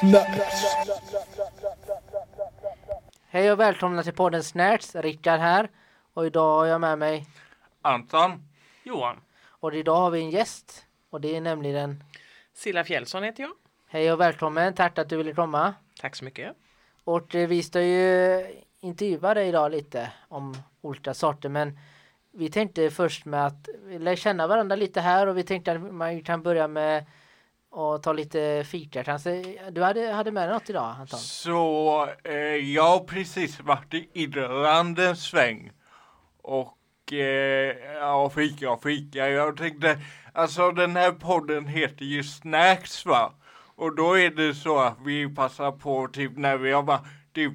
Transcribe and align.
Snacks. 0.00 0.64
Hej 3.28 3.52
och 3.52 3.60
välkomna 3.60 4.02
till 4.02 4.12
podden 4.12 4.44
Snärts, 4.44 4.94
Rickard 4.94 5.40
här. 5.40 5.70
Och 6.14 6.26
idag 6.26 6.58
har 6.58 6.66
jag 6.66 6.80
med 6.80 6.98
mig, 6.98 7.26
Anton. 7.82 8.42
Johan. 8.82 9.20
och 9.48 9.74
idag 9.74 9.96
har 9.96 10.10
vi 10.10 10.20
en 10.20 10.30
gäst. 10.30 10.86
Och 11.10 11.20
det 11.20 11.36
är 11.36 11.40
nämligen, 11.40 12.04
Silla 12.54 12.84
Fjällsson 12.84 13.22
heter 13.22 13.42
jag. 13.42 13.52
hej 13.88 14.12
och 14.12 14.20
välkommen, 14.20 14.74
tack 14.74 14.98
att 14.98 15.08
du 15.08 15.16
ville 15.16 15.34
komma. 15.34 15.74
Tack 16.00 16.16
så 16.16 16.24
mycket. 16.24 16.56
Och 17.04 17.34
eh, 17.34 17.48
vi 17.48 17.62
ska 17.62 17.82
ju 17.82 18.46
intervjua 18.80 19.34
dig 19.34 19.48
idag 19.48 19.72
lite 19.72 20.12
om 20.28 20.54
olika 20.80 21.14
sorter 21.14 21.48
men 21.48 21.78
vi 22.32 22.50
tänkte 22.50 22.90
först 22.90 23.24
med 23.24 23.46
att 23.46 23.68
vi 23.84 23.98
lär 23.98 24.16
känna 24.16 24.46
varandra 24.46 24.76
lite 24.76 25.00
här 25.00 25.26
och 25.26 25.38
vi 25.38 25.42
tänkte 25.42 25.72
att 25.72 25.80
man 25.94 26.22
kan 26.22 26.42
börja 26.42 26.68
med 26.68 27.04
och 27.70 28.02
ta 28.02 28.12
lite 28.12 28.64
fika 28.66 29.04
kanske. 29.04 29.58
Du 29.70 29.82
hade, 29.82 30.12
hade 30.12 30.30
med 30.30 30.48
dig 30.48 30.54
något 30.54 30.70
idag 30.70 30.94
Anton? 30.98 31.18
Så 31.18 32.08
eh, 32.24 32.34
jag 32.74 32.82
har 32.82 32.98
precis 32.98 33.60
varit 33.60 33.94
i 33.94 34.08
Irland 34.12 34.98
en 34.98 35.16
sväng. 35.16 35.70
Och 36.42 37.12
eh, 37.12 37.76
ja, 37.94 38.30
fika 38.30 38.70
och 38.70 38.82
fika. 38.82 39.28
Jag 39.28 39.56
tänkte, 39.56 39.98
alltså 40.32 40.70
den 40.70 40.96
här 40.96 41.12
podden 41.12 41.66
heter 41.66 42.04
ju 42.04 42.22
Snacks 42.22 43.06
va? 43.06 43.32
Och 43.76 43.96
då 43.96 44.18
är 44.18 44.30
det 44.30 44.54
så 44.54 44.78
att 44.78 44.98
vi 45.04 45.34
passar 45.34 45.72
på 45.72 46.08
typ 46.12 46.36
när 46.36 46.56
vi 46.56 46.72
har 46.72 46.82
varit 46.82 47.06
typ, 47.34 47.54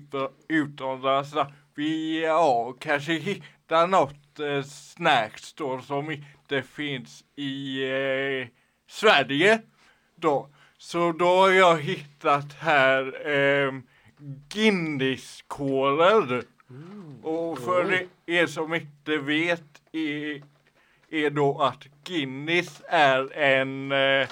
utomlands. 0.49 1.33
Vi 1.75 2.23
ja, 2.23 2.75
kanske 2.79 3.13
hittar 3.13 3.87
något 3.87 4.39
eh, 4.39 4.63
snacks 4.63 5.53
då 5.53 5.81
som 5.81 6.11
inte 6.11 6.61
finns 6.61 7.23
i 7.35 7.83
eh, 7.83 8.47
Sverige 8.89 9.61
då. 10.25 10.49
Så 10.77 11.11
då 11.11 11.25
har 11.25 11.49
jag 11.51 11.77
hittat 11.81 12.53
här 12.59 13.27
eh, 13.29 13.71
Guinness-koler. 14.49 16.43
Och 17.23 17.59
för 17.59 18.05
er 18.25 18.45
som 18.47 18.73
inte 18.73 19.17
vet 19.17 19.63
är, 19.91 20.41
är 21.09 21.29
då 21.29 21.61
att 21.61 21.83
Guinness 22.03 22.81
är 22.89 23.33
en, 23.37 23.91
eh, 23.91 24.27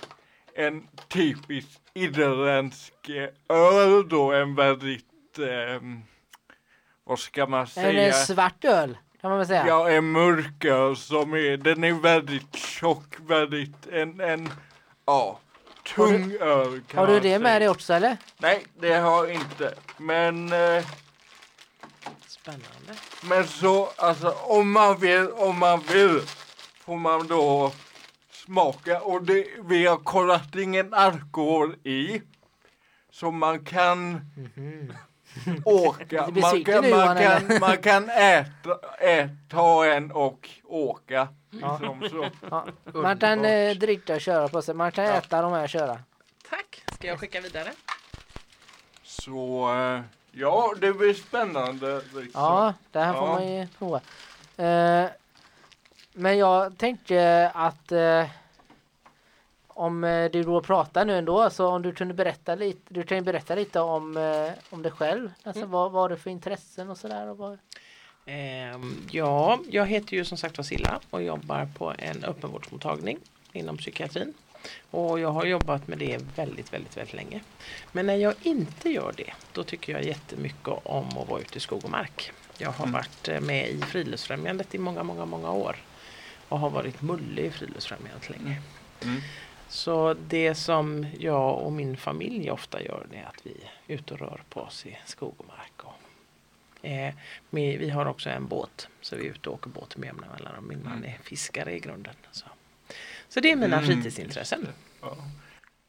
en 0.55 0.87
typisk 1.07 1.79
irländsk 1.93 3.09
eh, 3.09 3.29
öl 3.57 4.09
då, 4.09 4.31
en 4.33 4.55
väldigt, 4.55 5.39
eh, 5.39 5.81
vad 7.03 7.19
ska 7.19 7.45
man 7.45 7.59
En 7.61 7.67
säga? 7.67 8.07
eh, 8.07 8.13
svart 8.13 8.65
öl 8.65 8.97
kan 9.21 9.29
man 9.29 9.37
väl 9.39 9.47
säga? 9.47 9.67
Ja, 9.67 9.89
en 9.89 10.11
mörk 10.11 10.65
öl 10.65 10.95
som 10.95 11.33
är, 11.33 11.57
den 11.57 11.83
är 11.83 11.93
väldigt 11.93 12.55
tjock, 12.55 13.15
väldigt, 13.27 13.87
en, 13.91 14.19
en, 14.19 14.49
ja, 15.05 15.39
tung 15.83 16.31
öl 16.39 16.81
kan 16.87 16.99
har 16.99 17.07
du 17.07 17.19
det 17.19 17.39
med 17.39 17.61
dig 17.61 17.69
också 17.69 17.93
eller? 17.93 18.17
Nej, 18.37 18.65
det 18.79 18.93
har 18.93 19.25
jag 19.25 19.33
inte. 19.35 19.75
Men, 19.97 20.53
eh, 20.53 20.85
Spännande. 22.27 22.93
men 23.23 23.47
så, 23.47 23.89
alltså 23.97 24.29
om 24.29 24.71
man 24.71 24.97
vill, 24.99 25.27
om 25.31 25.59
man 25.59 25.79
vill, 25.79 26.21
får 26.79 26.95
man 26.97 27.27
då 27.27 27.71
smaka. 28.31 29.01
Och 29.01 29.23
det, 29.23 29.47
vi 29.65 29.85
har 29.85 29.97
kollat 29.97 30.55
ingen 30.55 30.93
alkohol 30.93 31.75
i. 31.83 32.21
Så 33.11 33.31
man 33.31 33.65
kan 33.65 34.21
åka. 35.65 36.27
Man 36.41 36.63
kan, 36.63 36.83
nu, 36.83 36.89
man, 36.89 37.17
kan, 37.17 37.59
man 37.59 37.77
kan 37.77 38.09
äta, 38.09 38.79
äta, 38.99 39.29
ta 39.49 39.85
en 39.85 40.11
och 40.11 40.49
åka. 40.63 41.27
Liksom 41.49 42.07
så. 42.09 42.25
Ja. 42.49 42.65
Man 42.93 43.17
kan 43.17 43.45
eh, 43.45 43.71
dricka 43.75 44.15
och 44.15 44.21
köra 44.21 44.47
på 44.47 44.61
sig, 44.61 44.75
man 44.75 44.91
kan 44.91 45.05
Ja. 45.05 45.11
äta 45.11 45.41
de 45.41 45.53
här 45.53 45.63
och 45.63 45.69
köra. 45.69 45.99
Tack. 46.49 46.83
Ska 46.95 47.07
jag 47.07 47.19
skicka 47.19 47.41
vidare? 47.41 47.71
Så 49.03 49.69
eh, 49.75 50.01
ja, 50.31 50.73
det 50.81 50.93
blir 50.93 51.13
spännande. 51.13 51.95
Liksom. 51.95 52.41
Ja, 52.41 52.73
det 52.91 52.99
här 52.99 53.13
får 53.13 53.21
Ja. 53.27 53.33
man 53.33 53.47
ju 53.47 53.67
prova. 53.67 54.01
Eh, 54.57 55.09
men 56.13 56.37
jag 56.37 56.77
tänkte 56.77 57.51
att 57.53 57.91
eh, 57.91 58.25
om 59.75 60.03
eh, 60.03 60.31
du 60.31 60.43
då 60.43 60.61
pratar 60.61 61.05
nu 61.05 61.17
ändå, 61.17 61.49
så 61.49 61.67
om 61.67 61.81
du 61.81 61.91
kunde 61.93 62.13
berätta 62.13 62.55
lite, 62.55 62.93
du 62.93 63.03
kan 63.03 63.17
ju 63.17 63.23
berätta 63.23 63.55
lite 63.55 63.79
om, 63.79 64.17
eh, 64.17 64.51
om 64.69 64.81
dig 64.81 64.91
själv. 64.91 65.31
Alltså, 65.43 65.59
Mm. 65.59 65.71
vad, 65.71 65.91
vad 65.91 66.01
har 66.01 66.09
du 66.09 66.17
för 66.17 66.29
intressen 66.29 66.89
och 66.89 66.97
sådär? 66.97 67.27
Och 67.29 67.37
vad... 67.37 67.57
Ehm, 68.25 69.07
ja, 69.11 69.59
jag 69.69 69.85
heter 69.87 70.13
ju 70.17 70.25
som 70.25 70.37
sagt 70.37 70.57
var 70.57 70.63
Silla 70.63 70.99
och 71.09 71.23
jobbar 71.23 71.69
på 71.77 71.93
en 71.97 72.23
öppenvårdsmottagning 72.23 73.19
inom 73.51 73.77
psykiatrin. 73.77 74.33
Och 74.91 75.19
jag 75.19 75.29
har 75.31 75.45
jobbat 75.45 75.87
med 75.87 75.97
det 75.97 76.17
väldigt, 76.35 76.73
väldigt, 76.73 76.97
väldigt 76.97 77.13
länge. 77.13 77.41
Men 77.91 78.05
när 78.05 78.15
jag 78.15 78.33
inte 78.41 78.89
gör 78.89 79.13
det, 79.17 79.33
då 79.53 79.63
tycker 79.63 79.93
jag 79.93 80.03
jättemycket 80.03 80.67
om 80.83 81.07
att 81.17 81.29
vara 81.29 81.41
ute 81.41 81.57
i 81.57 81.59
skog 81.59 81.83
och 81.85 81.89
mark. 81.91 82.31
Jag 82.57 82.71
har 82.71 82.87
varit 82.87 83.27
eh, 83.29 83.39
med 83.41 83.69
i 83.69 83.81
Friluftsfrämjandet 83.81 84.75
i 84.75 84.77
många, 84.77 85.03
många, 85.03 85.25
många 85.25 85.51
år. 85.51 85.75
Och 86.49 86.59
har 86.59 86.69
varit 86.69 87.01
mullig 87.01 87.45
i 87.45 87.51
Friluftsfrämjandet 87.51 88.29
länge. 88.29 88.61
Mm. 89.03 89.21
Så 89.73 90.13
det 90.27 90.55
som 90.55 91.05
jag 91.19 91.57
och 91.59 91.71
min 91.71 91.97
familj 91.97 92.51
ofta 92.51 92.81
gör 92.81 93.05
det 93.11 93.17
är 93.17 93.25
att 93.25 93.45
vi 93.45 93.51
är 93.87 93.95
ute 93.95 94.13
och 94.13 94.19
rör 94.19 94.41
på 94.49 94.59
oss 94.61 94.85
i 94.85 94.97
skog 95.05 95.33
och 95.37 95.45
mark. 95.47 95.73
Och, 95.83 96.85
eh, 96.89 97.13
med, 97.49 97.79
vi 97.79 97.89
har 97.89 98.05
också 98.05 98.29
en 98.29 98.47
båt 98.47 98.87
så 99.01 99.15
vi 99.15 99.25
är 99.27 99.31
ute 99.31 99.49
och 99.49 99.55
åker 99.55 99.69
båt 99.69 99.97
med 99.97 100.07
jämna 100.07 100.27
mellanrum. 100.37 100.67
Min 100.67 100.83
man 100.83 101.03
är 101.05 101.17
fiskare 101.23 101.75
i 101.75 101.79
grunden. 101.79 102.13
Så, 102.31 102.45
så 103.29 103.39
det 103.39 103.51
är 103.51 103.55
mina 103.55 103.77
Mm. 103.77 103.85
fritidsintressen. 103.89 104.67
Ja. 105.01 105.15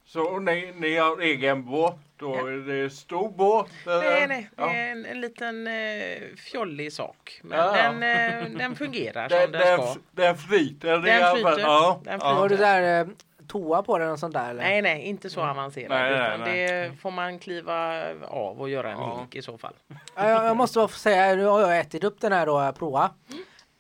Så 0.07 0.39
ni, 0.39 0.73
ni 0.77 0.97
har 0.97 1.21
egen 1.21 1.65
båt 1.65 1.97
då? 2.17 2.35
Ja. 2.37 2.49
Är 2.49 2.83
det 2.83 2.91
stor 2.91 3.31
båt? 3.31 3.71
eller? 3.87 4.01
Nej, 4.11 4.27
nej, 4.29 4.51
det 4.57 4.63
Ja. 4.63 4.73
är 4.75 4.91
en, 4.93 5.05
en 5.07 5.21
liten 5.21 5.67
eh, 5.67 6.37
fjollig 6.37 6.93
sak. 6.93 7.41
Men 7.43 7.59
Ja. 7.59 7.73
den, 7.73 8.03
eh, 8.03 8.59
den 8.59 8.77
fungerar 8.77 9.29
som 9.29 9.39
Den, 9.39 9.53
den 9.53 9.61
den, 9.61 9.87
ska. 9.87 10.01
den 10.13 10.37
flyter? 10.37 10.99
Den 10.99 11.35
flyter. 11.35 11.59
Ja. 11.61 12.01
Den 12.05 12.19
ja. 12.23 12.33
Har 12.33 12.49
du 12.49 12.57
där 12.57 13.01
eh, 13.01 13.07
toa 13.49 13.83
på 13.83 13.99
den 13.99 14.11
och 14.11 14.19
sånt 14.19 14.35
där? 14.35 14.51
Eller? 14.51 14.63
Nej, 14.63 14.83
nej, 14.83 15.03
inte 15.03 15.31
så 15.31 15.41
avancerat. 15.41 15.91
Nej, 15.91 16.11
nej, 16.11 16.29
utan 16.29 16.41
nej. 16.41 16.67
det 16.67 16.97
får 17.01 17.11
man 17.11 17.39
kliva 17.39 18.05
av 18.29 18.61
och 18.61 18.69
göra 18.71 18.91
en 18.93 18.99
Ja. 18.99 19.19
hink 19.19 19.35
i 19.35 19.43
så 19.43 19.59
fall. 19.59 19.75
Ja, 20.17 20.29
jag, 20.29 20.45
jag 20.45 20.57
måste 20.57 20.79
bara 20.79 20.89
få 20.89 20.99
säga, 20.99 21.35
nu 21.35 21.45
har 21.45 21.61
jag 21.61 21.79
ätit 21.79 22.05
upp 22.05 22.21
den 22.21 22.33
här 22.33 22.47
då, 22.47 22.73
prova. 22.79 23.11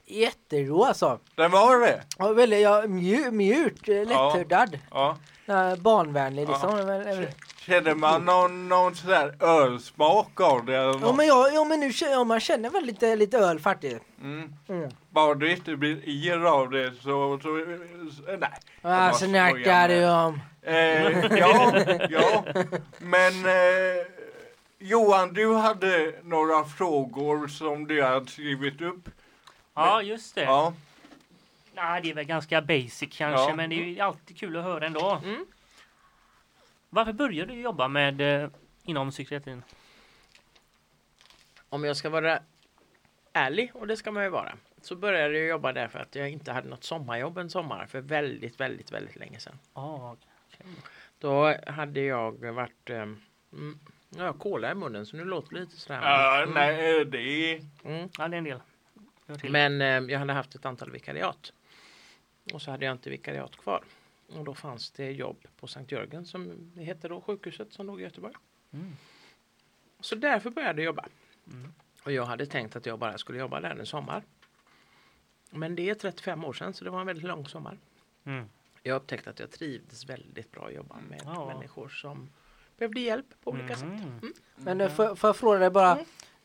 Jättegod 0.06 0.86
alltså. 0.88 1.18
Den 1.34 1.50
var 1.50 1.80
det? 1.80 2.02
Ja, 2.18 2.32
väldigt 2.32 2.60
ja, 2.62 2.82
mju, 2.86 3.30
mjukt, 3.30 3.88
lätthuddad. 3.88 4.78
Ja. 4.90 5.16
Ja. 5.46 5.76
Barnvänlig 5.76 6.48
Ja. 6.48 6.50
liksom. 6.50 6.86
Men- 6.86 7.26
Känner 7.66 7.94
man 7.94 8.24
någon, 8.24 8.68
någon 8.68 8.94
sån 8.94 9.10
där 9.10 9.34
ölsmak 9.44 10.40
av 10.40 10.64
det? 10.64 10.76
Eller 10.76 10.92
Ja 10.92 10.98
något? 10.98 11.16
men, 11.16 11.26
jag, 11.26 11.54
ja, 11.54 11.64
men 11.64 11.80
nu 11.80 11.92
känner 11.92 12.12
ja, 12.12 12.24
man 12.24 12.40
känner 12.40 12.70
väl 12.70 12.84
lite, 12.84 13.16
lite 13.16 13.38
öl 13.38 13.60
faktiskt. 13.60 14.00
Mm. 14.22 14.52
Mm. 14.68 14.90
Bara 15.10 15.34
du 15.34 15.50
inte 15.52 15.76
blir 15.76 16.08
yr 16.08 16.44
av 16.44 16.70
det 16.70 16.92
så, 17.02 17.02
så, 17.02 17.38
så 17.42 17.50
nej. 17.52 17.68
Jag 18.36 18.38
bara 18.82 18.94
Alltså 18.96 19.24
skojar 19.24 19.50
snackar 19.50 19.88
du 19.88 20.08
om? 20.10 20.40
Eh, 20.62 21.36
ja, 21.38 21.74
ja, 22.10 22.44
men 22.98 23.32
eh, 23.46 24.06
Johan, 24.78 25.34
du 25.34 25.54
hade 25.54 26.14
några 26.22 26.64
frågor 26.64 27.48
som 27.48 27.86
du 27.86 28.02
hade 28.02 28.26
skrivit 28.30 28.80
upp. 28.82 29.08
Ja, 29.74 30.02
just 30.02 30.34
det. 30.34 30.42
Ja, 30.42 30.72
Nej, 31.76 32.00
det 32.02 32.10
är 32.10 32.14
väl 32.14 32.24
ganska 32.24 32.62
basic 32.62 33.08
kanske, 33.12 33.48
Ja. 33.50 33.54
men 33.56 33.70
det 33.70 33.76
är 33.76 33.84
ju 33.84 34.00
alltid 34.00 34.38
kul 34.38 34.56
att 34.56 34.64
höra 34.64 34.86
ändå. 34.86 35.20
Mm. 35.24 35.44
Varför 36.94 37.12
började 37.12 37.52
du 37.54 37.60
jobba 37.60 37.88
med 37.88 38.20
eh, 38.42 38.50
inom 38.84 39.10
psykiatrin? 39.10 39.62
Om 41.68 41.84
jag 41.84 41.96
ska 41.96 42.10
vara 42.10 42.42
ärlig, 43.32 43.70
och 43.74 43.86
det 43.86 43.96
ska 43.96 44.12
man 44.12 44.22
ju 44.24 44.28
vara, 44.28 44.56
så 44.82 44.96
började 44.96 45.38
jag 45.38 45.48
jobba 45.48 45.72
där 45.72 45.88
för 45.88 45.98
att 45.98 46.14
jag 46.14 46.30
inte 46.30 46.52
hade 46.52 46.68
något 46.68 46.84
sommarjobb 46.84 47.38
en 47.38 47.50
sommar 47.50 47.86
för 47.86 48.00
väldigt, 48.00 48.60
väldigt, 48.60 48.92
väldigt 48.92 49.16
länge 49.16 49.38
sedan. 49.40 49.58
Ah, 49.72 50.16
Då 51.18 51.56
hade 51.66 52.00
jag 52.00 52.52
varit 52.52 52.90
eh, 52.90 52.96
mm, 53.52 53.78
jag 54.08 54.24
har 54.24 54.32
kola 54.32 54.70
i 54.70 54.74
munnen 54.74 55.06
så 55.06 55.16
nu 55.16 55.24
låter 55.24 55.54
det 55.54 55.60
lite 55.60 55.76
sådär. 55.76 56.00
ja 56.02 56.42
Mm. 56.42 56.54
nej, 56.54 57.04
det 57.04 57.18
är... 57.18 57.60
Mm. 57.84 58.08
ja, 58.18 58.28
det 58.28 58.36
är 58.36 58.38
en 58.38 58.44
del. 58.44 58.60
Men 59.50 59.80
eh, 59.80 60.12
jag 60.12 60.18
hade 60.18 60.32
haft 60.32 60.54
ett 60.54 60.64
antal 60.66 60.90
vikariat. 60.90 61.52
Och 62.52 62.62
så 62.62 62.70
hade 62.70 62.84
jag 62.84 62.92
inte 62.92 63.10
vikariat 63.10 63.56
kvar. 63.56 63.84
Och 64.28 64.44
då 64.44 64.54
fanns 64.54 64.90
det 64.90 65.10
jobb 65.12 65.46
på 65.56 65.66
Sankt 65.66 65.92
Jörgen 65.92 66.26
som 66.26 66.70
det 66.74 66.84
hette 66.84 67.08
då, 67.08 67.20
sjukhuset 67.20 67.72
som 67.72 67.86
låg 67.86 68.00
i 68.00 68.04
Göteborg. 68.04 68.34
Mm. 68.72 68.92
Så 70.00 70.14
därför 70.14 70.50
började 70.50 70.82
jag 70.82 70.86
jobba. 70.86 71.06
Mm. 71.52 71.74
Och 72.04 72.12
jag 72.12 72.24
hade 72.24 72.46
tänkt 72.46 72.76
att 72.76 72.86
jag 72.86 72.98
bara 72.98 73.18
skulle 73.18 73.38
jobba 73.38 73.60
där 73.60 73.76
en 73.76 73.86
sommar. 73.86 74.22
Men 75.50 75.74
det 75.76 75.90
är 75.90 75.94
35 75.94 76.44
år 76.44 76.52
sedan 76.52 76.74
så 76.74 76.84
det 76.84 76.90
var 76.90 77.00
en 77.00 77.06
väldigt 77.06 77.24
lång 77.24 77.46
sommar. 77.46 77.78
Mm. 78.24 78.44
Jag 78.82 78.96
upptäckte 78.96 79.30
att 79.30 79.40
jag 79.40 79.50
trivdes 79.50 80.06
väldigt 80.08 80.50
bra 80.52 80.66
att 80.66 80.74
jobba 80.74 80.96
med 81.08 81.20
Ja. 81.24 81.46
människor 81.46 81.88
som 81.88 82.30
behövde 82.78 83.00
hjälp 83.00 83.26
på 83.44 83.50
olika 83.50 83.76
sätt. 83.76 83.88
Mhm. 83.88 84.32
Men 84.56 84.80
eh, 84.80 84.90
får, 84.92 85.14
får 85.14 85.28
jag 85.28 85.36
fråga 85.36 85.58
dig 85.58 85.70
bara, 85.70 85.92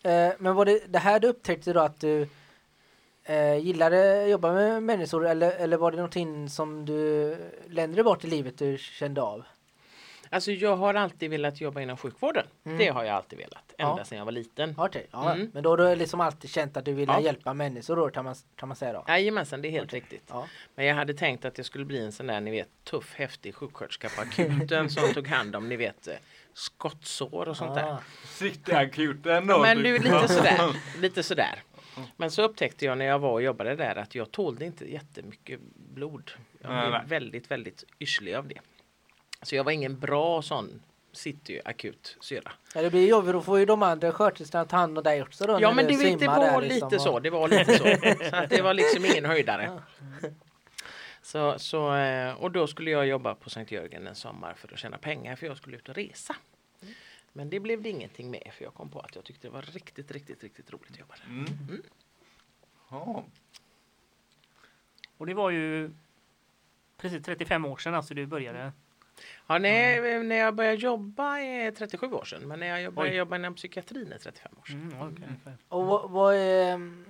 Mm. 0.03 0.31
eh, 0.31 0.35
men 0.39 0.55
var 0.55 0.65
det 0.65 0.79
det 0.87 0.99
här 0.99 1.19
du 1.19 1.27
upptäckte 1.27 1.73
då 1.73 1.79
att 1.79 1.99
du 1.99 2.27
eh, 3.29 3.57
gillade 3.57 4.23
att 4.23 4.29
jobba 4.29 4.53
med 4.53 4.83
människor 4.83 5.27
eller, 5.27 5.51
eller 5.51 5.77
var 5.77 5.91
det 5.91 5.97
någonting 5.97 6.49
som 6.49 6.85
du 6.85 7.35
längre 7.69 8.03
bort 8.03 8.23
i 8.23 8.27
livet 8.27 8.57
du 8.57 8.77
kände 8.77 9.21
av? 9.21 9.43
Alltså 10.31 10.51
jag 10.51 10.75
har 10.75 10.93
alltid 10.93 11.29
velat 11.29 11.61
jobba 11.61 11.81
inom 11.81 11.97
sjukvården. 11.97 12.45
Det 12.63 12.87
har 12.87 13.03
jag 13.03 13.15
alltid 13.15 13.39
velat. 13.39 13.73
Ända 13.77 13.95
Ja. 13.97 14.05
sedan 14.05 14.17
jag 14.17 14.25
var 14.25 14.31
liten. 14.31 14.75
Okej, 14.77 15.07
ja. 15.11 15.33
Mm. 15.33 15.51
Men 15.53 15.63
då 15.63 15.69
har 15.69 15.77
du 15.77 15.95
liksom 15.95 16.21
alltid 16.21 16.49
känt 16.49 16.77
att 16.77 16.85
du 16.85 16.93
vill 16.93 17.07
Ja. 17.09 17.19
hjälpa 17.21 17.53
människor 17.53 17.95
då 17.95 18.09
kan 18.09 18.25
man, 18.25 18.35
kan 18.55 18.67
man 18.69 18.75
säga 18.75 18.93
då? 18.93 19.05
Jajamensan, 19.07 19.61
det 19.61 19.67
är 19.67 19.71
helt 19.71 19.93
riktigt. 19.93 20.23
Ja. 20.27 20.47
Men 20.75 20.85
jag 20.85 20.95
hade 20.95 21.13
tänkt 21.13 21.45
att 21.45 21.57
jag 21.57 21.65
skulle 21.65 21.85
bli 21.85 21.99
en 22.05 22.11
sån 22.11 22.27
där, 22.27 22.41
ni 22.41 22.51
vet, 22.51 22.67
tuff, 22.83 23.13
häftig 23.15 23.55
sjuksköterska 23.55 24.09
på 24.09 24.21
akuten 24.21 24.89
som 24.89 25.13
tog 25.13 25.27
hand 25.27 25.55
om, 25.55 25.69
ni 25.69 25.75
vet, 25.75 26.07
eh, 26.07 26.13
skottsår 26.53 27.49
och 27.49 27.57
sånt 27.57 27.75
där. 27.75 27.83
Ah. 27.91 27.97
Cityakuten 28.25 29.47
då. 29.47 29.59
Men 29.59 29.77
du, 29.77 29.97
lite 29.97 30.27
sådär. 30.27 30.75
Lite 30.99 31.23
sådär. 31.23 31.63
Men 32.17 32.31
så 32.31 32.41
upptäckte 32.41 32.85
jag 32.85 32.97
när 32.97 33.05
jag 33.05 33.19
var 33.19 33.31
och 33.31 33.41
jobbade 33.41 33.75
där 33.75 33.95
att 33.95 34.15
jag 34.15 34.31
tålde 34.31 34.65
inte 34.65 34.91
jättemycket 34.91 35.59
blod. 35.75 36.31
Jag 36.61 36.71
blev 36.71 36.91
nej. 36.91 37.01
väldigt, 37.05 37.51
väldigt 37.51 37.83
yrslig 37.99 38.33
av 38.33 38.47
det. 38.47 38.59
Så 39.41 39.55
jag 39.55 39.63
var 39.63 39.71
ingen 39.71 39.99
bra 39.99 40.41
sån 40.41 40.81
cityakut 41.11 42.17
syra. 42.21 42.51
Ja, 42.75 42.81
det 42.81 42.89
blir 42.89 43.07
jobbigt, 43.07 43.33
då 43.33 43.41
får 43.41 43.59
ju 43.59 43.65
de 43.65 43.83
andra 43.83 44.11
sköterskorna 44.11 44.65
ta 44.65 44.77
hand 44.77 44.97
om 44.97 45.03
dig 45.03 45.21
också 45.21 45.47
då. 45.47 45.57
Ja 45.61 45.73
men 45.73 45.87
det, 45.87 46.15
det 46.15 46.27
var 46.27 46.39
där, 46.39 46.61
lite 46.61 46.73
liksom, 46.73 46.99
så. 46.99 47.19
Det 47.19 47.29
var 47.29 47.47
lite 47.47 47.77
så. 47.77 47.83
Så 48.29 48.35
att 48.35 48.49
det 48.49 48.61
var 48.61 48.73
liksom 48.73 49.05
ingen 49.05 49.25
höjdare. 49.25 49.81
Så, 51.21 51.59
så, 51.59 51.95
eh, 51.95 52.33
och 52.33 52.51
då 52.51 52.67
skulle 52.67 52.91
jag 52.91 53.07
jobba 53.07 53.35
på 53.35 53.49
Sankt 53.49 53.71
Jörgen 53.71 54.07
en 54.07 54.15
sommar 54.15 54.53
för 54.53 54.73
att 54.73 54.79
tjäna 54.79 54.97
pengar 54.97 55.35
för 55.35 55.45
jag 55.45 55.57
skulle 55.57 55.77
ut 55.77 55.89
och 55.89 55.95
resa. 55.95 56.35
Men 57.33 57.49
det 57.49 57.59
blev 57.59 57.81
det 57.81 57.89
ingenting 57.89 58.31
med 58.31 58.51
för 58.53 58.63
jag 58.63 58.73
kom 58.73 58.89
på 58.89 58.99
att 58.99 59.15
jag 59.15 59.23
tyckte 59.23 59.47
det 59.47 59.51
var 59.51 59.61
riktigt, 59.61 60.11
riktigt, 60.11 60.43
riktigt 60.43 60.71
roligt 60.71 60.91
att 60.91 60.99
jobba 60.99 61.15
där. 61.15 61.25
Mm. 61.25 61.83
Ja. 62.89 63.23
Och 65.17 65.25
det 65.25 65.33
var 65.33 65.49
ju 65.49 65.91
precis 66.97 67.25
35 67.25 67.65
år 67.65 67.77
sedan 67.77 67.95
alltså 67.95 68.13
du 68.13 68.25
började. 68.25 68.71
Ja, 69.47 69.57
nej, 69.57 70.23
när 70.23 70.35
jag 70.35 70.55
började 70.55 70.75
jobba 70.77 71.39
är 71.39 71.71
37 71.71 72.07
år 72.11 72.25
sedan 72.25 72.47
men 72.47 72.59
när 72.59 72.79
jag 72.79 72.93
började 72.93 73.13
Oj. 73.13 73.17
jobba 73.17 73.35
inom 73.35 73.55
psykiatrin 73.55 74.11
är 74.11 74.17
35 74.17 74.51
år 74.61 74.65
sedan. 74.65 74.91
Mm, 74.91 75.13
okej, 75.13 75.27
okej. 75.41 75.53
Och 75.67 75.85
vad, 75.85 76.09
vad, 76.09 76.35
ehm, 76.35 77.05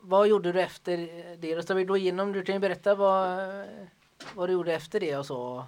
vad 0.00 0.28
gjorde 0.28 0.52
du 0.52 0.60
efter 0.60 0.96
det? 1.36 1.54
Då 1.54 1.62
ska 1.62 1.74
vi 1.74 1.84
gå 1.84 1.96
igenom, 1.96 2.32
du 2.32 2.42
kan 2.42 2.54
ju 2.54 2.58
berätta 2.58 2.94
vad, 2.94 3.38
vad 4.34 4.48
du 4.48 4.52
gjorde 4.52 4.74
efter 4.74 5.00
det 5.00 5.16
och 5.16 5.26
så. 5.26 5.64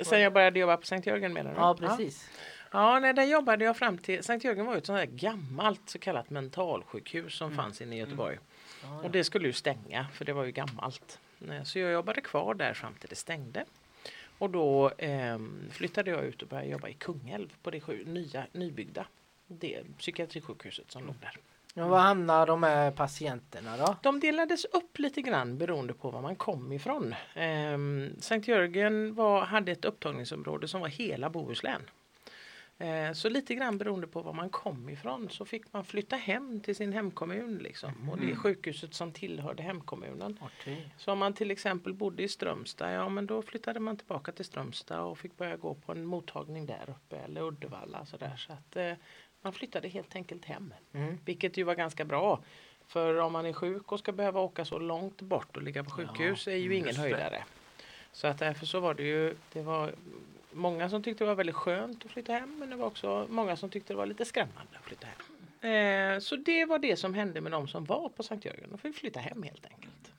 Sen 0.00 0.20
jag 0.20 0.32
började 0.32 0.58
jobba 0.58 0.76
på 0.76 0.86
Sankt 0.86 1.06
Jörgen 1.06 1.32
menar 1.32 1.50
du? 1.50 1.56
Ja, 1.56 1.74
precis. 1.74 2.30
Ja, 2.32 2.51
nej, 3.00 3.14
där 3.14 3.24
jobbade 3.24 3.64
jag 3.64 3.76
fram 3.76 3.98
till... 3.98 4.24
Sankt 4.24 4.44
Jörgen 4.44 4.66
var 4.66 4.72
ju 4.72 4.78
ett 4.78 4.86
sånt 4.86 4.98
här 4.98 5.06
gammalt 5.06 5.80
så 5.84 5.98
kallat 5.98 6.30
mentalsjukhus 6.30 7.34
som 7.34 7.54
fanns 7.56 7.80
inne 7.80 7.96
i 7.96 7.98
Göteborg. 7.98 8.38
Ja, 8.82 9.00
Och 9.02 9.10
det 9.10 9.24
skulle 9.24 9.46
ju 9.46 9.52
stänga 9.52 10.06
för 10.12 10.24
det 10.24 10.32
var 10.32 10.44
ju 10.44 10.52
gammalt. 10.52 11.18
Nej, 11.38 11.66
Så 11.66 11.78
jag 11.78 11.92
jobbade 11.92 12.20
kvar 12.20 12.54
där 12.54 12.74
fram 12.74 12.94
till 12.94 13.08
det 13.08 13.16
stängde. 13.16 13.64
Och 14.38 14.50
då 14.50 14.90
ehm, 14.98 15.68
flyttade 15.70 16.10
jag 16.10 16.24
ut 16.24 16.42
och 16.42 16.48
började 16.48 16.68
jobba 16.68 16.88
i 16.88 16.94
Kungälv 16.94 17.48
på 17.62 17.70
det 17.70 17.88
nya, 18.06 18.46
nybyggda 18.52 19.06
det 19.46 19.82
psykiatrisjukhuset 19.98 20.90
som 20.90 21.06
låg 21.06 21.14
där. 21.20 21.36
Men 21.74 21.88
var 21.88 21.98
hamnar 21.98 22.46
de 22.46 22.62
här 22.62 22.90
patienterna 22.90 23.76
då? 23.76 23.96
De 24.02 24.20
delades 24.20 24.64
upp 24.64 24.98
lite 24.98 25.22
grann 25.22 25.58
beroende 25.58 25.94
på 25.94 26.10
var 26.10 26.22
man 26.22 26.36
kom 26.36 26.72
ifrån. 26.72 27.14
Ehm, 27.34 28.10
Sankt 28.20 28.48
Jörgen 28.48 29.14
var, 29.14 29.44
hade 29.44 29.72
ett 29.72 29.84
upptagningsområde 29.84 30.68
som 30.68 30.80
var 30.80 30.88
hela 30.88 31.30
Bohuslän. 31.30 31.82
Eh, 32.82 33.12
Så 33.12 33.28
lite 33.28 33.54
grann 33.54 33.78
beroende 33.78 34.06
på 34.06 34.22
var 34.22 34.32
man 34.32 34.50
kom 34.50 34.88
ifrån 34.88 35.28
så 35.30 35.44
fick 35.44 35.72
man 35.72 35.84
flytta 35.84 36.16
hem 36.16 36.60
till 36.60 36.76
sin 36.76 36.92
hemkommun. 36.92 37.58
Liksom. 37.58 38.10
Och 38.10 38.18
det 38.18 38.30
är 38.30 38.36
sjukhuset 38.36 38.94
som 38.94 39.12
tillhörde 39.12 39.62
hemkommunen. 39.62 40.38
Okej. 40.40 40.94
Så 40.98 41.12
om 41.12 41.18
man 41.18 41.34
till 41.34 41.50
exempel 41.50 41.94
bodde 41.94 42.22
i 42.22 42.28
Strömstad, 42.28 42.94
ja 42.94 43.08
men 43.08 43.26
då 43.26 43.42
flyttade 43.42 43.80
man 43.80 43.96
tillbaka 43.96 44.32
till 44.32 44.44
Strömstad 44.44 45.00
och 45.00 45.18
fick 45.18 45.36
börja 45.36 45.56
gå 45.56 45.74
på 45.74 45.92
en 45.92 46.04
mottagning 46.04 46.66
där 46.66 46.84
uppe 46.88 47.16
eller 47.16 47.42
Uddevalla. 47.42 48.06
Så, 48.06 48.16
där. 48.16 48.36
så 48.36 48.52
att 48.52 48.76
eh, 48.76 48.92
man 49.42 49.52
flyttade 49.52 49.88
helt 49.88 50.16
enkelt 50.16 50.44
hem. 50.44 50.74
Mm. 50.92 51.18
Vilket 51.24 51.56
ju 51.56 51.64
var 51.64 51.74
ganska 51.74 52.04
bra. 52.04 52.42
För 52.86 53.18
om 53.20 53.32
man 53.32 53.46
är 53.46 53.52
sjuk 53.52 53.92
och 53.92 53.98
ska 53.98 54.12
behöva 54.12 54.40
åka 54.40 54.64
så 54.64 54.78
långt 54.78 55.20
bort 55.22 55.56
och 55.56 55.62
ligga 55.62 55.84
på 55.84 55.90
sjukhus 55.90 56.48
är 56.48 56.56
ju 56.56 56.74
ingen 56.74 56.96
höjdare. 56.96 57.44
Så 58.12 58.26
att 58.26 58.38
därför 58.38 58.66
så 58.66 58.80
var 58.80 58.94
det 58.94 59.02
ju, 59.02 59.34
det 59.52 59.62
var 59.62 59.94
många 60.52 60.88
som 60.88 61.02
tyckte 61.02 61.24
det 61.24 61.28
var 61.28 61.34
väldigt 61.34 61.54
skönt 61.56 62.04
att 62.04 62.10
flytta 62.10 62.32
hem 62.32 62.56
men 62.58 62.70
det 62.70 62.76
var 62.76 62.86
också 62.86 63.26
många 63.30 63.56
som 63.56 63.70
tyckte 63.70 63.92
det 63.92 63.96
var 63.96 64.06
lite 64.06 64.24
skrämmande 64.24 64.78
att 64.78 64.84
flytta 64.84 65.06
hem. 65.06 65.16
Eh, 65.72 66.18
så 66.20 66.36
det 66.36 66.64
var 66.64 66.78
det 66.78 66.96
som 66.96 67.14
hände 67.14 67.40
med 67.40 67.52
de 67.52 67.68
som 67.68 67.84
var 67.84 68.08
på 68.08 68.22
Sankt 68.22 68.44
Jörgen. 68.44 68.70
De 68.70 68.78
fick 68.78 68.96
flytta 68.96 69.20
hem 69.20 69.42
helt 69.42 69.66
enkelt. 69.66 70.12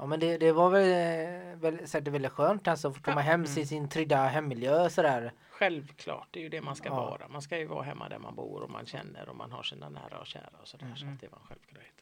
Ja 0.00 0.06
men 0.06 0.20
det, 0.20 0.38
det 0.38 0.52
var 0.52 0.70
väl, 0.70 1.56
väl 1.56 1.88
säkert 1.88 2.08
väldigt 2.08 2.32
skönt 2.32 2.68
alltså 2.68 2.88
att 2.88 2.96
få 2.96 3.02
komma 3.02 3.16
Ja. 3.20 3.24
hem 3.24 3.44
till 3.44 3.68
sin 3.68 3.88
trygga 3.88 4.16
hemmiljö 4.26 4.90
sådär. 4.90 5.32
Självklart, 5.58 6.28
det 6.30 6.40
är 6.40 6.42
ju 6.42 6.48
det 6.48 6.62
man 6.62 6.76
ska 6.76 6.88
Ja. 6.88 6.94
vara. 6.94 7.28
Man 7.28 7.42
ska 7.42 7.58
ju 7.58 7.64
vara 7.64 7.82
hemma 7.82 8.08
där 8.08 8.18
man 8.18 8.34
bor 8.34 8.62
och 8.62 8.70
man 8.70 8.86
känner 8.86 9.28
och 9.28 9.36
man 9.36 9.52
har 9.52 9.62
sina 9.62 9.88
nära 9.88 10.18
och 10.18 10.26
kära 10.26 10.50
och 10.60 10.68
sådär. 10.68 10.94
Så 10.96 11.06
att 11.06 11.20
det 11.20 11.28
var 11.28 11.38
en 11.38 11.44
självklarhet. 11.46 11.94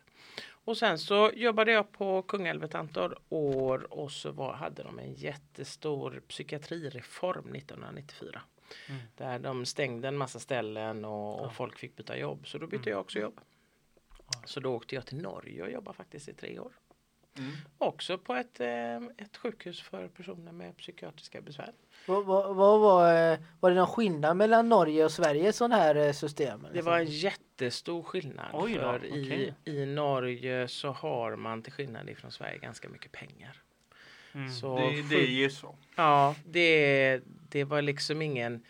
Och 0.49 0.77
sen 0.77 0.99
så 0.99 1.31
jobbade 1.35 1.73
jag 1.73 1.93
på 1.93 2.23
Kungälv 2.23 2.65
ett 2.65 2.75
antal 2.75 3.15
år 3.29 3.93
och 3.93 4.13
så 4.13 4.31
var, 4.33 4.53
hade 4.55 4.83
de 4.83 4.99
en 4.99 5.15
jättestor 5.15 6.23
psykiatrireform 6.29 7.55
1994. 7.55 8.41
Mm. 8.89 9.01
Där 9.17 9.39
de 9.39 9.67
stängde 9.67 10.09
en 10.09 10.17
massa 10.17 10.39
ställen 10.39 11.05
och, 11.05 11.45
och 11.45 11.55
folk 11.55 11.79
fick 11.79 11.97
byta 11.97 12.17
jobb. 12.19 12.47
Så 12.47 12.59
då 12.59 12.67
bytte 12.67 12.91
jag 12.91 13.01
också 13.01 13.19
jobb. 13.19 13.41
Så 14.45 14.61
då 14.61 14.75
åkte 14.75 14.95
jag 14.95 15.07
till 15.07 15.23
Norge 15.23 15.63
och 15.63 15.71
jobbade 15.71 15.97
faktiskt 15.97 16.29
i 16.29 16.35
tre 16.35 16.59
år. 16.59 16.73
Mm. 17.39 17.53
Också 17.79 18.19
på 18.19 18.35
ett, 18.35 18.61
eh, 18.61 18.97
ett 18.97 19.37
sjukhus 19.37 19.81
för 19.81 20.09
personer 20.09 20.53
med 20.53 20.77
psykiatriska 20.77 21.41
besvär. 21.41 21.73
Vad, 22.07 22.25
vad, 22.25 22.57
vad 22.57 22.81
var, 22.81 23.33
eh, 23.33 23.39
var 23.61 23.71
det 23.71 23.77
någon 23.77 23.87
skillnad 23.87 24.37
mellan 24.37 24.69
Norge 24.69 25.05
och 25.05 25.13
Sverige 25.13 25.53
sån 25.53 25.73
här 25.73 25.95
eh, 25.95 26.13
system? 26.13 26.67
Det 26.73 26.83
var 26.83 26.99
en 26.99 27.07
jättestor 27.07 28.03
skillnad. 28.03 28.47
Oj 28.53 28.75
då, 28.75 28.81
för 28.81 28.97
okej. 28.97 29.55
i, 29.65 29.71
i 29.71 29.87
Norge 29.87 30.69
så 30.69 30.91
har 30.91 31.37
man 31.37 31.63
till 31.63 31.73
skillnad 31.73 32.09
ifrån 32.11 32.31
Sverige 32.31 32.59
ganska 32.59 32.89
mycket 32.89 33.13
pengar. 33.13 33.63
Mm. 34.35 34.51
Så 34.51 34.77
Det, 34.77 35.03
det 35.11 35.23
är 35.23 35.31
ju 35.31 35.51
så. 35.51 35.77
Ja, 35.97 36.35
det, 36.45 37.21
det 37.49 37.65
var 37.65 37.83
liksom 37.83 38.23
ingen 38.23 38.63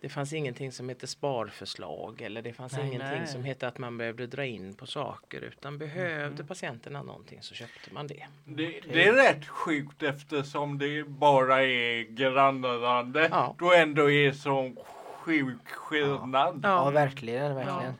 det 0.00 0.08
fanns 0.08 0.32
ingenting 0.32 0.72
som 0.72 0.88
hette 0.88 1.06
sparförslag 1.06 2.20
eller 2.20 2.42
det 2.42 2.52
fanns 2.52 2.72
Nej, 2.72 2.86
ingenting 2.86 3.18
nej. 3.18 3.26
som 3.26 3.44
hette 3.44 3.68
att 3.68 3.78
man 3.78 3.98
behövde 3.98 4.26
dra 4.26 4.44
in 4.44 4.74
på 4.74 4.86
saker 4.86 5.40
utan 5.40 5.78
behövde 5.78 6.24
Mm. 6.34 6.46
patienterna 6.46 7.02
någonting 7.02 7.42
så 7.42 7.54
köpte 7.54 7.92
man 7.94 8.06
det. 8.06 8.26
Det, 8.44 8.80
det 8.92 9.08
är 9.08 9.12
rätt 9.12 9.46
sjukt 9.48 10.02
eftersom 10.02 10.78
det 10.78 11.04
bara 11.08 11.62
är 11.62 12.02
grannlandet. 12.02 13.28
Ja. 13.30 13.56
Då 13.58 13.72
ändå 13.74 14.10
är 14.10 14.32
så 14.32 14.72
sjuk 15.14 15.68
skillnad. 15.68 16.60
Ja 16.62 16.90
verkligen, 16.90 17.54
verkligen. 17.54 17.94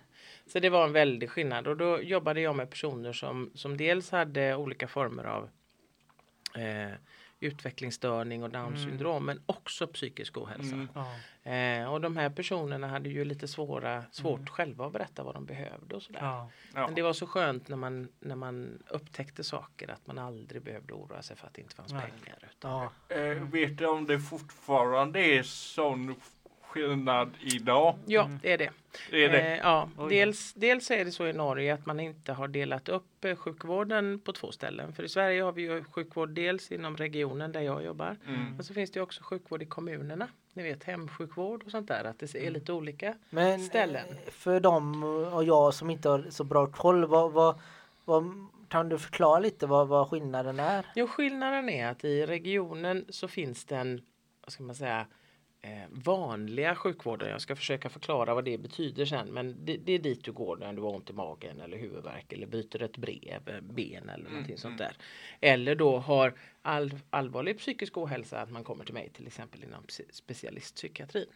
Så 0.46 0.58
det 0.58 0.68
var 0.70 0.84
en 0.84 0.92
väldig 0.92 1.30
skillnad 1.30 1.66
och 1.66 1.76
då 1.76 2.02
jobbade 2.02 2.40
jag 2.40 2.56
med 2.56 2.70
personer 2.70 3.12
som, 3.12 3.50
som 3.54 3.76
dels 3.76 4.10
hade 4.10 4.54
olika 4.56 4.88
former 4.88 5.24
av 5.24 5.48
eh, 6.56 6.92
utvecklingsstörning 7.40 8.42
och 8.42 8.50
down 8.50 8.76
syndrom 8.76 9.26
men 9.26 9.42
också 9.46 9.86
psykisk 9.86 10.36
ohälsa. 10.38 10.74
Mm. 10.74 10.88
Ja. 10.94 11.06
Eh, 11.50 11.92
och 11.92 12.00
de 12.00 12.16
här 12.16 12.30
personerna 12.30 12.88
hade 12.88 13.08
ju 13.08 13.24
lite 13.24 13.48
svåra, 13.48 14.04
svårt 14.10 14.48
själva 14.48 14.86
att 14.86 14.92
berätta 14.92 15.22
vad 15.22 15.34
de 15.34 15.44
behövde 15.46 15.96
och 15.96 16.02
sådär. 16.02 16.20
Ja. 16.22 16.50
Ja. 16.74 16.86
Men 16.86 16.94
det 16.94 17.02
var 17.02 17.12
så 17.12 17.26
skönt 17.26 17.68
när 17.68 17.76
man, 17.76 18.08
när 18.20 18.36
man 18.36 18.82
upptäckte 18.88 19.44
saker 19.44 19.88
att 19.90 20.06
man 20.06 20.18
aldrig 20.18 20.62
behövde 20.62 20.94
oroa 20.94 21.22
sig 21.22 21.36
för 21.36 21.46
att 21.46 21.54
det 21.54 21.60
inte 21.62 21.74
fanns 21.74 21.92
Nej. 21.92 22.02
pengar. 22.02 22.38
Utan, 22.50 22.70
Ja. 23.08 23.16
Eh, 23.16 23.42
vet 23.44 23.78
du 23.78 23.86
om 23.86 24.06
det 24.06 24.18
fortfarande 24.20 25.20
är 25.20 25.42
sån 25.42 26.14
skillnad 26.70 27.30
idag? 27.40 27.94
Ja, 28.06 28.30
det 28.42 28.52
är 28.52 28.58
det. 28.58 28.70
Det 29.10 29.24
är 29.24 29.28
det. 29.28 29.52
Eh, 29.52 29.58
ja, 29.58 29.88
Oj. 29.98 30.08
dels, 30.08 30.52
dels 30.54 30.90
är 30.90 31.04
det 31.04 31.10
så 31.12 31.26
i 31.26 31.32
Norge 31.32 31.74
att 31.74 31.86
man 31.86 32.00
inte 32.00 32.32
har 32.32 32.48
delat 32.48 32.88
upp 32.88 33.24
eh, 33.24 33.36
sjukvården 33.36 34.20
på 34.24 34.32
två 34.32 34.52
ställen. 34.52 34.92
För 34.92 35.02
i 35.02 35.08
Sverige 35.08 35.42
har 35.42 35.52
vi 35.52 35.62
ju 35.62 35.84
sjukvård 35.84 36.30
dels 36.30 36.72
inom 36.72 36.96
regionen 36.96 37.52
där 37.52 37.60
jag 37.60 37.84
jobbar. 37.84 38.16
Mm. 38.26 38.54
Men 38.54 38.64
så 38.64 38.74
finns 38.74 38.90
det 38.90 39.00
också 39.00 39.22
sjukvård 39.22 39.62
i 39.62 39.66
kommunerna. 39.66 40.28
Ni 40.52 40.62
vet 40.62 40.84
hemsjukvård 40.84 41.62
och 41.62 41.70
sånt 41.70 41.88
där. 41.88 42.04
Att 42.04 42.18
det 42.18 42.34
är 42.34 42.50
lite 42.50 42.72
olika. 42.72 43.14
Men 43.30 43.60
Ställen. 43.60 44.08
eh, 44.08 44.30
för 44.30 44.60
dem 44.60 45.04
och 45.32 45.44
jag 45.44 45.74
som 45.74 45.90
inte 45.90 46.08
har 46.08 46.26
så 46.30 46.44
bra 46.44 46.66
koll, 46.66 47.04
vad, 47.04 47.32
vad, 47.32 47.60
vad, 48.04 48.24
kan 48.68 48.88
du 48.88 48.98
förklara 48.98 49.38
lite 49.38 49.66
vad, 49.66 49.88
vad 49.88 50.08
skillnaden 50.08 50.60
är? 50.60 50.86
Jo, 50.94 51.06
skillnaden 51.06 51.68
är 51.68 51.86
att 51.88 52.04
i 52.04 52.26
regionen 52.26 53.04
så 53.08 53.28
finns 53.28 53.64
det 53.64 53.76
en, 53.76 54.00
vad 54.44 54.52
ska 54.52 54.62
man 54.62 54.74
säga, 54.74 55.00
eh, 55.00 55.06
vanliga 55.90 56.74
sjukvården. 56.74 57.28
Jag 57.30 57.40
ska 57.40 57.56
försöka 57.56 57.88
förklara 57.88 58.34
vad 58.34 58.44
det 58.44 58.58
betyder 58.58 59.04
sen. 59.04 59.28
Men 59.28 59.64
det, 59.64 59.76
det 59.76 59.92
är 59.92 59.98
dit 59.98 60.24
du 60.24 60.32
går 60.32 60.56
när 60.56 60.72
du 60.72 60.82
har 60.82 60.94
ont 60.94 61.10
i 61.10 61.12
magen 61.12 61.60
eller 61.60 61.78
huvudvärk 61.78 62.32
eller 62.32 62.46
byter 62.46 62.82
ett 62.82 62.96
brev, 62.96 63.48
eh, 63.48 63.60
ben 63.60 64.08
eller 64.08 64.30
någonting 64.30 64.58
sånt 64.58 64.78
där. 64.78 64.96
Eller 65.40 65.74
då 65.74 65.98
har 65.98 66.34
all, 66.62 66.90
allvarlig 67.10 67.58
psykisk 67.58 67.96
ohälsa 67.98 68.40
att 68.40 68.50
man 68.50 68.64
kommer 68.64 68.84
till 68.84 68.94
mig 68.94 69.08
till 69.08 69.26
exempel 69.26 69.64
inom 69.64 69.82
psy- 69.84 70.12
specialistpsykiatrin. 70.12 71.26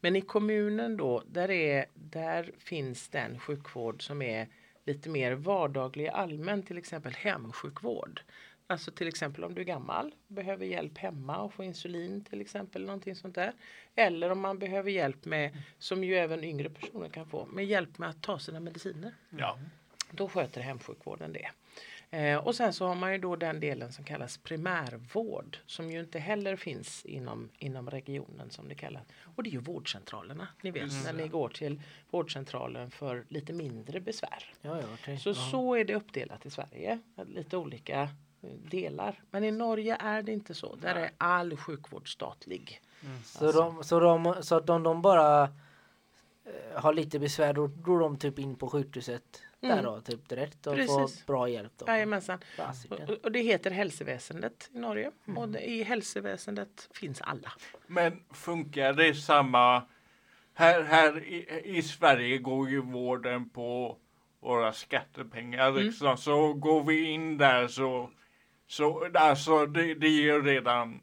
Men 0.00 0.16
i 0.16 0.20
kommunen 0.20 0.96
då, 0.96 1.22
där, 1.26 1.50
är, 1.50 1.86
där 1.94 2.50
finns 2.58 3.08
den 3.08 3.38
sjukvård 3.38 4.06
som 4.06 4.22
är 4.22 4.48
lite 4.86 5.08
mer 5.08 5.32
vardaglig 5.32 6.08
allmän, 6.08 6.62
till 6.62 6.78
exempel 6.78 7.12
hemsjukvård. 7.12 8.22
Alltså 8.70 8.90
till 8.90 9.08
exempel 9.08 9.44
om 9.44 9.54
du 9.54 9.60
är 9.60 9.64
gammal, 9.64 10.14
behöver 10.28 10.66
hjälp 10.66 10.98
hemma 10.98 11.38
och 11.38 11.52
få 11.52 11.64
insulin 11.64 12.24
till 12.24 12.40
exempel. 12.40 12.82
Någonting 12.86 13.16
sånt 13.16 13.34
där. 13.34 13.52
Eller 13.94 14.30
om 14.30 14.40
man 14.40 14.58
behöver 14.58 14.90
hjälp 14.90 15.24
med, 15.24 15.56
som 15.78 16.04
ju 16.04 16.14
även 16.14 16.44
yngre 16.44 16.70
personer 16.70 17.08
kan 17.08 17.26
få, 17.26 17.46
med 17.46 17.64
hjälp 17.66 17.98
med 17.98 18.08
att 18.08 18.22
ta 18.22 18.38
sina 18.38 18.60
mediciner. 18.60 19.14
Ja. 19.30 19.58
Då 20.10 20.28
sköter 20.28 20.60
hemsjukvården 20.60 21.32
det. 21.32 21.48
Eh, 22.18 22.36
och 22.46 22.54
sen 22.54 22.72
så 22.72 22.86
har 22.86 22.94
man 22.94 23.12
ju 23.12 23.18
då 23.18 23.36
den 23.36 23.60
delen 23.60 23.92
som 23.92 24.04
kallas 24.04 24.38
primärvård 24.38 25.58
som 25.66 25.90
ju 25.90 26.00
inte 26.00 26.18
heller 26.18 26.56
finns 26.56 27.04
inom, 27.04 27.48
inom 27.58 27.90
regionen 27.90 28.50
som 28.50 28.68
det 28.68 28.74
kallas. 28.74 29.02
Och 29.36 29.42
det 29.42 29.50
är 29.50 29.52
ju 29.52 29.58
vårdcentralerna. 29.58 30.48
Ni 30.62 30.70
vet 30.70 31.04
när 31.04 31.12
ni 31.12 31.28
går 31.28 31.48
till 31.48 31.82
vårdcentralen 32.10 32.90
för 32.90 33.24
lite 33.28 33.52
mindre 33.52 34.00
besvär. 34.00 34.52
Ja, 34.62 34.80
ja, 34.80 34.86
okej. 34.94 35.18
Så 35.18 35.28
Ja. 35.30 35.34
så 35.34 35.74
är 35.74 35.84
det 35.84 35.94
uppdelat 35.94 36.46
i 36.46 36.50
Sverige. 36.50 36.98
Lite 37.26 37.56
olika 37.56 38.08
delar. 38.70 39.22
Men 39.30 39.44
i 39.44 39.50
Norge 39.50 39.96
är 40.00 40.22
det 40.22 40.32
inte 40.32 40.54
så. 40.54 40.74
Där 40.74 40.94
är 40.94 41.10
all 41.18 41.56
sjukvård 41.56 42.12
statlig. 42.12 42.80
Så, 43.24 43.52
de, 43.52 43.84
så, 43.84 44.00
de, 44.00 44.34
så 44.40 44.54
att 44.54 44.66
de, 44.66 44.82
de 44.82 45.02
bara 45.02 45.42
eh, 45.42 46.80
har 46.82 46.92
lite 46.92 47.18
besvär 47.18 47.52
då 47.52 47.66
går 47.66 48.00
de 48.00 48.18
typ 48.18 48.38
in 48.38 48.56
på 48.56 48.68
sjukhuset 48.68 49.42
där 49.60 49.72
Mm. 49.72 49.84
då 49.84 50.00
typ 50.00 50.28
direkt 50.28 50.66
och 50.66 50.74
Precis. 50.74 51.20
får 51.20 51.26
bra 51.26 51.48
hjälp 51.48 51.72
då. 51.76 51.84
Jajamensan. 51.88 52.38
Och, 52.88 53.24
och 53.24 53.32
det 53.32 53.40
heter 53.40 53.70
hälsoväsendet 53.70 54.70
i 54.72 54.78
Norge. 54.78 55.10
Och 55.36 55.48
det, 55.48 55.70
i 55.70 55.82
hälsoväsendet 55.82 56.88
finns 56.94 57.20
alla. 57.20 57.52
Men 57.86 58.22
funkar 58.30 58.92
det 58.92 59.14
samma? 59.14 59.82
Här, 60.54 60.82
här 60.82 61.24
i, 61.24 61.62
i 61.64 61.82
Sverige 61.82 62.38
går 62.38 62.70
ju 62.70 62.80
vården 62.80 63.50
på 63.50 63.96
våra 64.40 64.72
skattepengar. 64.72 65.68
Mm. 65.68 65.82
Liksom. 65.82 66.16
Så 66.16 66.52
går 66.52 66.84
vi 66.84 67.04
in 67.04 67.38
där 67.38 67.68
så, 67.68 68.10
så 68.70 69.08
alltså 69.14 69.66
det, 69.66 69.94
det 69.94 70.06
är 70.06 70.10
ju 70.22 70.42
redan 70.42 71.00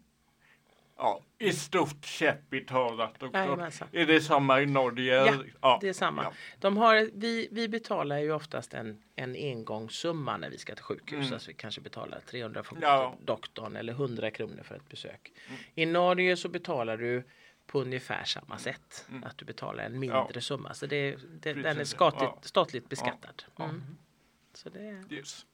ja, 0.98 1.22
i 1.40 1.52
stort 1.54 2.06
sett 2.06 2.50
betalat. 2.50 3.24
också. 3.24 3.38
Jajamensan. 3.38 3.88
Är 3.92 4.06
det 4.06 4.22
samma 4.22 4.62
i 4.62 4.66
Norge? 4.66 5.34
Ja, 5.62 5.78
det 5.82 5.90
är 5.90 5.94
samma. 5.94 6.24
Ja. 6.24 6.34
De 6.60 6.78
har, 6.78 7.10
vi, 7.14 7.48
vi 7.52 7.68
betalar 7.68 8.20
ju 8.20 8.32
oftast 8.32 8.74
en, 8.74 9.04
en 9.16 9.36
engångssumma 9.36 10.38
när 10.38 10.50
vi 10.50 10.58
ska 10.58 10.76
till 10.76 10.84
sjukhus. 10.84 11.20
Mm. 11.20 11.34
Alltså 11.34 11.48
vi 11.48 11.54
kanske 11.54 11.82
betalar 11.82 12.20
300 12.26 12.64
för 12.64 12.78
Ja. 12.82 13.16
doktorn 13.22 13.76
eller 13.76 13.94
100 13.94 14.32
kronor 14.32 14.64
för 14.64 14.76
ett 14.76 14.90
besök. 14.90 15.32
Mm. 15.48 15.60
I 15.76 15.86
Norge 15.86 16.38
så 16.38 16.50
betalar 16.50 16.98
du 16.98 17.24
på 17.66 17.82
ungefär 17.82 18.24
samma 18.24 18.58
sätt. 18.58 19.06
Mm. 19.10 19.24
Att 19.24 19.38
du 19.38 19.46
betalar 19.46 19.84
en 19.84 20.00
mindre 20.00 20.28
Ja. 20.34 20.42
summa. 20.42 20.74
Så 20.74 20.86
det, 20.86 21.16
det, 21.42 21.54
den 21.54 21.80
är 21.80 21.84
statligt, 21.84 22.30
Ja. 22.34 22.40
statligt 22.42 22.90
beskattad. 22.90 23.44
Ja. 23.56 23.64
Mm. 23.64 23.82
Så, 24.54 24.70
det, 24.70 25.04
Yes. 25.10 25.46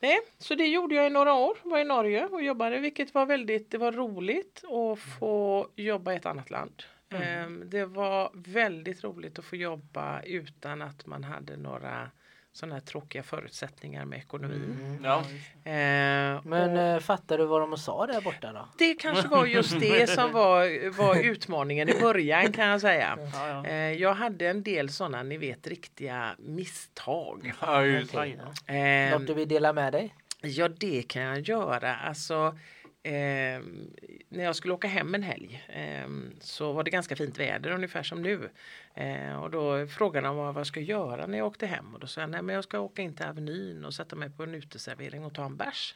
Nej, 0.00 0.18
så 0.38 0.54
det 0.54 0.66
gjorde 0.66 0.94
jag 0.94 1.06
i 1.06 1.10
några 1.10 1.34
år. 1.34 1.58
Var 1.62 1.78
i 1.78 1.84
Norge 1.84 2.26
och 2.26 2.42
jobbade 2.42 2.78
vilket 2.80 3.14
var 3.14 3.26
väldigt 3.26 3.70
det 3.70 3.78
var 3.78 3.92
roligt 3.92 4.64
att 4.64 4.98
få 4.98 5.68
jobba 5.76 6.12
i 6.12 6.16
ett 6.16 6.26
annat 6.26 6.50
land. 6.50 6.82
Ehm, 7.10 7.62
Det 7.70 7.84
var 7.84 8.30
väldigt 8.34 9.04
roligt 9.04 9.38
att 9.38 9.44
få 9.44 9.56
jobba 9.56 10.22
utan 10.22 10.82
att 10.82 11.06
man 11.06 11.24
hade 11.24 11.56
några 11.56 12.10
sådana 12.56 12.74
här 12.74 12.80
tråkiga 12.80 13.22
förutsättningar 13.22 14.04
med 14.04 14.18
ekonomin. 14.18 15.00
Ja. 15.04 15.24
Ehm, 15.64 16.40
Men 16.44 16.70
och 16.72 16.78
eh, 16.78 16.98
fattar 16.98 17.38
du 17.38 17.44
vad 17.46 17.60
de 17.60 17.76
sa 17.76 18.06
där 18.06 18.20
borta 18.20 18.52
då? 18.52 18.68
det 18.78 18.94
kanske 18.94 19.28
var 19.28 19.46
just 19.46 19.80
det 19.80 20.10
som 20.10 20.32
var, 20.32 20.90
var 20.90 21.16
utmaningen 21.16 21.88
i 21.88 22.00
början 22.00 22.52
kan 22.52 22.66
jag 22.68 22.80
säga. 22.80 23.18
Ja, 23.34 23.48
ja. 23.48 23.66
Eh, 23.66 23.74
Jag 23.92 24.14
hade 24.14 24.46
en 24.48 24.62
del 24.62 24.88
sådana, 24.88 25.22
ni 25.22 25.36
vet, 25.36 25.66
riktiga 25.66 26.34
misstag. 26.38 27.52
Ja, 27.60 27.84
just 27.84 28.12
då. 28.12 28.24
Ehm, 28.66 29.10
Något 29.10 29.26
du 29.26 29.34
vill 29.34 29.48
dela 29.48 29.72
med 29.72 29.92
dig? 29.92 30.14
Ja, 30.42 30.68
det 30.68 31.02
kan 31.02 31.22
jag 31.22 31.40
göra. 31.40 31.96
Alltså, 31.96 32.58
ehm, 33.06 33.90
när 34.28 34.44
jag 34.44 34.56
skulle 34.56 34.74
åka 34.74 34.88
hem 34.88 35.14
en 35.14 35.22
helg 35.22 35.64
ehm, 35.68 36.36
så 36.40 36.72
var 36.72 36.84
det 36.84 36.90
ganska 36.90 37.16
fint 37.16 37.38
väder 37.38 37.70
ungefär 37.70 38.02
som 38.02 38.22
nu. 38.22 38.50
Eh, 38.94 39.42
och 39.42 39.50
då 39.50 39.86
frågade 39.86 40.26
de 40.26 40.36
vad 40.36 40.54
vad 40.54 40.60
jag 40.60 40.66
ska 40.66 40.80
göra 40.80 41.26
när 41.26 41.38
jag 41.38 41.46
åkte 41.46 41.66
hem. 41.66 41.94
Och 41.94 42.00
då 42.00 42.06
sa 42.06 42.20
jag 42.20 42.30
nej 42.30 42.42
men 42.42 42.54
jag 42.54 42.64
ska 42.64 42.80
åka 42.80 43.02
in 43.02 43.16
till 43.16 43.26
Avenyn 43.26 43.84
och 43.84 43.94
sätta 43.94 44.16
mig 44.16 44.30
på 44.30 44.42
en 44.42 44.54
uteservering 44.54 45.24
och 45.24 45.34
ta 45.34 45.44
en 45.44 45.56
bärs. 45.56 45.94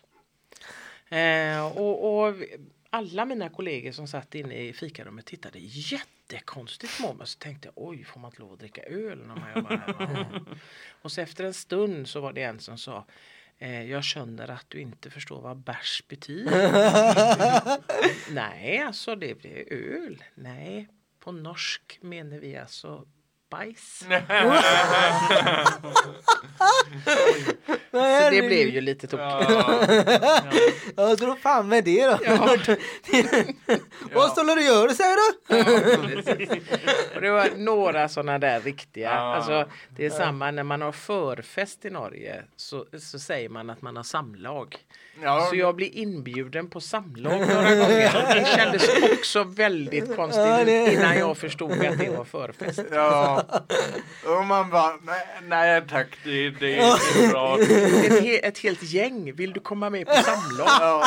Eh, 1.09 1.77
och, 1.77 2.27
och 2.27 2.35
alla 2.91 3.25
mina 3.25 3.49
kollegor 3.49 3.93
som 3.93 4.07
satt 4.07 4.35
inne 4.35 4.55
i 4.55 4.73
fikarummet 4.73 5.27
tittade 5.27 5.59
jättekonstigt 5.59 7.03
på 7.03 7.15
mig. 7.15 7.27
Så 7.27 7.39
tänkte 7.39 7.69
jag 7.69 7.89
oj 7.89 8.05
får 8.05 8.21
man 8.21 8.29
inte 8.29 8.41
lov 8.41 8.53
att 8.53 8.59
dricka 8.59 8.83
öl 8.83 9.19
när 9.19 9.35
man 9.35 9.53
jobbar 9.57 9.77
här? 9.77 10.43
och 11.03 11.13
så 11.13 11.21
efter 11.21 11.45
en 11.45 11.55
stund 11.55 12.09
så 12.09 12.21
var 12.21 12.33
det 12.33 12.43
en 12.43 12.59
som 12.59 12.79
sa 12.79 12.97
Eh, 12.97 13.40
jag 13.69 14.05
känner 14.05 14.51
att 14.51 14.67
du 14.69 14.81
inte 14.81 15.11
förstår 15.11 15.41
vad 15.41 15.57
bärs 15.57 16.03
betyder. 16.09 16.73
Nej, 18.35 18.79
alltså 18.79 19.17
det 19.17 19.35
blir 19.35 19.73
öl. 19.73 20.25
Nej, 20.35 20.89
på 21.19 21.33
norsk 21.33 21.99
menar 22.03 22.39
vi 22.39 22.57
alltså 22.57 23.07
bajs. 23.51 24.05
Så 27.91 28.31
det 28.31 28.43
blev 28.47 28.69
ju 28.69 28.81
lite 28.81 29.07
tokigt. 29.07 29.51
Ja. 29.51 30.43
Ja, 30.97 31.15
dra 31.15 31.37
fan 31.37 31.69
med 31.69 31.85
det 31.85 32.07
då. 32.07 32.19
Vad 34.15 34.31
står 34.31 34.45
det 34.47 34.55
du 34.55 34.67
gör 34.67 34.89
säger 34.89 35.17
du? 35.17 35.27
Och 37.15 37.21
det 37.21 37.31
var 37.31 37.49
några 37.57 38.09
sådana 38.09 38.39
där 38.39 38.61
riktiga. 38.61 39.11
Ja. 39.11 39.35
Alltså, 39.35 39.69
det 39.97 40.07
är 40.07 40.11
samma 40.11 40.51
när 40.51 40.63
man 40.63 40.83
har 40.83 40.93
förfest 40.93 41.85
i 41.85 41.91
Norge 41.91 42.45
så, 42.57 42.87
så 43.01 43.19
säger 43.19 43.49
man 43.49 43.71
att 43.71 43.83
man 43.83 43.97
har 43.97 44.03
samlag. 44.03 44.77
Ja, 45.23 45.47
Så 45.51 45.57
jag 45.57 45.77
blev 45.77 45.89
inbjuden 45.93 46.71
på 46.71 46.81
samlag 46.81 47.41
några 47.41 47.75
gånger. 47.75 48.35
Det 48.35 48.47
kändes 48.57 48.89
också 49.19 49.45
väldigt 49.45 50.17
konstigt 50.17 50.45
Ja, 50.47 50.65
det- 50.65 50.93
innan 50.93 51.19
jag 51.19 51.37
förstod 51.39 51.73
att 51.73 51.99
det 51.99 52.09
var 52.17 52.25
förfest. 52.25 52.81
Ja. 52.93 53.45
Och 54.27 54.45
man 54.47 54.71
bara, 54.71 54.93
nej, 55.03 55.27
nej 55.49 55.83
tack, 55.91 56.07
det, 56.25 56.51
det 56.51 56.79
är 56.79 56.93
inte 56.93 57.29
bra. 57.33 57.59
Ett, 57.61 58.23
he 58.23 58.37
ett 58.39 58.59
helt 58.59 58.83
gäng, 58.83 59.33
vill 59.35 59.53
du 59.53 59.61
komma 59.61 59.91
med 59.91 60.07
på 60.07 60.13
samlag? 60.15 60.67
Ja. 60.81 61.05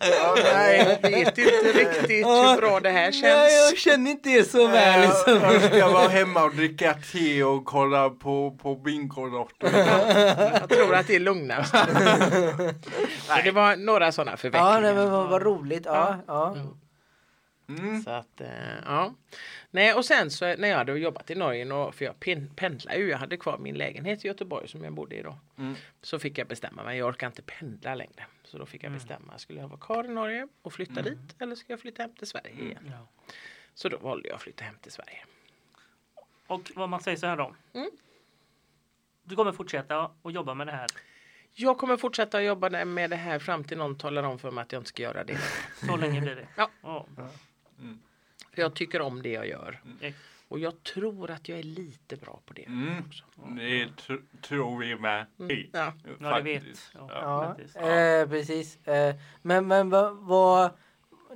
Ja, 0.00 0.36
Nej, 0.54 0.98
jag 1.02 1.10
vet 1.10 1.38
inte 1.38 1.50
riktigt 1.52 2.26
hur 2.26 2.56
bra 2.60 2.80
det 2.80 2.90
här 2.90 3.10
Nej, 3.22 3.30
jag 3.30 3.50
känns. 3.70 3.80
känner 3.80 4.10
inte 4.10 4.28
det 4.28 4.50
så 4.50 4.66
väl. 4.66 5.00
Jag, 5.02 5.08
Liksom. 5.08 5.40
jag 5.52 5.62
ska 5.62 5.88
vara 5.88 6.08
hemma 6.08 6.44
och 6.44 6.54
dricka 6.54 6.94
te 7.12 7.42
och 7.44 7.64
kolla 7.64 8.10
på, 8.10 8.56
på 8.62 8.74
Bingolotto. 8.76 9.66
Jag 10.60 10.68
tror 10.68 10.94
att 10.94 11.06
det 11.06 11.14
är 11.16 11.20
lugnast. 11.20 11.74
Det 13.44 13.50
var 13.52 13.76
några 13.76 14.12
sådana 14.12 14.30
Ja, 14.32 14.36
förvecklingar. 14.36 14.80
nej, 14.80 14.94
men 14.94 15.10
vad, 15.10 15.28
vad 15.28 15.42
roligt. 15.42 15.84
Ja, 15.86 16.18
ja. 16.26 16.56
Mm. 17.68 18.02
Så 18.02 18.10
att, 18.10 18.40
eh, 18.40 18.48
ja. 18.86 19.14
Nej, 19.70 19.94
och 19.94 20.04
sen 20.04 20.30
så 20.30 20.44
när 20.56 20.68
jag 20.68 20.76
hade 20.76 20.98
jobbat 20.98 21.30
i 21.30 21.34
Norge, 21.34 21.64
några 21.64 21.92
för 21.92 22.04
jag 22.04 22.20
pen- 22.20 22.50
pendlar 22.56 22.94
ju, 22.94 23.08
jag 23.10 23.18
hade 23.18 23.36
kvar 23.36 23.58
min 23.58 23.74
lägenhet 23.74 24.24
i 24.24 24.28
Göteborg 24.28 24.68
som 24.68 24.84
jag 24.84 24.92
bodde 24.92 25.16
i 25.16 25.22
då. 25.22 25.38
Mm. 25.58 25.74
Så 26.02 26.18
fick 26.18 26.38
jag 26.38 26.46
bestämma 26.48 26.82
mig, 26.82 26.98
jag 26.98 27.08
orkar 27.08 27.26
inte 27.26 27.42
pendla 27.42 27.94
längre. 27.94 28.26
Så 28.44 28.58
då 28.58 28.66
fick 28.66 28.82
jag 28.84 28.92
bestämma, 28.92 29.38
skulle 29.38 29.60
jag 29.60 29.68
vara 29.68 29.80
kvar 29.80 30.04
i 30.04 30.08
Norge 30.08 30.48
och 30.62 30.72
flytta 30.72 31.02
dit 31.02 31.18
eller 31.38 31.54
ska 31.54 31.72
jag 31.72 31.80
flytta 31.80 32.02
hem 32.02 32.14
till 32.14 32.26
Sverige 32.26 32.64
igen? 32.64 32.90
Ja. 32.90 33.06
Så 33.74 33.88
då 33.88 33.96
valde 33.98 34.28
jag 34.28 34.34
att 34.36 34.42
flytta 34.42 34.64
hem 34.64 34.74
till 34.80 34.92
Sverige. 34.92 35.24
Och 36.46 36.70
vad 36.74 36.88
man 36.88 37.00
säger 37.00 37.16
så 37.16 37.26
här 37.26 37.36
då. 37.36 37.54
Mm. 37.74 37.90
Du 39.22 39.36
kommer 39.36 39.52
fortsätta 39.52 40.10
att 40.22 40.32
jobba 40.32 40.54
med 40.54 40.66
det 40.66 40.72
här 40.72 40.86
Jag 41.56 41.78
kommer 41.78 41.96
fortsätta 41.96 42.38
att 42.38 42.44
jobba 42.44 42.84
med 42.84 43.10
det 43.10 43.16
här 43.16 43.38
fram 43.38 43.64
till 43.64 43.78
någon 43.78 43.98
talar 43.98 44.22
om 44.22 44.38
för 44.38 44.50
mig 44.50 44.62
att 44.62 44.72
jag 44.72 44.80
inte 44.80 44.88
ska 44.88 45.02
göra 45.02 45.24
det. 45.24 45.38
Så 45.86 45.96
länge 45.96 46.20
blir 46.20 46.36
det? 46.36 46.46
Ja. 46.56 46.70
ja. 46.82 47.06
För 48.54 48.62
jag 48.62 48.74
tycker 48.74 49.00
om 49.00 49.22
det 49.22 49.28
jag 49.32 49.48
gör. 49.48 49.80
Eh, 50.00 50.14
Och 50.48 50.58
jag 50.58 50.82
tror 50.82 51.30
att 51.30 51.48
jag 51.48 51.58
är 51.58 51.62
lite 51.62 52.16
bra 52.16 52.40
på 52.46 52.54
det. 52.54 52.64
Mm. 52.66 53.02
också. 53.06 53.24
Det 53.56 53.88
tr 53.96 54.16
tror 54.42 54.78
vi 54.78 54.96
med. 54.96 55.26
Mm. 55.40 55.56
Ja. 55.72 55.92
Ja, 56.20 56.36
det 56.36 56.42
vet. 56.42 56.62
Ja, 56.94 57.08
Ja, 57.12 57.44
faktiskt. 57.48 57.76
eh, 57.76 58.26
precis. 58.28 58.86
Eh, 58.86 59.14
men 59.42 59.66
men 59.68 59.90
vad, 59.90 60.16
vad, 60.16 60.70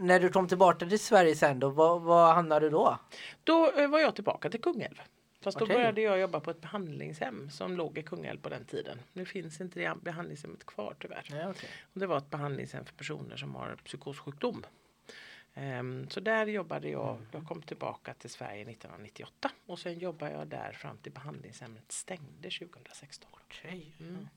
när 0.00 0.20
du 0.20 0.28
kom 0.28 0.48
tillbaka 0.48 0.86
till 0.86 0.98
Sverige 0.98 1.34
sen 1.36 1.60
då, 1.60 1.68
vad, 1.70 2.02
vad 2.02 2.34
hamnade 2.34 2.66
du 2.66 2.70
då? 2.70 2.98
Då 3.44 3.72
eh, 3.76 3.88
var 3.88 3.98
jag 3.98 4.14
tillbaka 4.14 4.50
till 4.50 4.60
Kungälv. 4.60 5.02
Fast 5.48 5.58
då 5.58 5.64
Okej. 5.64 5.76
började 5.76 6.00
jag 6.00 6.20
jobba 6.20 6.40
på 6.40 6.50
ett 6.50 6.60
behandlingshem 6.60 7.50
som 7.50 7.76
låg 7.76 7.98
i 7.98 8.02
Kungälv 8.02 8.40
på 8.40 8.48
den 8.48 8.64
tiden. 8.64 8.98
Nu 9.12 9.24
finns 9.24 9.60
inte 9.60 9.80
det 9.80 9.94
behandlingshemmet 10.02 10.66
kvar 10.66 10.94
tyvärr. 11.00 11.26
Ja, 11.30 11.50
okay. 11.50 11.70
Och 11.92 12.00
det 12.00 12.06
var 12.06 12.18
ett 12.18 12.30
behandlingshem 12.30 12.84
för 12.84 12.94
personer 12.94 13.36
som 13.36 13.54
har 13.54 13.76
psykossjukdom. 13.84 14.66
Ehm, 15.54 16.10
så 16.10 16.20
där 16.20 16.46
jobbade 16.46 16.88
jag. 16.88 17.18
Jag 17.32 17.46
kom 17.46 17.62
tillbaka 17.62 18.14
till 18.14 18.30
Sverige 18.30 18.62
1998 18.62 19.50
och 19.66 19.78
sen 19.78 19.98
jobbade 19.98 20.32
jag 20.32 20.46
där 20.46 20.72
fram 20.72 20.98
till 20.98 21.12
behandlingshemmet 21.12 21.92
stängde 21.92 22.50
2016. 22.50 23.30
Mm. 23.98 24.28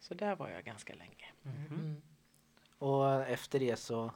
Så 0.00 0.14
där 0.14 0.36
var 0.36 0.48
jag 0.48 0.64
ganska 0.64 0.94
länge. 0.94 1.26
Mm. 1.44 2.02
Och 2.78 3.22
efter 3.22 3.58
det 3.58 3.76
så, 3.76 4.12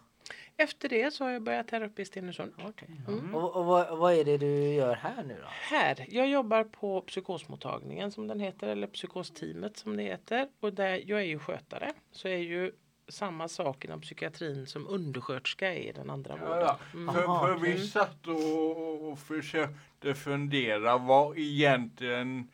efter 0.56 0.88
det 0.88 1.10
så 1.14 1.24
har 1.24 1.30
jag 1.30 1.42
börjat 1.42 1.70
här 1.70 1.82
uppe 1.82 2.02
i 2.02 2.04
Stenungsund. 2.04 2.52
Okej. 2.64 2.88
Mm. 3.08 3.34
Och, 3.34 3.56
och 3.56 3.64
vad, 3.64 3.98
vad 3.98 4.14
är 4.14 4.24
det 4.24 4.38
du 4.38 4.46
gör 4.74 4.94
här 4.94 5.22
nu 5.22 5.36
då? 5.42 5.48
Här, 5.48 6.06
jag 6.08 6.28
jobbar 6.28 6.64
på 6.64 7.00
psykosmottagningen 7.00 8.12
som 8.12 8.26
den 8.26 8.40
heter 8.40 8.68
eller 8.68 8.86
psykosteamet 8.86 9.76
som 9.76 9.96
det 9.96 10.02
heter. 10.02 10.48
Och 10.60 10.72
där, 10.74 11.02
jag 11.06 11.20
är 11.20 11.24
ju 11.24 11.38
skötare 11.38 11.92
så 12.12 12.28
är 12.28 12.36
ju 12.36 12.72
samma 13.08 13.48
sak 13.48 13.84
inom 13.84 14.00
psykiatrin 14.00 14.66
som 14.66 14.86
undersköterska 14.88 15.74
är 15.74 15.78
i 15.88 15.92
den 15.92 16.10
andra 16.10 16.38
Ja, 16.40 16.46
vården. 16.48 16.62
ja. 16.62 16.78
Mm. 16.94 17.14
För, 17.14 17.22
för 17.22 17.58
vi 17.58 17.88
satt 17.88 18.26
och, 18.26 19.08
och 19.12 19.18
försökte 19.18 20.14
fundera 20.14 20.98
vad 20.98 21.38
egentligen 21.38 22.48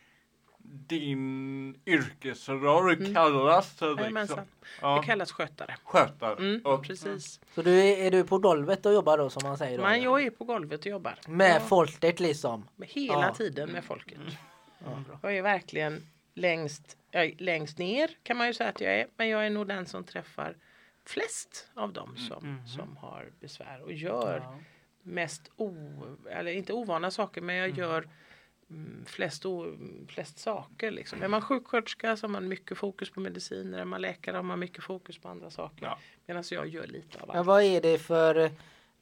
din 0.73 1.81
yrkesroll 1.87 2.93
Mm. 2.95 3.15
kallas. 3.15 3.71
Liksom. 3.73 3.97
Jajamensan. 3.99 4.37
Det 4.39 4.45
Ja, 4.81 5.03
kallas 5.03 5.33
skötare. 5.33 5.75
skötare. 5.85 6.37
Mm, 6.37 6.61
Och- 6.65 6.85
precis. 6.85 7.41
Så 7.55 7.63
du 7.63 7.81
är, 7.81 7.97
är 8.07 8.11
du 8.11 8.25
på 8.25 8.39
golvet 8.39 8.87
och 8.87 8.93
jobbar 8.93 9.19
då 9.19 9.31
som 9.31 9.43
man 9.49 9.59
säger 9.59 9.79
då? 9.79 9.85
Men 9.85 10.03
jag 10.03 10.23
är 10.23 10.31
på 10.31 10.45
golvet 10.45 10.81
och 10.81 10.87
jobbar. 10.87 11.15
Med 11.29 11.57
Ja, 11.57 11.61
folket 11.61 12.21
liksom? 12.21 12.69
med 12.77 12.89
hela 12.89 13.23
Ja. 13.27 13.35
tiden 13.35 13.71
med 13.73 13.85
folket. 13.85 14.19
Ja. 14.79 15.05
Jag 15.23 15.37
är 15.37 15.43
verkligen 15.43 16.03
längst, 16.35 16.97
är 17.11 17.35
längst 17.39 17.79
ner 17.79 18.11
kan 18.23 18.37
man 18.37 18.47
ju 18.47 18.55
säga 18.55 18.71
att 18.71 18.81
jag 18.81 18.95
är. 18.95 19.07
Men 19.17 19.29
jag 19.29 19.47
är 19.47 19.51
nog 19.51 19.69
den 19.69 19.87
som 19.87 20.05
träffar 20.05 20.57
flest 21.07 21.69
av 21.75 21.93
dem 21.93 22.17
som, 22.17 22.45
Mm. 22.45 22.67
som 22.67 22.97
har 22.97 23.31
besvär 23.41 23.83
och 23.83 23.93
gör 23.93 24.41
Ja. 24.45 24.59
mest, 25.03 25.51
o, 25.57 25.75
eller 26.31 26.53
inte 26.53 26.73
ovana 26.73 27.11
saker, 27.11 27.41
men 27.41 27.57
jag 27.57 27.79
gör 27.79 27.99
mm, 27.99 28.11
flest, 29.07 29.47
o, 29.47 29.77
flest 30.09 30.39
saker. 30.39 30.91
Liksom. 30.91 31.23
Är 31.23 31.29
man 31.29 31.43
sjuksköterska 31.43 32.17
så 32.17 32.27
har 32.27 32.33
man 32.33 32.49
mycket 32.49 32.79
fokus 32.79 33.11
på 33.11 33.21
mediciner. 33.21 33.79
Är 33.79 33.85
man 33.85 34.01
läkare 34.01 34.37
har 34.37 34.43
man 34.43 34.59
mycket 34.59 34.85
fokus 34.85 35.19
på 35.19 35.29
andra 35.29 35.51
saker. 35.51 35.87
Ja. 35.87 35.99
Medan 36.27 36.45
jag 36.51 36.69
gör 36.69 36.87
lite 36.87 37.21
av 37.21 37.29
Men 37.29 37.37
allt. 37.37 37.47
vad 37.47 37.63
är 37.63 37.81
det 37.81 37.99
för, 37.99 38.51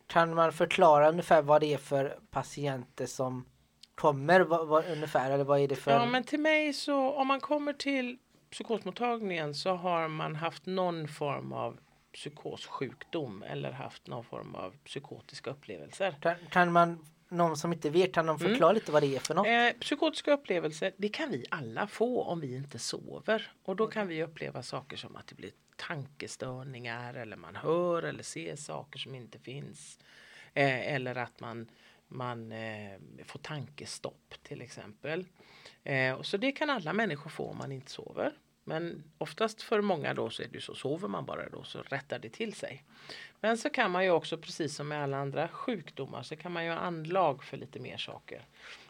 kan 0.07 0.35
man 0.35 0.53
förklara 0.53 1.09
ungefär 1.09 1.43
vad 1.43 1.61
det 1.61 1.75
är 1.75 1.79
för 1.79 2.19
patienter 2.31 3.07
som 3.07 3.45
kommer 3.95 4.41
vad, 4.41 4.69
vad, 4.69 4.85
ungefär 4.91 5.31
eller 5.31 5.45
vad 5.45 5.61
är 5.61 5.69
det 5.69 5.77
för? 5.77 5.91
Ja, 5.91 6.07
men 6.07 6.25
till 6.25 6.41
mig 6.41 6.73
så 6.73 7.13
om 7.13 7.27
man 7.27 7.41
kommer 7.41 7.73
till 7.73 8.19
psykosmottagningen 8.51 9.55
så 9.55 9.75
har 9.75 10.09
man 10.09 10.37
haft 10.37 10.67
någon 10.67 11.09
form 11.09 11.53
av 11.53 11.79
psykossjukdom 12.13 13.43
eller 13.43 13.73
haft 13.73 14.07
någon 14.07 14.25
form 14.25 14.55
av 14.55 14.75
psykotiska 14.85 15.51
upplevelser. 15.51 16.15
kan, 16.21 16.35
kan 16.51 16.73
man, 16.73 17.07
någon 17.31 17.57
som 17.57 17.73
inte 17.73 17.91
vet, 17.91 18.13
kan 18.15 18.27
de 18.27 18.37
Mm. 18.37 18.51
förklara 18.51 18.73
lite 18.73 18.93
vad 18.93 19.03
det 19.03 19.17
är 19.17 19.21
för 19.21 19.35
något? 19.35 19.47
Eh, 19.47 19.81
psykotiska 19.81 20.33
upplevelser, 20.33 20.93
det 20.97 21.09
kan 21.09 21.31
vi 21.31 21.45
alla 21.51 21.87
få 21.87 22.23
om 22.23 22.41
vi 22.41 22.57
inte 22.57 22.79
sover. 22.79 23.53
Och 23.63 23.77
då 23.77 23.87
kan 23.87 24.07
vi 24.09 24.23
uppleva 24.23 24.63
saker 24.63 24.97
som 24.97 25.17
att 25.17 25.27
det 25.27 25.35
blir 25.35 25.51
tankestörningar 25.77 27.15
eller 27.15 27.37
man 27.37 27.57
hör 27.57 28.03
eller 28.03 28.23
ser 28.23 28.57
saker 28.57 28.99
som 28.99 29.15
inte 29.15 29.39
finns. 29.39 29.99
Eh, 30.55 30.95
eller 30.95 31.15
att 31.15 31.41
man, 31.41 31.71
man 32.09 32.53
eh, 32.53 32.99
får 33.25 33.39
tankestopp 33.39 34.35
till 34.43 34.63
exempel. 34.63 35.27
Eh, 35.85 36.13
och 36.15 36.27
så 36.27 36.37
det 36.37 36.53
kan 36.53 36.71
alla 36.71 36.93
människor 36.93 37.31
få 37.31 37.45
om 37.51 37.57
man 37.59 37.73
inte 37.73 37.91
sover. 37.91 38.33
Men 38.65 39.05
oftast 39.19 39.63
för 39.63 39.81
många 39.81 40.15
då 40.15 40.31
så 40.31 40.43
är 40.43 40.47
det 40.47 40.55
ju 40.55 40.61
så, 40.61 40.75
sover 40.75 41.09
man 41.09 41.27
bara 41.27 41.49
då 41.49 41.65
så 41.65 41.83
rättar 41.83 42.19
det 42.19 42.29
till 42.29 42.55
sig. 42.55 42.85
Men 43.41 43.59
så 43.59 43.71
kan 43.71 43.91
man 43.91 44.05
ju 44.05 44.11
också 44.11 44.39
precis 44.39 44.75
som 44.75 44.89
med 44.89 45.03
alla 45.03 45.17
andra 45.17 45.49
sjukdomar 45.49 46.23
så 46.23 46.37
kan 46.37 46.53
man 46.53 46.65
ju 46.65 46.71
ha 46.71 46.79
anlag 46.79 47.45
för 47.45 47.57
lite 47.57 47.81
mer 47.81 47.97
saker. 47.97 48.47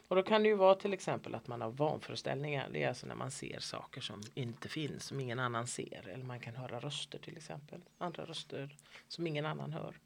Och 0.07 0.15
då 0.15 0.23
kan 0.23 0.43
det 0.43 0.49
ju 0.49 0.55
vara 0.55 0.75
till 0.75 0.93
exempel 0.93 1.35
att 1.35 1.47
man 1.47 1.61
har 1.61 1.71
vanföreställningar. 1.71 2.69
Det 2.73 2.83
är 2.83 2.87
alltså 2.87 3.07
när 3.07 3.15
man 3.15 3.31
ser 3.31 3.59
saker 3.59 4.01
som 4.01 4.21
inte 4.33 4.69
finns, 4.69 5.03
som 5.03 5.19
ingen 5.19 5.39
annan 5.39 5.67
ser. 5.67 6.07
Eller 6.07 6.23
man 6.23 6.39
kan 6.39 6.55
höra 6.55 6.79
röster 6.79 7.19
till 7.19 7.37
exempel. 7.37 7.81
Andra 7.97 8.25
röster 8.25 8.75
som 9.07 9.27
ingen 9.27 9.45
annan 9.45 9.73
hör. 9.73 9.99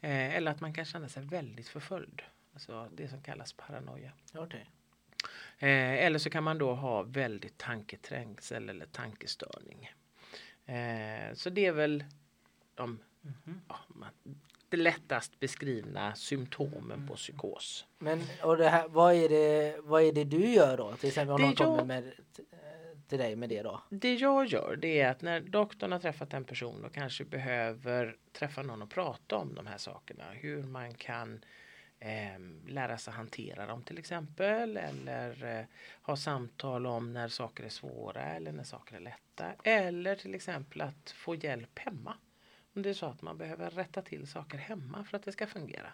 Eh, 0.00 0.36
eller 0.36 0.50
att 0.50 0.60
man 0.60 0.74
kan 0.74 0.84
känna 0.84 1.08
sig 1.08 1.22
väldigt 1.22 1.68
förföljd. 1.68 2.22
Alltså 2.52 2.88
det 2.92 3.08
som 3.08 3.22
kallas 3.22 3.52
paranoia. 3.52 4.12
Okay. 4.34 4.64
Eh, 5.58 6.04
eller 6.04 6.18
så 6.18 6.30
kan 6.30 6.44
man 6.44 6.58
då 6.58 6.74
ha 6.74 7.02
väldigt 7.02 7.58
tanketrängsel 7.58 8.68
eller 8.68 8.86
tankestörning. 8.86 9.90
Eh, 10.66 11.34
så 11.34 11.50
det 11.50 11.66
är 11.66 11.72
väl 11.72 12.04
de 12.74 12.98
ja, 13.68 13.78
man, 13.88 14.10
det 14.68 14.76
lättast 14.76 15.40
beskrivna 15.40 16.14
symptomen 16.14 17.08
på 17.08 17.14
psykos. 17.14 17.86
Men 17.98 18.22
och 18.42 18.56
det 18.56 18.68
här, 18.68 18.88
vad, 18.88 19.14
är 19.14 19.28
det, 19.28 19.80
vad 19.80 20.02
är 20.02 20.12
det 20.12 20.24
du 20.24 20.48
gör 20.48 20.76
då? 20.76 20.92
Till 20.92 21.08
exempel 21.08 21.34
om 21.34 21.42
någon 21.42 21.54
kommer 21.54 21.84
med, 21.84 22.12
till 23.08 23.18
dig 23.18 23.36
med 23.36 23.48
det 23.48 23.62
då? 23.62 23.82
Det 23.90 24.14
jag 24.14 24.46
gör 24.46 24.76
det 24.76 25.00
är 25.00 25.10
att 25.10 25.22
när 25.22 25.40
doktorn 25.40 25.92
har 25.92 25.98
träffat 25.98 26.34
en 26.34 26.44
person 26.44 26.84
och 26.84 26.94
kanske 26.94 27.24
behöver 27.24 28.16
träffa 28.32 28.62
någon 28.62 28.82
och 28.82 28.90
prata 28.90 29.36
om 29.36 29.54
de 29.54 29.66
här 29.66 29.78
sakerna. 29.78 30.24
Hur 30.32 30.62
man 30.62 30.94
kan 30.94 31.44
eh, 32.04 32.38
lära 32.66 32.98
sig 32.98 33.14
hantera 33.14 33.66
dem 33.66 33.82
till 33.82 33.98
exempel. 33.98 34.76
Eller 34.76 35.58
eh, 35.58 35.64
ha 36.02 36.16
samtal 36.16 36.86
om 36.86 37.12
när 37.12 37.28
saker 37.28 37.64
är 37.64 37.68
svåra 37.68 38.22
eller 38.22 38.52
när 38.52 38.64
saker 38.64 38.96
är 38.96 39.00
lätta. 39.00 39.52
Eller 39.64 40.16
till 40.16 40.34
exempel 40.34 40.80
att 40.80 41.10
få 41.10 41.34
hjälp 41.34 41.78
hemma. 41.78 42.16
Om 42.74 42.82
det 42.82 42.90
är 42.90 42.94
så 42.94 43.06
att 43.06 43.22
man 43.22 43.38
behöver 43.38 43.70
rätta 43.70 44.02
till 44.02 44.26
saker 44.26 44.58
hemma 44.58 45.04
för 45.04 45.16
att 45.16 45.22
det 45.22 45.32
ska 45.32 45.46
fungera. 45.46 45.92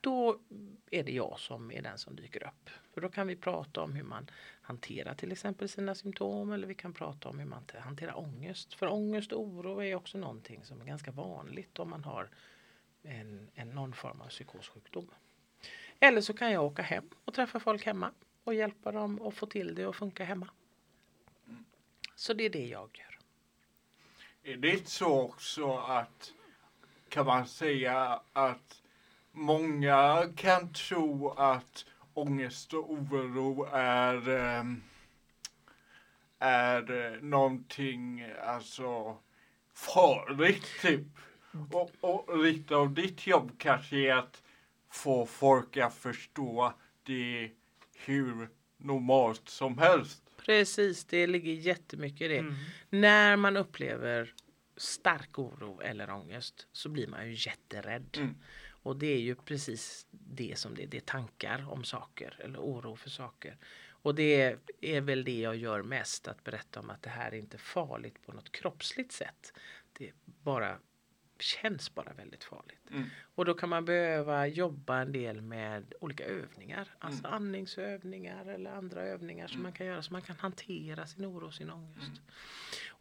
Då 0.00 0.40
är 0.90 1.04
det 1.04 1.12
jag 1.12 1.38
som 1.38 1.72
är 1.72 1.82
den 1.82 1.98
som 1.98 2.16
dyker 2.16 2.46
upp. 2.46 2.70
För 2.94 3.00
då 3.00 3.08
kan 3.08 3.26
vi 3.26 3.36
prata 3.36 3.80
om 3.80 3.92
hur 3.92 4.02
man 4.02 4.30
hanterar 4.60 5.14
till 5.14 5.32
exempel 5.32 5.68
sina 5.68 5.94
symptom 5.94 6.52
eller 6.52 6.66
vi 6.66 6.74
kan 6.74 6.92
prata 6.92 7.28
om 7.28 7.38
hur 7.38 7.46
man 7.46 7.64
hanterar 7.78 8.18
ångest. 8.18 8.74
För 8.74 8.92
ångest 8.92 9.32
och 9.32 9.42
oro 9.42 9.82
är 9.82 9.94
också 9.94 10.18
någonting 10.18 10.64
som 10.64 10.80
är 10.80 10.84
ganska 10.84 11.10
vanligt 11.10 11.78
om 11.78 11.90
man 11.90 12.04
har 12.04 12.28
en, 13.02 13.50
en 13.54 13.68
någon 13.68 13.92
form 13.92 14.20
av 14.20 14.28
psykossjukdom. 14.28 15.10
Eller 16.00 16.20
så 16.20 16.32
kan 16.32 16.52
jag 16.52 16.64
åka 16.64 16.82
hem 16.82 17.10
och 17.24 17.34
träffa 17.34 17.60
folk 17.60 17.86
hemma 17.86 18.10
och 18.44 18.54
hjälpa 18.54 18.92
dem 18.92 19.22
att 19.22 19.34
få 19.34 19.46
till 19.46 19.74
det 19.74 19.86
och 19.86 19.96
funka 19.96 20.24
hemma. 20.24 20.48
Så 22.14 22.32
det 22.32 22.44
är 22.44 22.50
det 22.50 22.66
jag 22.66 22.90
gör. 22.98 23.18
Är 24.52 24.56
det 24.56 24.70
inte 24.70 24.90
så 24.90 25.22
också 25.22 25.76
att 25.76 26.32
kan 27.08 27.26
man 27.26 27.46
säga 27.46 28.20
att 28.32 28.82
många 29.32 30.32
kan 30.36 30.72
tro 30.72 31.30
att 31.30 31.84
ångest 32.14 32.74
och 32.74 32.92
oro 32.92 33.64
är 33.72 34.28
ehm, 34.28 34.82
är 36.38 37.12
eh, 37.14 37.20
någonting 37.20 38.32
alltså 38.44 39.16
farligt 39.74 40.80
typ. 40.82 41.06
Och, 41.72 41.90
och 42.00 42.38
lite 42.38 42.76
av 42.76 42.94
ditt 42.94 43.26
jobb 43.26 43.52
kanske 43.58 43.96
är 43.96 44.14
att 44.14 44.42
få 44.90 45.26
folk 45.26 45.76
att 45.76 45.94
förstå 45.94 46.74
det 47.02 47.50
hur 47.96 48.48
normalt 48.76 49.48
som 49.48 49.78
helst. 49.78 50.22
Precis, 50.36 51.04
det 51.04 51.26
ligger 51.26 51.52
jättemycket 51.52 52.20
i 52.20 52.28
det. 52.28 52.38
Mm. 52.38 52.54
När 52.90 53.36
man 53.36 53.56
upplever 53.56 54.34
stark 54.76 55.38
oro 55.38 55.80
eller 55.80 56.10
ångest 56.10 56.66
så 56.72 56.88
blir 56.88 57.06
man 57.06 57.26
ju 57.26 57.34
jätterädd. 57.38 58.16
Mm. 58.16 58.36
Och 58.82 58.96
det 58.96 59.06
är 59.06 59.20
ju 59.20 59.34
precis 59.34 60.06
det 60.10 60.58
som 60.58 60.74
det 60.74 60.82
är. 60.82 60.86
Det 60.86 60.96
är 60.96 61.00
tankar 61.00 61.72
om 61.72 61.84
saker 61.84 62.36
eller 62.44 62.58
oro 62.58 62.96
för 62.96 63.10
saker. 63.10 63.56
Och 64.02 64.14
det 64.14 64.58
är 64.80 65.00
väl 65.00 65.24
det 65.24 65.40
jag 65.40 65.56
gör 65.56 65.82
mest. 65.82 66.28
Att 66.28 66.44
berätta 66.44 66.80
om 66.80 66.90
att 66.90 67.02
det 67.02 67.10
här 67.10 67.32
är 67.32 67.38
inte 67.38 67.58
farligt 67.58 68.26
på 68.26 68.32
något 68.32 68.52
kroppsligt 68.52 69.12
sätt. 69.12 69.52
Det 69.92 70.12
bara 70.24 70.78
känns 71.42 71.94
bara 71.94 72.12
väldigt 72.12 72.44
farligt. 72.44 72.90
Mm. 72.90 73.04
Och 73.34 73.44
då 73.44 73.54
kan 73.54 73.68
man 73.68 73.84
behöva 73.84 74.46
jobba 74.46 74.98
en 74.98 75.12
del 75.12 75.40
med 75.40 75.94
olika 76.00 76.24
övningar. 76.24 76.88
Alltså 76.98 77.26
Mm. 77.26 77.32
andningsövningar 77.34 78.46
eller 78.46 78.70
andra 78.70 79.02
övningar 79.02 79.48
som 79.48 79.62
man 79.62 79.72
kan 79.72 79.86
göra 79.86 80.02
så 80.02 80.12
man 80.12 80.22
kan 80.22 80.36
hantera 80.36 81.06
sin 81.06 81.26
oro 81.26 81.46
och 81.46 81.54
sin 81.54 81.70
ångest. 81.70 82.20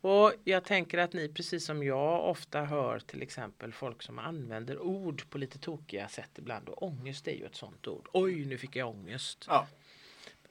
Och 0.01 0.33
jag 0.43 0.63
tänker 0.63 0.97
att 0.97 1.13
ni 1.13 1.29
precis 1.29 1.65
som 1.65 1.83
jag 1.83 2.29
ofta 2.29 2.65
hör 2.65 2.99
till 2.99 3.21
exempel 3.21 3.73
folk 3.73 4.03
som 4.03 4.19
använder 4.19 4.79
ord 4.79 5.29
på 5.29 5.37
lite 5.37 5.59
tokiga 5.59 6.07
sätt 6.07 6.31
ibland. 6.35 6.69
Och 6.69 6.83
ångest 6.83 7.27
är 7.27 7.31
ju 7.35 7.45
ett 7.45 7.55
sånt 7.55 7.87
ord. 7.87 8.09
Oj, 8.13 8.45
nu 8.45 8.57
fick 8.57 8.75
jag 8.75 8.89
ångest. 8.89 9.45
Ja. 9.47 9.67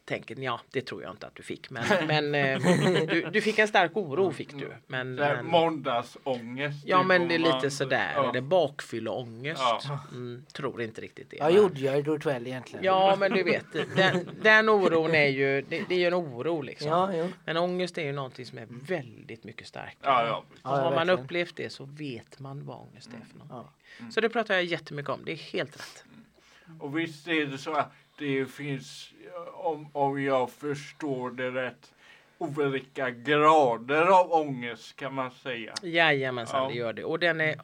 Tänker 0.06 0.40
ja, 0.40 0.60
det 0.70 0.80
tror 0.80 1.02
jag 1.02 1.10
inte 1.10 1.26
att 1.26 1.34
du 1.34 1.42
fick. 1.42 1.70
Men, 1.70 1.84
men 2.06 2.34
eh, 2.34 2.58
du, 3.08 3.30
du 3.32 3.40
fick 3.40 3.58
en 3.58 3.68
stark 3.68 3.96
oro 3.96 4.32
fick 4.32 4.52
du. 4.52 4.72
Men, 4.86 5.14
men, 5.14 5.46
måndagsångest. 5.46 6.86
ja, 6.86 7.02
men 7.02 7.28
det 7.28 7.34
är 7.34 7.38
lite 7.38 7.70
sådär. 7.70 8.12
Ja. 8.14 8.30
Eller 8.30 8.40
bakfylleångest. 8.40 9.60
Ja. 9.60 10.00
Mm, 10.12 10.44
tror 10.52 10.82
inte 10.82 11.00
riktigt 11.00 11.30
det. 11.30 11.36
Jag 11.36 11.52
gjorde 11.52 11.80
jag 11.80 11.98
igår 11.98 12.18
kväll 12.18 12.46
egentligen. 12.46 12.84
Ja, 12.84 13.16
men 13.18 13.32
du 13.32 13.42
vet, 13.42 13.64
den, 13.96 14.30
den 14.42 14.68
oron 14.68 15.14
är 15.14 15.28
ju, 15.28 15.62
det, 15.62 15.84
det 15.88 15.94
är 15.94 15.98
ju 15.98 16.06
en 16.06 16.14
oro 16.14 16.62
liksom. 16.62 16.88
ja 16.88 17.14
jo. 17.14 17.28
Men 17.44 17.56
ångest 17.56 17.98
är 17.98 18.04
ju 18.04 18.12
någonting 18.12 18.46
som 18.46 18.58
är 18.58 18.66
väldigt 18.70 19.44
mycket 19.44 19.66
starkare. 19.66 19.94
Ja, 20.02 20.26
ja. 20.26 20.44
Ja, 20.62 20.70
och 20.70 20.78
ja, 20.78 20.82
har 20.82 20.94
man 20.94 21.10
upplevt 21.10 21.56
det 21.56 21.70
så 21.70 21.84
vet 21.84 22.38
man 22.38 22.66
vad 22.66 22.76
ångest 22.76 23.08
är 23.08 23.26
för 23.30 23.38
någonting. 23.38 23.72
Ja. 23.98 24.10
Så 24.10 24.20
det 24.20 24.28
pratar 24.28 24.54
jag 24.54 24.64
jättemycket 24.64 25.10
om. 25.10 25.20
Det 25.24 25.32
är 25.32 25.36
helt 25.36 25.76
rätt. 25.76 26.04
Och 26.80 26.98
visst 26.98 27.28
är 27.28 27.46
det 27.46 27.58
så 27.58 27.72
att 27.72 27.92
det 28.16 28.46
finns, 28.46 29.12
om, 29.52 29.90
om 29.92 30.22
jag 30.22 30.50
förstår 30.50 31.30
det 31.30 31.50
rätt, 31.50 31.94
olika 32.38 33.10
grader 33.10 34.06
av 34.20 34.32
ångest 34.32 34.96
kan 34.96 35.14
man 35.14 35.30
säga. 35.30 35.74
Jajamensan, 35.82 36.62
Ja. 36.62 36.68
det 36.68 36.74
gör 36.74 36.92
det. 36.92 37.04
Och 37.04 37.18
den 37.18 37.40
är, 37.40 37.60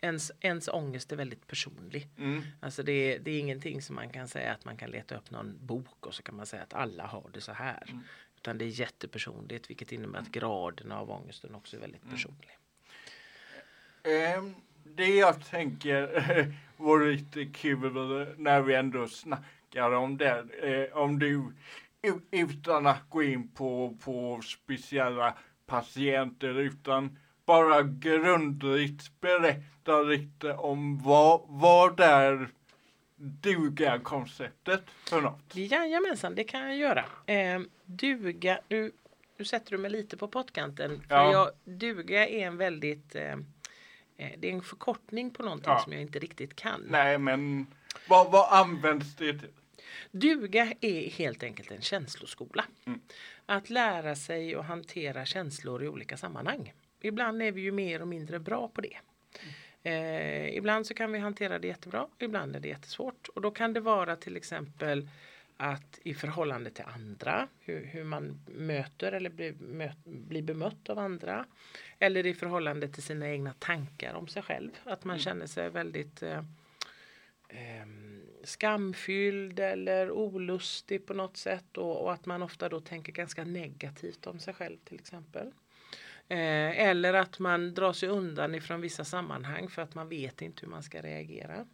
ens, 0.00 0.32
ens 0.40 0.68
ångest 0.68 1.12
är 1.12 1.16
väldigt 1.16 1.46
personlig. 1.46 2.08
Mm. 2.18 2.42
Alltså 2.60 2.82
det, 2.82 2.92
är- 2.92 3.18
det 3.18 3.30
är 3.30 3.38
ingenting 3.40 3.82
som 3.82 3.96
man 3.96 4.08
kan 4.08 4.28
säga 4.28 4.52
att 4.52 4.64
man 4.64 4.76
kan 4.76 4.90
leta 4.90 5.16
upp 5.16 5.30
någon 5.30 5.58
bok 5.66 6.06
och 6.06 6.14
så 6.14 6.22
kan 6.22 6.36
man 6.36 6.46
säga 6.46 6.62
att 6.62 6.74
alla 6.74 7.06
har 7.06 7.30
det 7.32 7.40
så 7.40 7.52
här. 7.52 7.82
Mm. 7.88 8.00
Utan 8.36 8.58
det 8.58 8.64
är 8.64 8.80
jättepersonligt 8.80 9.70
vilket 9.70 9.92
innebär 9.92 10.18
att 10.18 10.28
graden 10.28 10.92
av 10.92 11.10
ångesten 11.10 11.54
också 11.54 11.76
är 11.76 11.80
väldigt 11.80 12.02
Mm. 12.02 12.14
personlig. 12.14 12.50
Ehm, 14.02 14.54
det 14.84 15.06
jag 15.16 15.44
tänker 15.46 16.54
vore 16.76 17.12
lite 17.12 17.44
kul 17.44 17.78
när 18.36 18.60
vi 18.60 18.74
ändå 18.74 19.08
snackar 19.08 19.44
om 19.82 20.16
det. 20.16 20.44
Eh, 20.62 20.96
om 20.98 21.18
du 21.18 21.52
utan 22.30 22.86
att 22.86 23.10
gå 23.10 23.22
in 23.22 23.48
på, 23.48 23.96
på 24.04 24.40
speciella 24.42 25.34
patienter 25.66 26.58
utan 26.58 27.18
bara 27.46 27.82
grundligt 27.82 29.20
berätta 29.20 30.02
lite 30.02 30.52
om 30.52 30.98
vad, 30.98 31.40
vad 31.48 32.00
är 32.00 32.48
duga-konceptet 33.16 34.82
för 35.08 35.20
något? 35.20 35.56
Jajamensan, 35.56 36.34
det 36.34 36.44
kan 36.44 36.60
jag 36.60 36.76
göra. 36.76 37.04
Eh, 37.26 37.60
duga, 37.84 38.60
nu, 38.68 38.92
nu 39.36 39.44
sätter 39.44 39.70
du 39.70 39.78
mig 39.78 39.90
lite 39.90 40.16
på 40.16 40.28
pottkanten. 40.28 41.02
För 41.08 41.14
Ja. 41.16 41.32
jag, 41.32 41.50
duga 41.78 42.28
är 42.28 42.46
en 42.46 42.56
väldigt 42.56 43.14
eh, 43.14 43.32
eh, 44.16 44.32
det 44.38 44.48
är 44.48 44.52
en 44.52 44.62
förkortning 44.62 45.30
på 45.30 45.42
någonting 45.42 45.70
Ja. 45.72 45.78
som 45.80 45.92
jag 45.92 46.02
inte 46.02 46.18
riktigt 46.18 46.56
kan. 46.56 46.80
Nej, 46.88 47.18
men 47.18 47.66
vad, 48.08 48.30
vad 48.32 48.52
används 48.60 49.16
det 49.16 49.38
till? 49.38 49.48
Duga 50.10 50.72
är 50.80 51.10
helt 51.10 51.42
enkelt 51.42 51.70
en 51.70 51.80
känsloskola. 51.80 52.64
Mm. 52.86 53.00
Att 53.46 53.70
lära 53.70 54.14
sig 54.14 54.54
att 54.54 54.64
hantera 54.64 55.24
känslor 55.24 55.84
i 55.84 55.88
olika 55.88 56.16
sammanhang. 56.16 56.72
Ibland 57.00 57.42
är 57.42 57.52
vi 57.52 57.60
ju 57.60 57.72
mer 57.72 58.02
och 58.02 58.08
mindre 58.08 58.38
bra 58.38 58.68
på 58.68 58.80
det. 58.80 58.96
Eh, 59.82 60.56
ibland 60.56 60.86
så 60.86 60.94
kan 60.94 61.12
vi 61.12 61.18
hantera 61.18 61.58
det 61.58 61.68
jättebra, 61.68 62.08
ibland 62.18 62.56
är 62.56 62.60
det 62.60 62.68
jättesvårt. 62.68 63.28
Och 63.28 63.40
då 63.40 63.50
kan 63.50 63.72
det 63.72 63.80
vara 63.80 64.16
till 64.16 64.36
exempel 64.36 65.08
att 65.56 65.98
i 66.02 66.14
förhållande 66.14 66.70
till 66.70 66.84
andra, 66.84 67.48
hur, 67.60 67.84
hur 67.84 68.04
man 68.04 68.40
möter 68.46 69.12
eller 69.12 69.30
blir, 69.30 69.52
möt, 69.52 70.04
blir 70.04 70.42
bemött 70.42 70.88
av 70.88 70.98
andra. 70.98 71.46
Eller 71.98 72.26
i 72.26 72.34
förhållande 72.34 72.88
till 72.88 73.02
sina 73.02 73.28
egna 73.28 73.52
tankar 73.58 74.14
om 74.14 74.28
sig 74.28 74.42
själv. 74.42 74.70
Att 74.84 75.04
man 75.04 75.18
känner 75.18 75.46
sig 75.46 75.70
väldigt 75.70 76.22
eh, 76.22 76.44
ehm, 77.48 78.23
skamfylld 78.44 79.60
eller 79.60 80.10
olustig 80.10 81.06
på 81.06 81.14
något 81.14 81.36
sätt 81.36 81.78
och, 81.78 82.02
och 82.02 82.12
att 82.12 82.26
man 82.26 82.42
ofta 82.42 82.68
då 82.68 82.80
tänker 82.80 83.12
ganska 83.12 83.44
negativt 83.44 84.26
om 84.26 84.38
sig 84.38 84.54
själv 84.54 84.76
till 84.84 84.98
exempel. 84.98 85.46
Eh, 86.28 86.80
eller 86.80 87.14
att 87.14 87.38
man 87.38 87.74
drar 87.74 87.92
sig 87.92 88.08
undan 88.08 88.54
ifrån 88.54 88.80
vissa 88.80 89.04
sammanhang 89.04 89.68
för 89.68 89.82
att 89.82 89.94
man 89.94 90.08
vet 90.08 90.42
inte 90.42 90.60
hur 90.60 90.70
man 90.70 90.82
ska 90.82 91.02
reagera. 91.02 91.66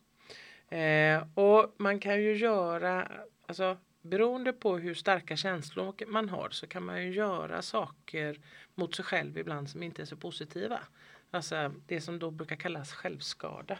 Eh, 0.79 1.25
och 1.35 1.75
man 1.77 2.01
kan 2.01 2.23
ju 2.23 2.37
göra, 2.37 3.09
alltså 3.47 3.77
beroende 4.03 4.53
på 4.53 4.79
hur 4.79 4.95
starka 4.95 5.37
känslor 5.37 6.07
man 6.07 6.29
har 6.29 6.51
så 6.51 6.67
kan 6.67 6.83
man 6.83 7.03
ju 7.05 7.13
göra 7.13 7.63
saker 7.63 8.41
mot 8.75 8.95
sig 8.95 9.05
själv 9.05 9.39
ibland 9.39 9.71
som 9.71 9.83
inte 9.83 10.03
är 10.03 10.07
så 10.07 10.17
positiva. 10.17 10.81
Alltså 11.31 11.73
det 11.87 12.01
som 12.01 12.19
då 12.19 12.31
brukar 12.31 12.57
kallas 12.57 12.93
självskada. 12.93 13.79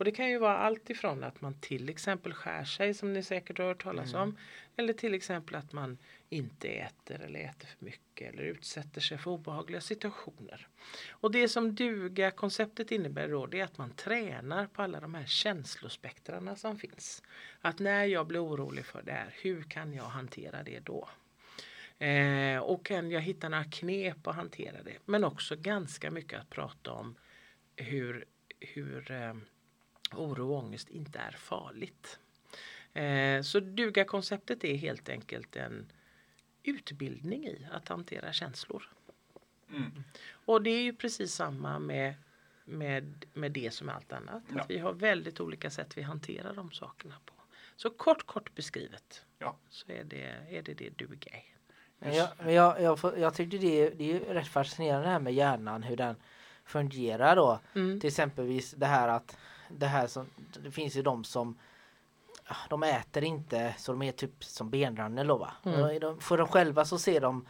Och 0.00 0.04
det 0.04 0.12
kan 0.12 0.28
ju 0.28 0.38
vara 0.38 0.56
allt 0.56 0.90
ifrån 0.90 1.24
att 1.24 1.40
man 1.40 1.54
till 1.54 1.88
exempel 1.88 2.34
skär 2.34 2.64
sig 2.64 2.94
som 2.94 3.12
ni 3.12 3.22
säkert 3.22 3.58
har 3.58 3.66
hört 3.66 3.82
talas 3.82 4.14
om. 4.14 4.36
Eller 4.76 4.92
till 4.92 5.14
exempel 5.14 5.54
att 5.54 5.72
man 5.72 5.98
inte 6.28 6.68
äter 6.68 7.20
eller 7.20 7.40
äter 7.40 7.66
för 7.66 7.84
mycket 7.84 8.32
eller 8.32 8.42
utsätter 8.42 9.00
sig 9.00 9.18
för 9.18 9.30
obehagliga 9.30 9.80
situationer. 9.80 10.68
Och 11.10 11.30
det 11.30 11.48
som 11.48 11.74
duga 11.74 12.30
konceptet 12.30 12.90
innebär 12.90 13.28
då 13.28 13.46
det 13.46 13.60
är 13.60 13.64
att 13.64 13.78
man 13.78 13.90
tränar 13.90 14.66
på 14.66 14.82
alla 14.82 15.00
de 15.00 15.14
här 15.14 15.26
känslospektrarna 15.26 16.56
som 16.56 16.78
finns. 16.78 17.22
Att 17.60 17.78
när 17.78 18.04
jag 18.04 18.26
blir 18.26 18.44
orolig 18.44 18.84
för 18.84 19.02
det 19.02 19.12
här, 19.12 19.34
hur 19.42 19.62
kan 19.62 19.92
jag 19.92 20.04
hantera 20.04 20.62
det 20.62 20.80
då? 20.80 21.08
Eh, 22.06 22.58
och 22.58 22.86
kan 22.86 23.10
jag 23.10 23.20
hitta 23.20 23.48
några 23.48 23.64
knep 23.64 24.26
att 24.26 24.36
hantera 24.36 24.82
det? 24.82 24.96
Men 25.04 25.24
också 25.24 25.56
ganska 25.56 26.10
mycket 26.10 26.40
att 26.40 26.50
prata 26.50 26.92
om 26.92 27.14
hur, 27.76 28.24
hur 28.60 29.10
eh, 29.10 29.34
oro 30.14 30.52
och 30.52 30.58
ångest 30.64 30.88
inte 30.88 31.18
är 31.18 31.30
farligt. 31.32 32.18
Eh, 32.92 33.42
så 33.42 33.60
duga-konceptet 33.60 34.64
är 34.64 34.74
helt 34.74 35.08
enkelt 35.08 35.56
en 35.56 35.92
utbildning 36.62 37.46
i 37.46 37.66
att 37.72 37.88
hantera 37.88 38.32
känslor. 38.32 38.82
Mm. 39.70 40.04
Och 40.30 40.62
det 40.62 40.70
är 40.70 40.82
ju 40.82 40.94
precis 40.94 41.34
samma 41.34 41.78
med, 41.78 42.14
med, 42.64 43.24
med 43.34 43.52
det 43.52 43.70
som 43.74 43.86
med 43.86 43.94
allt 43.96 44.12
annat. 44.12 44.42
Ja. 44.54 44.60
Att 44.60 44.70
vi 44.70 44.78
har 44.78 44.92
väldigt 44.92 45.40
olika 45.40 45.70
sätt 45.70 45.98
vi 45.98 46.02
hanterar 46.02 46.54
de 46.54 46.70
sakerna 46.72 47.14
på. 47.26 47.34
Så 47.76 47.90
kort 47.90 48.26
kort 48.26 48.54
beskrivet 48.54 49.24
Ja. 49.38 49.56
så 49.68 49.92
är 49.92 50.04
det 50.04 50.22
är 50.50 50.62
det, 50.62 50.74
det 50.74 50.90
duga 50.98 51.30
är. 51.32 51.44
Men 51.98 52.14
jag, 52.16 52.28
men 52.38 52.54
jag, 52.54 52.82
jag, 52.82 52.98
får- 52.98 53.18
jag 53.18 53.34
tyckte 53.34 53.58
det, 53.58 53.90
det 53.90 54.12
är 54.12 54.34
rätt 54.34 54.48
fascinerande 54.48 55.06
det 55.06 55.12
här 55.12 55.20
med 55.20 55.34
hjärnan, 55.34 55.82
hur 55.82 55.96
den 55.96 56.16
fungerar 56.64 57.36
då. 57.36 57.60
Mm. 57.74 58.00
Till 58.00 58.08
exempelvis 58.08 58.70
det 58.70 58.86
här 58.86 59.08
att 59.08 59.38
det 59.78 59.86
här 59.86 60.06
som, 60.06 60.26
det 60.64 60.70
finns 60.70 60.96
ju 60.96 61.02
de 61.02 61.24
som 61.24 61.58
ah, 62.44 62.68
de 62.68 62.82
äter 62.82 63.24
inte 63.24 63.74
så 63.78 63.92
de 63.92 64.02
är 64.02 64.12
typ 64.12 64.44
som 64.44 64.70
benrannor 64.70 65.24
då 65.24 65.36
va. 65.36 65.52
Mm. 65.64 66.20
För 66.20 66.38
de 66.38 66.48
själva 66.48 66.84
så 66.84 66.98
ser 66.98 67.20
de 67.20 67.46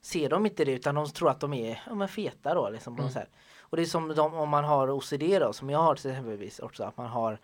ser 0.00 0.28
de 0.28 0.46
inte 0.46 0.64
det 0.64 0.72
utan 0.72 0.94
de 0.94 1.06
tror 1.06 1.30
att 1.30 1.40
de 1.40 1.54
är 1.54 1.82
ja, 1.86 1.94
men 1.94 2.08
feta 2.08 2.54
då 2.54 2.70
liksom 2.70 2.98
Mm. 3.00 3.10
Och 3.58 3.76
det 3.76 3.82
är 3.82 3.86
som 3.86 4.14
de, 4.14 4.34
om 4.34 4.48
man 4.48 4.64
har 4.64 4.90
OCD 4.90 5.40
då 5.40 5.52
som 5.52 5.70
jag 5.70 5.78
har 5.78 5.94
till 5.94 6.10
exempelvis 6.10 6.58
också 6.58 6.84
att 6.84 6.96
man 6.96 7.06
har 7.06 7.38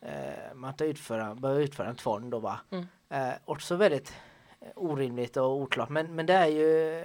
eh, 0.00 0.54
man 0.54 0.74
tar 0.74 0.84
utföra, 0.84 1.34
börjar 1.34 1.60
utföra 1.60 1.88
en 1.88 1.96
tvång 1.96 2.30
då 2.30 2.38
va. 2.38 2.60
Mm. 2.70 2.86
Eh, 3.08 3.34
också 3.44 3.76
väldigt 3.76 4.14
eh, 4.60 4.68
orimligt 4.76 5.36
och 5.36 5.56
oklart 5.56 5.88
men, 5.88 6.14
men 6.14 6.26
det 6.26 6.34
är 6.34 6.46
ju 6.46 7.04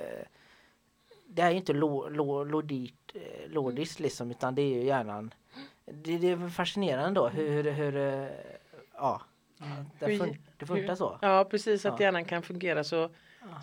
det 1.25 1.41
är 1.41 1.49
ju 1.49 1.57
inte 1.57 1.73
lo, 1.73 2.09
lo, 2.09 2.43
lodit, 2.43 2.95
eh, 3.13 3.49
lodiskt 3.49 3.99
liksom 3.99 4.31
utan 4.31 4.55
det 4.55 4.61
är 4.61 4.75
ju 4.75 4.83
hjärnan 4.83 5.33
det, 5.85 6.17
det 6.17 6.29
är 6.29 6.49
fascinerande 6.49 7.19
då 7.19 7.27
hur, 7.27 7.63
hur, 7.63 7.71
hur 7.71 7.95
eh, 7.95 8.27
ja 8.93 9.21
det, 9.99 10.17
fun, 10.17 10.37
det 10.57 10.65
funkar 10.65 10.95
så. 10.95 11.17
Ja 11.21 11.47
precis 11.51 11.85
att 11.85 11.99
Ja. 11.99 12.05
hjärnan 12.05 12.25
kan 12.25 12.41
fungera 12.43 12.83
så, 12.83 13.09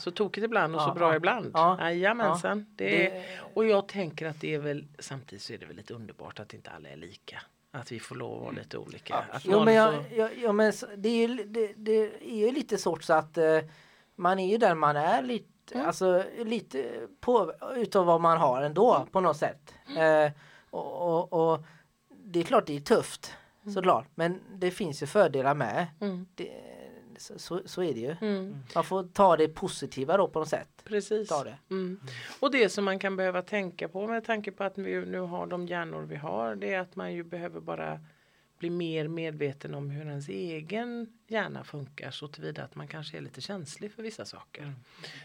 så 0.00 0.10
tokigt 0.10 0.44
ibland 0.44 0.74
och 0.74 0.80
så 0.80 0.88
Ja, 0.88 0.94
bra 0.94 1.10
ja. 1.10 1.16
ibland. 1.16 1.50
Ja. 1.54 1.78
Jajamensan. 1.90 2.66
Det 2.76 3.06
är, 3.18 3.24
och 3.54 3.66
jag 3.66 3.88
tänker 3.88 4.26
att 4.26 4.40
det 4.40 4.54
är 4.54 4.58
väl 4.58 4.84
samtidigt 4.98 5.42
så 5.42 5.52
är 5.52 5.58
det 5.58 5.66
väl 5.66 5.76
lite 5.76 5.94
underbart 5.94 6.40
att 6.40 6.54
inte 6.54 6.70
alla 6.70 6.88
är 6.88 6.96
lika. 6.96 7.42
Att 7.70 7.92
vi 7.92 8.00
får 8.00 8.14
lov 8.14 8.34
att 8.36 8.42
vara 8.42 8.50
lite 8.52 8.78
olika. 8.78 9.14
Att 9.30 9.44
jo 9.44 9.52
någon 9.52 9.64
men, 9.64 9.74
jag, 9.74 9.94
får- 9.94 10.18
jag, 10.18 10.30
ja, 10.38 10.52
men 10.52 10.72
så- 10.72 10.86
det, 10.96 11.08
är 11.08 11.28
ju, 11.28 11.44
det, 11.44 11.72
det 11.76 11.92
är 12.32 12.36
ju 12.46 12.52
lite 12.52 12.78
så 12.78 12.96
så 13.00 13.12
att 13.14 13.38
eh, 13.38 13.58
man 14.16 14.38
är 14.38 14.46
ju 14.50 14.58
där 14.58 14.74
man 14.74 14.96
är 14.96 15.22
lite 15.22 15.48
Mm. 15.74 15.86
Alltså 15.86 16.24
lite 16.38 16.90
på 17.20 17.52
utav 17.76 18.06
vad 18.06 18.20
man 18.20 18.38
har 18.38 18.62
ändå 18.62 18.94
Mm. 18.94 19.06
på 19.08 19.20
något 19.20 19.36
sätt. 19.36 19.74
Eh, 19.98 20.32
och, 20.70 21.02
och, 21.32 21.52
och 21.52 21.64
det 22.32 22.40
är 22.40 22.44
klart 22.44 22.66
det 22.66 22.76
är 22.76 22.80
tufft 22.80 23.32
såklart 23.74 24.06
men 24.14 24.40
det 24.54 24.70
finns 24.70 25.02
ju 25.02 25.06
fördelar 25.06 25.54
med. 25.54 25.86
Mm. 26.00 26.26
Det, 26.34 26.50
så, 27.18 27.38
så, 27.38 27.60
så 27.64 27.82
är 27.82 27.94
det 27.94 28.00
ju. 28.00 28.16
Mm. 28.20 28.56
Man 28.74 28.84
får 28.84 29.02
ta 29.02 29.36
det 29.36 29.48
positiva 29.48 30.16
då 30.16 30.28
på 30.28 30.38
något 30.38 30.48
sätt. 30.48 30.68
Precis. 30.84 31.28
Ta 31.28 31.44
det. 31.44 31.58
Mm. 31.70 32.00
Och 32.40 32.50
det 32.50 32.68
som 32.68 32.84
man 32.84 32.98
kan 32.98 33.16
behöva 33.16 33.42
tänka 33.42 33.88
på 33.88 34.06
med 34.06 34.24
tanke 34.24 34.52
på 34.52 34.64
att 34.64 34.78
vi 34.78 35.06
nu 35.06 35.20
har 35.20 35.46
de 35.46 35.66
hjärnor 35.66 36.02
vi 36.02 36.16
har 36.16 36.54
det 36.54 36.74
är 36.74 36.80
att 36.80 36.96
man 36.96 37.12
ju 37.12 37.24
behöver 37.24 37.60
bara 37.60 38.00
bli 38.58 38.70
mer 38.70 39.08
medveten 39.08 39.74
om 39.74 39.90
hur 39.90 40.06
ens 40.06 40.28
egen 40.28 41.12
hjärna 41.26 41.64
funkar 41.64 42.10
så 42.10 42.28
tillvida 42.28 42.64
att 42.64 42.74
man 42.74 42.88
kanske 42.88 43.16
är 43.16 43.20
lite 43.20 43.40
känslig 43.40 43.92
för 43.92 44.02
vissa 44.02 44.24
saker. 44.24 44.74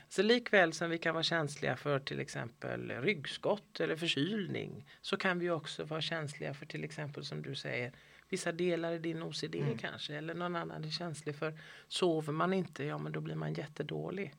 Så 0.09 0.23
likväl 0.23 0.73
som 0.73 0.89
vi 0.89 0.97
kan 0.97 1.13
vara 1.13 1.23
känsliga 1.23 1.77
för 1.77 1.99
till 1.99 2.19
exempel 2.19 2.91
ryggskott 2.91 3.79
eller 3.79 3.95
förkylning 3.95 4.85
så 5.01 5.17
kan 5.17 5.39
vi 5.39 5.49
också 5.49 5.83
vara 5.83 6.01
känsliga 6.01 6.53
för 6.53 6.65
till 6.65 6.83
exempel 6.83 7.25
som 7.25 7.41
du 7.41 7.55
säger 7.55 7.91
vissa 8.29 8.51
delar 8.51 8.91
i 8.91 8.99
din 8.99 9.23
OCD 9.23 9.55
kanske 9.79 10.15
eller 10.15 10.33
någon 10.33 10.55
annan 10.55 10.83
är 10.83 10.89
känslig 10.89 11.35
för 11.35 11.59
sover 11.87 12.33
man 12.33 12.53
inte 12.53 12.83
ja 12.83 12.97
men 12.97 13.11
då 13.11 13.21
blir 13.21 13.35
man 13.35 13.53
jättedålig. 13.53 14.33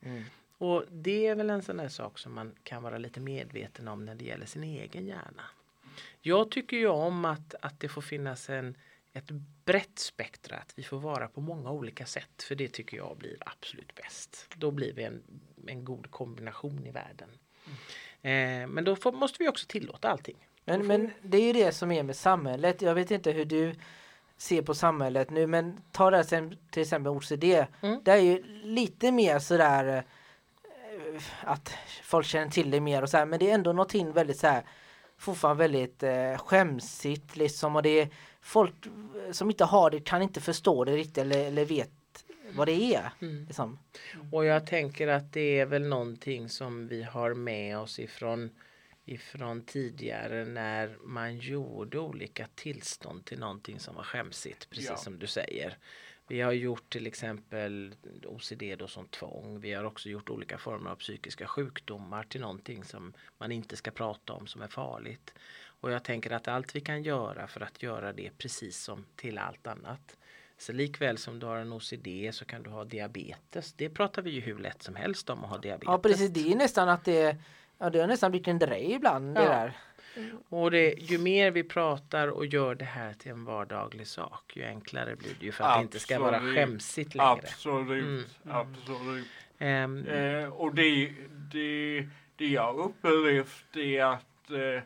Och 0.57 0.85
det 0.91 1.27
är 1.27 1.35
väl 1.35 1.49
en 1.49 1.61
sån 1.61 1.77
där 1.77 1.87
sak 1.87 2.19
som 2.19 2.33
man 2.33 2.51
kan 2.63 2.83
vara 2.83 2.97
lite 2.97 3.19
medveten 3.19 3.87
om 3.87 4.05
när 4.05 4.15
det 4.15 4.25
gäller 4.25 4.45
sin 4.45 4.63
egen 4.63 5.05
hjärna. 5.07 5.43
Jag 6.21 6.51
tycker 6.51 6.77
ju 6.77 6.87
om 6.87 7.25
att, 7.25 7.55
att 7.61 7.79
det 7.79 7.89
får 7.89 8.01
finnas 8.01 8.49
en, 8.49 8.77
ett 9.13 9.31
brett 9.65 9.99
spektra, 9.99 10.57
att 10.57 10.73
vi 10.75 10.83
får 10.83 10.99
vara 10.99 11.27
på 11.27 11.41
många 11.41 11.71
olika 11.71 12.05
sätt. 12.05 12.43
För 12.43 12.55
det 12.55 12.67
tycker 12.67 12.97
jag 12.97 13.17
blir 13.17 13.37
absolut 13.39 13.95
bäst. 13.95 14.47
Då 14.55 14.71
blir 14.71 14.93
vi 14.93 15.03
en, 15.03 15.23
en 15.67 15.85
god 15.85 16.11
kombination 16.11 16.85
i 16.85 16.91
världen. 16.91 17.29
Eh, 18.21 18.67
men 18.67 18.83
då 18.83 18.95
får, 18.95 19.11
måste 19.11 19.43
vi 19.43 19.49
också 19.49 19.65
tillåta 19.67 20.09
allting. 20.09 20.47
Men, 20.65 20.87
men 20.87 21.11
det 21.21 21.37
är 21.37 21.41
ju 21.41 21.53
det 21.53 21.71
som 21.71 21.91
är 21.91 22.03
med 22.03 22.15
samhället. 22.15 22.81
Jag 22.81 22.95
vet 22.95 23.11
inte 23.11 23.31
hur 23.31 23.45
du 23.45 23.75
ser 24.37 24.61
på 24.61 24.73
samhället 24.73 25.29
nu 25.29 25.47
men 25.47 25.81
ta 25.91 26.11
det 26.11 26.17
här 26.17 26.57
till 26.71 26.81
exempel 26.81 27.07
OCD. 27.07 27.43
Mm. 27.43 28.01
Det 28.03 28.11
är 28.11 28.21
ju 28.21 28.43
lite 28.63 29.11
mer 29.11 29.39
sådär 29.39 30.03
eh, 30.63 31.23
att 31.41 31.73
folk 32.03 32.25
känner 32.25 32.51
till 32.51 32.71
det 32.71 32.79
mer 32.79 33.01
och 33.01 33.09
så 33.09 33.17
här, 33.17 33.25
men 33.25 33.39
det 33.39 33.49
är 33.49 33.53
ändå 33.53 33.73
någonting 33.73 34.11
väldigt 34.11 34.37
så 34.37 34.47
här 34.47 34.63
fortfarande 35.17 35.63
väldigt 35.63 36.03
eh, 36.03 36.37
skämsigt 36.37 37.35
liksom 37.35 37.75
och 37.75 37.83
det 37.83 37.99
är 37.99 38.09
folk 38.41 38.73
som 39.31 39.49
inte 39.49 39.65
har 39.65 39.89
det 39.89 39.99
kan 39.99 40.21
inte 40.21 40.41
förstå 40.41 40.83
det 40.85 40.95
riktigt 40.95 41.17
eller, 41.17 41.45
eller 41.47 41.65
vet 41.65 41.91
vad 42.55 42.67
det 42.67 42.95
är. 42.95 43.11
Mm. 43.21 43.45
Liksom. 43.45 43.79
Och 44.31 44.45
jag 44.45 44.67
tänker 44.67 45.07
att 45.07 45.33
det 45.33 45.59
är 45.59 45.65
väl 45.65 45.87
någonting 45.87 46.49
som 46.49 46.87
vi 46.87 47.03
har 47.03 47.33
med 47.33 47.77
oss 47.77 47.99
ifrån 47.99 48.49
ifrån 49.07 49.61
tidigare 49.61 50.45
när 50.45 50.97
man 51.03 51.37
gjorde 51.37 51.99
olika 51.99 52.47
tillstånd 52.55 53.25
till 53.25 53.39
någonting 53.39 53.79
som 53.79 53.95
var 53.95 54.03
skämsigt, 54.03 54.69
precis 54.69 54.89
Ja. 54.89 54.97
som 54.97 55.19
du 55.19 55.27
säger. 55.27 55.77
Vi 56.27 56.41
har 56.41 56.51
gjort 56.51 56.89
till 56.89 57.07
exempel 57.07 57.95
OCD 58.25 58.63
då 58.77 58.87
som 58.87 59.07
tvång. 59.07 59.59
Vi 59.59 59.73
har 59.73 59.83
också 59.83 60.09
gjort 60.09 60.29
olika 60.29 60.57
former 60.57 60.89
av 60.91 60.95
psykiska 60.95 61.47
sjukdomar 61.47 62.23
till 62.23 62.41
någonting 62.41 62.83
som 62.83 63.13
man 63.37 63.51
inte 63.51 63.75
ska 63.75 63.91
prata 63.91 64.33
om 64.33 64.47
som 64.47 64.61
är 64.61 64.67
farligt. 64.67 65.33
Och 65.81 65.91
jag 65.91 66.03
tänker 66.03 66.31
att 66.31 66.47
allt 66.47 66.75
vi 66.75 66.81
kan 66.81 67.03
göra 67.03 67.47
för 67.47 67.61
att 67.61 67.83
göra 67.83 68.13
det 68.13 68.37
precis 68.37 68.77
som 68.83 69.05
till 69.15 69.37
allt 69.37 69.67
annat. 69.67 70.17
Så 70.57 70.73
likväl 70.73 71.17
som 71.17 71.39
du 71.39 71.45
har 71.45 71.57
en 71.57 71.73
OCD 71.73 72.07
så 72.31 72.45
kan 72.45 72.63
du 72.63 72.69
ha 72.69 72.83
diabetes. 72.85 73.73
Det 73.73 73.89
pratar 73.89 74.21
vi 74.21 74.29
ju 74.31 74.41
hur 74.41 74.59
lätt 74.59 74.83
som 74.83 74.95
helst 74.95 75.29
om 75.29 75.43
att 75.43 75.49
ha 75.49 75.57
diabetes. 75.57 75.87
Ja 75.87 75.97
precis, 75.97 76.29
det 76.29 76.51
är 76.51 76.55
nästan 76.55 76.89
att 76.89 77.05
det, 77.05 77.37
ja, 77.77 77.89
det 77.89 77.99
har 77.99 78.07
nästan 78.07 78.31
blivit 78.31 78.47
en 78.47 78.59
grej 78.59 78.91
ibland 78.91 79.35
det 79.35 79.43
Ja. 79.43 79.49
där. 79.49 79.77
Och 80.49 80.71
det, 80.71 80.93
ju 80.97 81.17
mer 81.17 81.51
vi 81.51 81.63
pratar 81.63 82.27
och 82.27 82.45
gör 82.45 82.75
det 82.75 82.85
här 82.85 83.13
till 83.13 83.31
en 83.31 83.45
vardaglig 83.45 84.07
sak, 84.07 84.53
ju 84.55 84.63
enklare 84.65 85.15
blir 85.15 85.35
det 85.39 85.45
ju 85.45 85.51
för 85.51 85.63
att 85.63 85.77
det 85.77 85.81
inte 85.81 85.99
ska 85.99 86.19
vara 86.19 86.35
Absolut. 86.35 86.55
skämsigt 86.55 87.15
längre. 87.15 87.29
Absolut, 87.31 88.39
absolut. 88.49 89.27
Ehm, 89.59 90.07
Eh, 90.07 90.47
och 90.49 90.75
det, 90.75 91.13
det, 91.51 92.07
det 92.35 92.47
jag 92.47 92.77
upplevt 92.79 93.75
är 93.75 94.03
att 94.03 94.51
eh, 94.51 94.83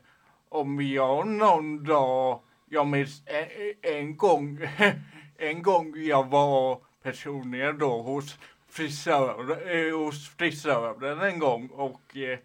om 0.49 0.81
jag 0.81 1.27
någon 1.27 1.83
dag, 1.83 2.39
jag 2.69 2.87
minns 2.87 3.23
en, 3.25 3.73
en 3.81 4.17
gång, 4.17 4.59
en 5.37 5.61
gång 5.61 5.93
jag 5.97 6.27
var 6.29 6.81
personligen 7.03 7.77
då 7.77 8.01
hos 8.01 8.37
frisör, 8.69 9.57
eh, 9.75 9.97
hos 9.97 10.29
frisören 10.29 11.19
en 11.21 11.39
gång 11.39 11.67
och 11.67 12.17
eh, 12.17 12.39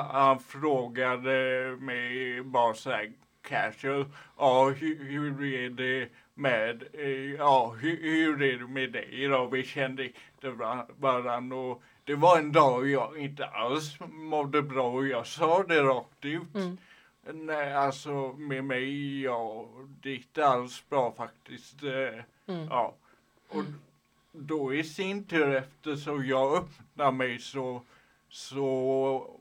han, 0.00 0.40
frågade 0.40 1.76
mig 1.80 2.42
bara 2.42 2.74
så 2.74 2.90
här 2.90 3.12
casual, 3.42 4.04
ja 4.38 4.68
hur, 4.68 5.04
hur 5.04 5.44
är 5.54 5.70
det 5.70 6.08
med, 6.34 6.82
eh, 6.92 7.34
ja 7.34 7.76
hur, 7.80 7.96
hur 8.02 8.42
är 8.42 8.58
det 8.58 8.66
med 8.66 8.92
dig 8.92 9.28
då? 9.28 9.46
Vi 9.46 9.64
kände 9.64 10.04
inte 10.04 10.50
varandra 10.98 11.56
och 11.56 11.82
det 12.04 12.14
var 12.14 12.38
en 12.38 12.52
dag 12.52 12.88
jag 12.88 13.18
inte 13.18 13.46
alls 13.46 14.00
mådde 14.10 14.62
bra 14.62 14.90
och 14.90 15.06
jag 15.06 15.26
sa 15.26 15.62
det 15.62 15.82
rakt 15.82 16.24
ut. 16.24 16.54
Mm. 16.54 16.76
Nej, 17.32 17.74
alltså 17.74 18.32
med 18.32 18.64
mig, 18.64 19.20
ja, 19.22 19.68
det 20.02 20.10
är 20.10 20.16
inte 20.16 20.46
alls 20.46 20.84
bra 20.88 21.14
faktiskt. 21.16 21.82
Eh, 21.82 22.24
Mm. 22.46 22.66
Ja. 22.70 22.94
Och 23.48 23.64
då 24.32 24.74
i 24.74 24.84
sin 24.84 25.24
tur 25.24 25.54
eftersom 25.54 26.26
jag 26.26 26.56
öppnade 26.56 27.12
mig 27.12 27.38
så, 27.38 27.82
så 28.28 29.40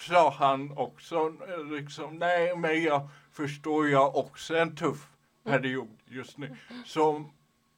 sa 0.00 0.30
han 0.38 0.72
också 0.78 1.32
liksom, 1.70 2.16
nej 2.18 2.56
men 2.56 2.82
jag 2.82 3.08
förstår 3.32 3.88
jag 3.88 4.16
också 4.16 4.56
en 4.56 4.76
tuff 4.76 5.08
period 5.44 5.88
just 6.06 6.38
nu. 6.38 6.56
Så 6.84 7.24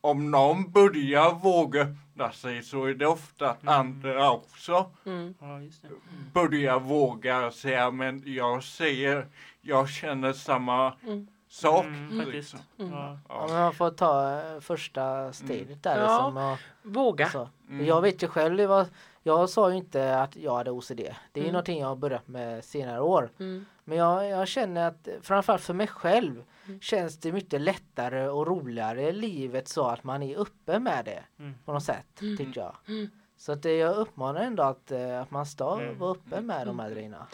om 0.00 0.30
någon 0.30 0.70
börjar 0.72 1.34
våga 1.34 1.80
öppna 1.82 2.32
sig 2.32 2.62
så 2.62 2.84
är 2.84 2.94
det 2.94 3.06
ofta 3.06 3.50
att 3.50 3.68
andra 3.68 4.30
också 4.30 4.90
Mm. 5.06 5.34
Det. 5.82 5.88
börjar 6.32 6.80
våga 6.80 7.50
säga 7.50 7.90
men 7.90 8.22
jag 8.26 8.64
säger, 8.64 9.26
jag 9.60 9.88
känner 9.88 10.32
samma 10.32 10.94
Mm. 11.02 11.26
sak. 11.48 11.84
Mm, 11.84 12.30
liksom. 12.30 12.60
Mm. 12.78 12.92
Ja. 12.92 13.18
Ja, 13.28 13.46
man 13.48 13.74
får 13.74 13.90
ta 13.90 14.40
eh, 14.40 14.60
första 14.60 15.32
steget 15.32 15.82
där. 15.82 15.98
Ja. 15.98 16.02
Liksom, 16.28 16.36
och, 16.36 16.58
Våga. 16.82 17.28
så. 17.28 17.48
Mm. 17.68 17.86
Jag 17.86 18.00
vet 18.02 18.22
ju 18.22 18.28
själv, 18.28 18.56
det 18.56 18.66
var, 18.66 18.86
jag 19.28 19.48
sa 19.48 19.70
ju 19.70 19.76
inte 19.76 20.20
att 20.20 20.36
jag 20.36 20.54
hade 20.56 20.70
OCD. 20.70 21.00
Det 21.32 21.40
är 21.40 21.44
Mm. 21.44 21.52
någonting 21.52 21.80
jag 21.80 21.88
har 21.88 21.96
börjat 21.96 22.28
med 22.28 22.64
senare 22.64 23.00
år. 23.00 23.30
Mm. 23.38 23.64
Men 23.84 23.98
jag, 23.98 24.28
jag 24.28 24.48
känner 24.48 24.88
att 24.88 25.08
framförallt 25.22 25.62
för 25.62 25.74
mig 25.74 25.86
själv 25.86 26.42
Mm. 26.66 26.80
känns 26.80 27.20
det 27.20 27.32
mycket 27.32 27.60
lättare 27.60 28.28
och 28.28 28.46
roligare 28.46 29.02
i 29.08 29.12
livet 29.12 29.68
så 29.68 29.86
att 29.86 30.04
man 30.04 30.22
är 30.22 30.36
uppe 30.36 30.78
med 30.78 31.04
det 31.04 31.24
Mm. 31.38 31.54
på 31.64 31.72
något 31.72 31.82
sätt 31.82 32.20
Mm. 32.20 32.36
tycker 32.36 32.60
jag. 32.60 32.76
Mm. 32.88 33.10
Så 33.36 33.52
att 33.52 33.62
det, 33.62 33.76
jag 33.76 33.96
uppmanar 33.96 34.40
ändå 34.40 34.62
att, 34.62 34.90
eh, 34.90 35.20
att 35.20 35.30
man 35.30 35.46
ska 35.46 35.80
Mm. 35.80 35.98
vara 35.98 36.10
uppe 36.10 36.40
med 36.40 36.66
de 36.66 36.78
här 36.78 36.90
grejerna. 36.90 37.26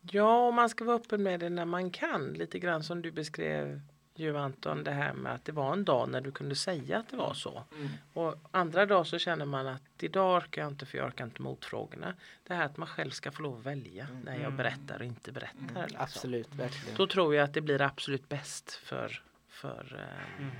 Ja, 0.00 0.46
och 0.46 0.54
man 0.54 0.68
ska 0.68 0.84
vara 0.84 0.96
öppen 0.96 1.22
med 1.22 1.40
det 1.40 1.48
när 1.50 1.64
man 1.64 1.90
kan. 1.90 2.26
Lite 2.32 2.58
grann 2.58 2.82
som 2.82 3.02
du 3.02 3.10
beskrev 3.12 3.80
ju 4.24 4.36
Anton, 4.38 4.84
det 4.84 4.90
här 4.90 5.12
med 5.12 5.34
att 5.34 5.44
det 5.44 5.52
var 5.52 5.72
en 5.72 5.84
dag 5.84 6.08
när 6.08 6.20
du 6.20 6.30
kunde 6.32 6.54
säga 6.54 6.98
att 6.98 7.08
det 7.08 7.16
var 7.16 7.34
så. 7.34 7.64
Mm. 7.76 7.88
Och 8.12 8.34
andra 8.50 8.86
dagar 8.86 9.04
så 9.04 9.18
känner 9.18 9.44
man 9.46 9.66
att 9.66 9.82
idag 10.00 10.36
orkar 10.36 10.62
jag 10.62 10.70
inte 10.70 10.86
för 10.86 10.98
jag 10.98 11.06
orkar 11.06 11.24
inte 11.24 11.42
motfrågorna. 11.42 12.14
Det 12.46 12.54
här 12.54 12.64
att 12.64 12.76
man 12.76 12.88
själv 12.88 13.10
ska 13.10 13.30
få 13.32 13.42
lov 13.42 13.58
att 13.58 13.66
välja 13.66 14.06
när 14.24 14.32
jag 14.34 14.42
Mm. 14.44 14.56
berättar 14.56 14.98
och 14.98 15.04
inte 15.04 15.32
berättar. 15.32 15.82
liksom. 15.82 16.00
Absolut, 16.02 16.54
verkligen. 16.54 16.96
Då 16.96 17.06
tror 17.06 17.34
jag 17.34 17.44
att 17.44 17.54
det 17.54 17.60
blir 17.60 17.82
absolut 17.82 18.28
bäst 18.28 18.70
för, 18.72 19.22
för 19.48 19.96
eh, 20.38 20.40
Mm. 20.42 20.52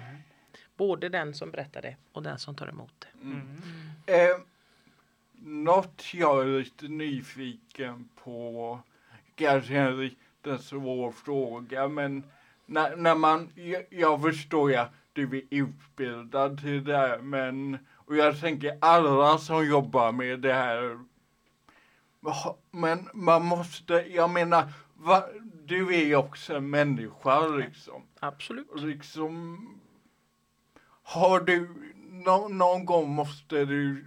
både 0.76 1.08
den 1.08 1.34
som 1.34 1.50
berättar 1.50 1.82
det 1.82 1.96
och 2.12 2.22
den 2.22 2.38
som 2.38 2.54
tar 2.54 2.68
emot 2.68 2.92
det. 3.00 3.22
Mm. 3.22 3.60
Eh, 4.06 4.36
något 5.42 6.04
jag 6.14 6.42
är 6.42 6.58
lite 6.58 6.88
nyfiken 6.88 8.08
på, 8.24 8.80
kanske 9.34 9.74
en 9.78 10.00
lite 10.00 10.58
svår 10.62 11.12
fråga, 11.12 11.88
men 11.88 12.24
när, 12.68 12.96
när 12.96 13.14
man, 13.14 13.50
jag, 13.54 13.85
jag 13.90 14.22
förstår 14.22 14.74
att 14.76 14.92
du 15.12 15.38
är 15.38 15.42
utbildad 15.50 16.61
till 16.61 16.85
det 16.85 16.96
här, 16.96 17.18
men 17.18 17.78
och 17.94 18.16
jag 18.16 18.40
tänker 18.40 18.78
alla 18.81 19.38
som 19.38 19.66
jobbar 19.66 20.12
med 20.12 20.40
det 20.40 20.52
här, 20.52 20.98
men 22.70 23.09
man 23.14 23.44
måste, 23.44 23.92
jag 23.92 24.31
menar, 24.31 24.72
va, 24.94 25.24
du 25.64 25.94
är 25.94 26.04
ju 26.04 26.16
också 26.16 26.57
en 26.57 26.70
människa 26.70 27.46
liksom. 27.46 28.02
Absolut. 28.20 28.81
liksom 28.81 29.59
har 31.02 31.40
du 31.40 31.68
nå, 32.11 32.48
någon 32.48 32.85
gång 32.85 33.11
måste 33.11 33.64
du 33.64 34.04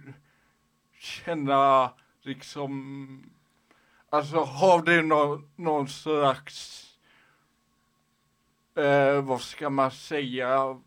känna 0.98 1.90
liksom 2.22 3.30
alltså 4.10 4.36
har 4.36 4.82
du 4.82 5.02
nå, 5.02 5.42
någon 5.56 5.88
slags 5.88 6.88
eh, 8.76 9.22
vad 9.22 9.40
ska 9.40 9.70
man 9.70 9.90
säga 9.90 10.80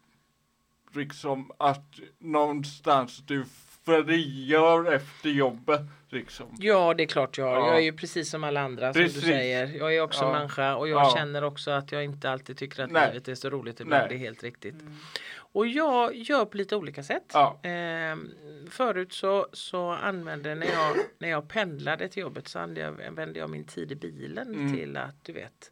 liksom 0.95 1.51
att 1.57 1.99
någonstans 2.19 3.17
du 3.25 3.45
frigör 3.85 4.91
efter 4.93 5.29
jobbet 5.29 5.81
liksom 6.09 6.55
Ja, 6.59 6.93
det 6.93 7.03
är 7.03 7.07
klart 7.07 7.37
jag 7.37 7.45
har. 7.45 7.55
Ja. 7.55 7.67
Jag 7.67 7.77
är 7.77 7.81
ju 7.81 7.93
precis 7.93 8.29
som 8.29 8.43
alla 8.43 8.61
andra 8.61 8.93
som 8.93 9.01
Precis. 9.01 9.21
du 9.21 9.27
säger. 9.27 9.67
Jag 9.77 9.95
är 9.95 10.01
också 10.01 10.23
Ja. 10.23 10.31
människa 10.31 10.75
och 10.75 10.87
jag 10.89 11.01
Ja. 11.01 11.13
känner 11.17 11.43
också 11.43 11.71
att 11.71 11.91
jag 11.91 12.03
inte 12.03 12.29
alltid 12.29 12.57
tycker 12.57 12.83
att 12.83 12.91
Nej. 12.91 13.07
livet 13.13 13.27
är 13.27 13.35
så 13.35 13.49
roligt 13.49 13.79
ibland. 13.79 14.01
Nej. 14.01 14.09
Det 14.09 14.15
är 14.15 14.19
helt 14.19 14.43
riktigt. 14.43 14.81
Mm. 14.81 14.93
Och 15.37 15.67
jag 15.67 16.15
gör 16.15 16.45
på 16.45 16.57
lite 16.57 16.75
olika 16.75 17.03
sätt. 17.03 17.31
Ja. 17.33 17.59
Ehm, 17.63 18.31
förut 18.69 19.13
så, 19.13 19.47
så 19.53 19.89
använde 19.91 20.55
när 20.55 20.67
jag, 20.67 20.95
när 21.19 21.29
jag 21.29 21.47
pendlade 21.49 22.07
till 22.09 22.21
jobbet 22.21 22.47
så 22.47 22.59
använde 22.59 22.81
jag, 22.81 23.07
använde 23.07 23.39
jag 23.39 23.49
min 23.49 23.63
tid 23.65 23.91
i 23.91 23.95
bilen 23.95 24.47
Mm. 24.55 24.75
till 24.75 24.97
att 24.97 25.23
du 25.23 25.33
vet 25.33 25.71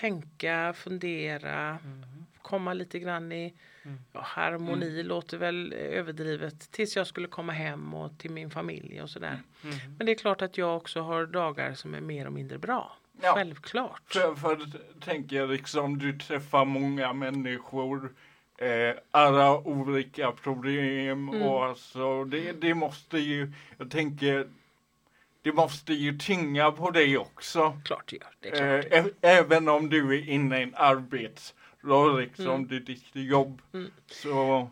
tänka, 0.00 0.72
fundera, 0.76 1.68
Mm. 1.84 2.04
komma 2.42 2.74
lite 2.74 2.98
grann 2.98 3.32
i 3.32 3.54
Mm. 3.84 3.98
ja, 4.12 4.20
harmoni 4.20 5.02
låter 5.02 5.38
väl 5.38 5.72
överdrivet 5.72 6.70
tills 6.72 6.96
jag 6.96 7.06
skulle 7.06 7.28
komma 7.28 7.52
hem 7.52 7.94
och 7.94 8.18
till 8.18 8.30
min 8.30 8.50
familj 8.50 9.02
och 9.02 9.10
sådär. 9.10 9.40
Mm. 9.64 9.76
Men 9.98 10.06
det 10.06 10.12
är 10.12 10.16
klart 10.16 10.42
att 10.42 10.58
jag 10.58 10.76
också 10.76 11.00
har 11.00 11.26
dagar 11.26 11.74
som 11.74 11.94
är 11.94 12.00
mer 12.00 12.26
och 12.26 12.32
mindre 12.32 12.58
bra. 12.58 12.96
Ja. 13.22 13.32
Självklart. 13.34 14.02
För, 14.06 14.34
för 14.34 14.58
tänker 15.00 15.36
jag 15.36 15.50
liksom, 15.50 15.98
du 15.98 16.18
träffar 16.18 16.64
många 16.64 17.12
människor, 17.12 18.12
eh, 18.58 18.96
alla 19.10 19.58
olika 19.58 20.32
problem 20.32 21.28
Mm. 21.28 21.42
och 21.42 21.64
alltså 21.64 22.24
det, 22.24 22.52
det 22.60 22.74
måste 22.74 23.18
ju, 23.18 23.52
jag 23.78 23.90
tänker, 23.90 24.48
det 25.42 25.52
måste 25.52 25.92
ju 25.94 26.18
tynga 26.18 26.70
på 26.72 26.90
dig 26.90 27.18
också. 27.18 27.80
Klart 27.84 28.10
det 28.10 28.16
gör. 28.16 28.30
Det 28.40 28.48
Eh, 28.48 28.82
klart. 28.82 29.04
ä- 29.06 29.14
även 29.20 29.68
om 29.68 29.88
du 29.88 30.14
är 30.18 30.28
inne 30.28 30.60
i 30.60 30.62
en 30.62 30.74
arbetsroll, 30.76 32.20
liksom, 32.20 32.46
Mm. 32.46 32.68
det 32.68 32.76
är 32.76 32.80
ditt 32.80 33.10
jobb. 33.14 33.62
Mm. 33.72 33.90
Så, 34.06 34.68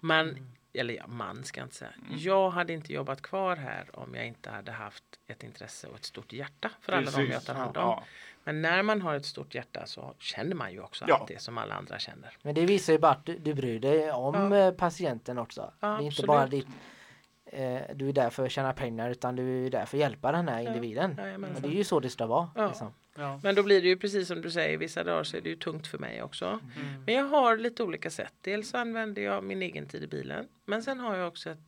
Man, 0.00 0.50
eller 0.72 0.94
ja, 0.94 1.06
man 1.06 1.44
ska 1.44 1.60
jag 1.60 1.64
inte 1.66 1.76
säga. 1.76 1.90
Mm. 2.06 2.18
Jag 2.18 2.50
hade 2.50 2.72
inte 2.72 2.92
jobbat 2.92 3.22
kvar 3.22 3.56
här 3.56 3.84
om 3.92 4.14
jag 4.14 4.26
inte 4.26 4.50
hade 4.50 4.72
haft 4.72 5.04
ett 5.26 5.42
intresse 5.42 5.86
och 5.86 5.96
ett 5.96 6.04
stort 6.04 6.32
hjärta 6.32 6.70
för 6.80 6.92
alla 6.92 7.10
de 7.10 7.16
Precis. 7.16 7.32
jag 7.32 7.44
tar 7.44 7.54
hand 7.54 7.76
om. 7.76 7.82
ja. 7.82 8.04
Men 8.44 8.62
när 8.62 8.82
man 8.82 9.02
har 9.02 9.14
ett 9.14 9.26
stort 9.26 9.54
hjärta 9.54 9.86
så 9.86 10.14
känner 10.18 10.54
man 10.54 10.72
ju 10.72 10.80
också 10.80 11.04
Ja. 11.08 11.14
allt 11.16 11.28
det 11.28 11.40
som 11.42 11.58
alla 11.58 11.74
andra 11.74 11.98
känner. 11.98 12.36
Men 12.42 12.54
det 12.54 12.66
visar 12.66 12.92
ju 12.92 12.98
bara 12.98 13.12
att 13.12 13.26
du, 13.26 13.38
du 13.38 13.54
bryr 13.54 13.80
dig 13.80 14.12
om 14.12 14.52
Ja. 14.52 14.56
eh, 14.58 14.72
patienten 14.74 15.38
också. 15.38 15.72
Ja, 15.80 15.88
det 15.88 15.94
är 15.94 15.98
inte 15.98 16.06
absolut. 16.08 16.26
bara 16.26 16.46
ditt, 16.46 16.66
eh, 17.52 17.80
du 17.94 18.08
är 18.08 18.12
där 18.12 18.30
för 18.30 18.44
att 18.46 18.52
tjäna 18.52 18.72
pengar 18.72 19.10
utan 19.10 19.36
du 19.36 19.66
är 19.66 19.70
där 19.70 19.86
för 19.86 19.96
att 19.96 20.00
hjälpa 20.00 20.32
den 20.32 20.48
här 20.48 20.60
Ja, 20.60 20.68
individen. 20.68 21.14
jajamensan. 21.18 21.56
Och 21.56 21.62
det 21.62 21.68
är 21.74 21.78
ju 21.78 21.84
så 21.84 22.00
det 22.00 22.10
ska 22.10 22.26
vara. 22.26 22.50
Ja. 22.54 22.68
Liksom. 22.68 22.92
Ja. 23.16 23.40
Men 23.42 23.54
då 23.54 23.62
blir 23.62 23.82
det 23.82 23.88
ju 23.88 23.96
precis 23.96 24.28
som 24.28 24.42
du 24.42 24.50
säger, 24.50 24.78
vissa 24.78 25.04
dagar 25.04 25.24
så 25.24 25.36
är 25.36 25.40
det 25.40 25.48
ju 25.48 25.56
tungt 25.56 25.86
för 25.86 25.98
mig 25.98 26.22
också. 26.22 26.46
Mm. 26.46 27.04
Men 27.06 27.14
jag 27.14 27.24
har 27.24 27.56
lite 27.56 27.82
olika 27.82 28.10
sätt. 28.10 28.32
Dels 28.40 28.74
använder 28.74 29.22
jag 29.22 29.44
min 29.44 29.62
egen 29.62 29.86
tid 29.86 30.02
i 30.02 30.06
bilen. 30.06 30.48
Men 30.64 30.82
sen 30.82 31.00
har 31.00 31.16
jag 31.16 31.28
också 31.28 31.50
ett 31.50 31.58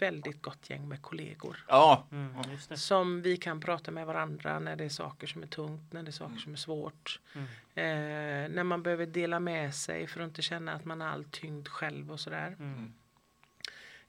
väldigt 0.00 0.42
gott 0.42 0.70
gäng 0.70 0.88
med 0.88 1.02
kollegor. 1.02 1.64
Ja, 1.68 2.06
Mm, 2.12 2.34
det. 2.68 2.76
Som 2.76 3.22
vi 3.22 3.36
kan 3.36 3.60
prata 3.60 3.90
med 3.90 4.06
varandra 4.06 4.58
när 4.58 4.76
det 4.76 4.84
är 4.84 4.88
saker 4.88 5.26
som 5.26 5.42
är 5.42 5.46
tungt, 5.46 5.92
när 5.92 6.02
det 6.02 6.10
är 6.10 6.12
saker 6.12 6.36
som 6.36 6.52
är 6.52 6.56
svårt. 6.56 7.20
Mm. 7.34 7.46
Eh, 7.74 8.54
när 8.54 8.64
man 8.64 8.82
behöver 8.82 9.06
dela 9.06 9.40
med 9.40 9.74
sig 9.74 10.06
för 10.06 10.20
att 10.20 10.24
inte 10.28 10.42
känna 10.42 10.72
att 10.72 10.84
man 10.84 11.00
har 11.00 11.08
all 11.08 11.24
tyngd 11.24 11.68
själv 11.68 12.12
och 12.12 12.20
sådär. 12.20 12.56
Mm. 12.58 12.92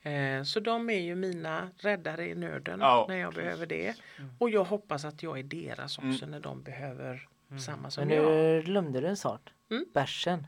Eh, 0.03 0.43
så 0.43 0.59
de 0.59 0.89
är 0.89 0.99
ju 0.99 1.15
mina 1.15 1.69
räddare 1.77 2.29
i 2.29 2.35
nöden 2.35 2.79
Ja, 2.79 3.05
när 3.09 3.15
jag 3.17 3.33
precis. 3.33 3.43
behöver 3.43 3.65
det. 3.65 3.95
Mm. 4.19 4.31
Och 4.39 4.49
jag 4.49 4.63
hoppas 4.63 5.05
att 5.05 5.23
jag 5.23 5.39
är 5.39 5.43
deras 5.43 5.97
också 5.97 6.25
när 6.25 6.39
de 6.39 6.63
behöver 6.63 7.27
samma 7.59 7.89
som 7.89 8.07
Men 8.07 8.17
jag. 8.17 8.25
nu 8.25 8.61
glömde 8.65 9.01
du 9.01 9.07
en 9.07 9.17
sak. 9.17 9.41
Mm. 9.71 9.85
Bärsen. 9.93 10.47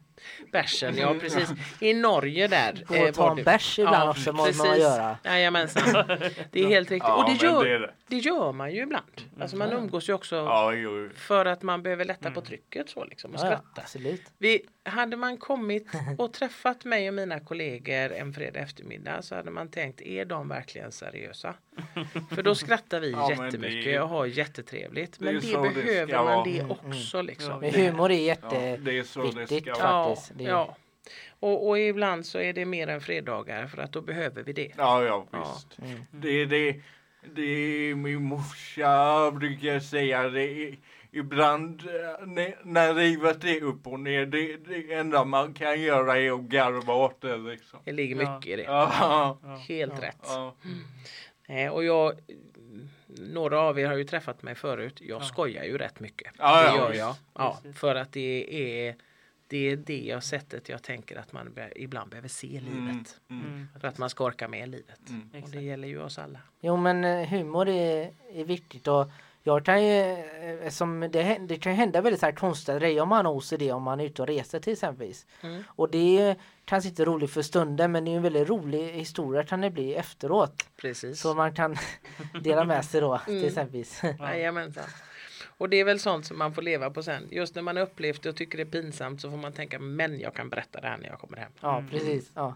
Bärsen, 0.52 0.98
ja 0.98 1.16
precis. 1.22 1.50
I 1.80 1.94
Norge 1.94 2.48
där. 2.48 2.84
Gå 2.88 2.96
eh, 2.96 3.04
och 3.10 3.14
ta 3.16 3.30
en 3.32 3.36
det- 3.38 3.44
bärs 3.44 3.80
ibland 3.80 3.96
Ja, 3.96 4.10
också 4.10 4.34
måste 4.34 4.58
man 4.68 4.80
göra. 4.80 5.18
Jajamensan. 5.24 5.94
Det 6.52 6.64
är 6.64 6.68
helt 6.68 6.92
riktigt. 6.92 7.08
ja 7.08 7.24
och 7.24 7.30
det 7.30 7.46
gör, 7.46 7.66
det 7.66 7.80
det. 7.80 7.92
det 8.08 8.18
gör 8.18 8.52
man 8.52 8.72
ju 8.74 8.82
ibland. 8.82 9.22
Alltså 9.42 9.58
man 9.58 9.72
umgås 9.74 10.10
ju 10.10 10.14
också 10.14 10.36
Ja, 10.36 10.74
jo. 10.74 11.10
för 11.16 11.46
att 11.46 11.62
man 11.62 11.84
behöver 11.84 12.06
lätta 12.06 12.32
på 12.32 12.42
trycket 12.42 12.90
så 12.90 13.06
liksom 13.06 13.32
och 13.32 13.40
Ja, 13.40 13.44
ja, 13.46 13.48
skratta. 13.52 13.82
absolut. 13.82 14.22
Vi, 14.38 14.62
hade 14.84 15.18
man 15.18 15.38
kommit 15.38 15.88
och 16.18 16.34
träffat 16.34 16.86
mig 16.86 17.08
och 17.08 17.14
mina 17.14 17.40
kollegor 17.40 18.12
en 18.14 18.34
fredag 18.34 18.60
eftermiddag 18.60 19.22
så 19.22 19.36
hade 19.36 19.52
man 19.52 19.72
tänkt, 19.72 20.02
är 20.02 20.26
de 20.26 20.48
verkligen 20.48 20.92
seriösa? 20.92 21.54
För 22.36 22.44
då 22.44 22.56
skrattar 22.56 23.00
vi 23.00 23.12
Ja, 23.12 23.28
men 23.30 23.38
det- 23.38 23.46
jättemycket 23.46 24.02
och 24.02 24.10
har 24.10 24.26
jättetrevligt. 24.26 25.20
Men 25.20 25.34
det, 25.40 25.42
behöver 25.74 26.24
man 26.24 26.44
det 26.52 26.60
Mm, 26.60 26.72
också 26.72 27.22
liksom. 27.22 27.60
Men 27.60 27.74
humor 27.74 28.12
är 28.12 28.38
Ja, 28.42 28.50
så 29.06 29.22
det 29.24 29.48
ska 29.48 29.56
faktiskt. 29.76 29.80
Ja, 29.80 30.16
Det, 30.36 30.44
ja. 30.44 30.76
Och, 31.40 31.68
och 31.70 31.80
ibland 31.80 32.26
så 32.26 32.40
är 32.40 32.54
det 32.54 32.66
mer 32.66 32.88
än 32.88 33.02
fredagar 33.02 33.68
för 33.68 33.82
att 33.82 33.92
då 33.92 34.02
behöver 34.02 34.44
vi 34.44 34.54
det. 34.54 34.72
Ja, 34.78 35.04
ja 35.04 35.26
Ja. 35.32 35.40
visst. 35.56 35.80
Mm. 35.80 36.06
Det, 36.12 36.46
det, 36.46 36.82
det 37.36 37.42
är 37.42 37.96
min 37.96 38.24
morsa 38.24 39.32
brukar 39.32 39.80
säga 39.80 40.30
det. 40.30 40.76
Ibland 41.12 41.82
när- 42.26 42.58
när 42.66 42.94
livet 42.94 43.44
är 43.44 43.64
upp 43.64 43.88
och 43.88 44.00
ner, 44.00 44.26
det, 44.26 44.58
det 44.58 44.94
enda 44.94 45.24
man 45.26 45.54
kan 45.54 45.82
göra 45.82 46.18
är 46.20 46.32
att 46.32 46.42
garva 46.42 46.94
åt 46.94 47.22
det 47.22 47.38
liksom. 47.38 47.80
Det 47.86 47.92
ligger 47.92 48.22
Ja. 48.24 48.36
mycket 48.36 48.52
i 48.52 48.56
det. 48.56 48.64
Ja, 48.64 49.38
Ja. 49.44 49.56
Helt 49.68 49.94
Ja. 50.02 50.08
rätt. 50.08 50.18
ja. 50.28 50.56
Eh, 51.48 51.72
och 51.72 51.84
jag, 51.84 52.14
några 53.20 53.60
av 53.60 53.80
er 53.80 53.88
har 53.88 53.96
ju 53.96 54.04
träffat 54.04 54.44
mig 54.44 54.56
förut. 54.56 55.02
Jag 55.02 55.22
Ja. 55.22 55.26
skojar 55.26 55.64
ju 55.64 55.78
rätt 55.78 56.00
mycket. 56.00 56.34
Ja, 56.38 56.62
det 56.62 56.68
ja, 56.68 56.78
gör 56.78 56.94
jag. 56.94 57.16
Ja, 57.34 57.60
för 57.74 57.96
att 57.96 58.12
det 58.14 58.48
är 58.88 58.96
det 59.48 59.58
är 59.72 59.76
det 59.76 60.00
jag 60.06 60.24
sättet 60.24 60.70
jag 60.70 60.84
tänker 60.84 61.16
att 61.18 61.34
man 61.34 61.54
be, 61.54 61.72
ibland 61.76 62.10
behöver 62.10 62.28
se 62.30 62.48
livet. 62.48 62.72
Mm, 62.72 63.06
mm, 63.30 63.46
Mm. 63.46 63.68
För 63.82 63.88
att 63.88 63.98
man 63.98 64.10
ska 64.10 64.24
orka 64.24 64.48
med 64.48 64.70
livet. 64.70 65.10
mm. 65.10 65.44
Och 65.44 65.50
det 65.50 65.62
gäller 65.62 65.88
ju 65.88 66.02
oss 66.02 66.18
alla. 66.20 66.40
Jo 66.62 66.78
men 66.78 67.04
eh, 67.04 67.28
humor 67.28 67.68
är, 67.70 68.14
är 68.34 68.44
viktigt 68.46 68.88
och 68.88 69.10
jag 69.48 69.66
kan 69.66 69.84
ju, 69.86 70.00
eh, 70.64 70.70
som 70.70 71.00
det, 71.12 71.38
det 71.48 71.58
kan 71.58 71.74
hända 71.74 72.02
väldigt 72.02 72.20
så 72.20 72.26
här 72.26 72.34
konstiga 72.34 72.80
grejer 72.80 73.02
om 73.02 73.10
man 73.10 73.26
har 73.26 73.34
OCD 73.34 73.62
om 73.72 73.84
man 73.84 74.00
är 74.00 74.06
ute 74.06 74.22
och 74.22 74.28
reser 74.28 74.60
till 74.60 74.74
exempelvis. 74.74 75.26
Mm. 75.42 75.64
Och 75.68 75.90
det 75.92 76.20
är 76.22 76.36
kanske 76.66 76.90
inte 76.90 77.06
roligt 77.06 77.32
för 77.32 77.42
stunden 77.42 77.92
men 77.92 78.06
det 78.06 78.12
är 78.12 78.16
en 78.16 78.22
väldigt 78.24 78.50
rolig 78.50 78.88
historia 78.94 79.44
kan 79.44 79.62
det 79.62 79.70
bli 79.70 79.96
efteråt. 79.96 80.66
Precis. 80.78 81.22
Så 81.22 81.34
man 81.34 81.54
kan 81.54 81.78
dela 82.44 82.64
med 82.64 82.86
sig 82.86 83.02
då 83.02 83.14
Mm. 83.14 83.26
till 83.42 83.48
exempelvis. 83.48 84.02
Jajamensan. 84.20 84.84
Och 85.58 85.70
det 85.70 85.78
är 85.80 85.84
väl 85.86 86.00
sånt 86.00 86.26
som 86.26 86.38
man 86.38 86.54
får 86.54 86.62
leva 86.62 86.90
på 86.90 87.04
sen. 87.04 87.28
Just 87.32 87.56
när 87.56 87.62
man 87.62 87.76
har 87.76 87.84
upplevt 87.84 88.24
det 88.24 88.30
och 88.30 88.36
tycker 88.36 88.58
det 88.58 88.64
är 88.64 88.82
pinsamt 88.82 89.22
så 89.22 89.30
får 89.32 89.38
man 89.38 89.54
tänka 89.54 89.80
men 89.80 90.20
jag 90.20 90.34
kan 90.34 90.50
berätta 90.50 90.82
det 90.82 90.88
här 90.88 90.98
när 90.98 91.08
jag 91.10 91.20
kommer 91.20 91.38
hem. 91.38 91.52
Ja 91.62 91.78
Mm. 91.78 91.90
precis. 91.90 92.32
Ja. 92.36 92.56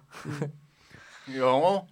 Ja, 1.27 1.87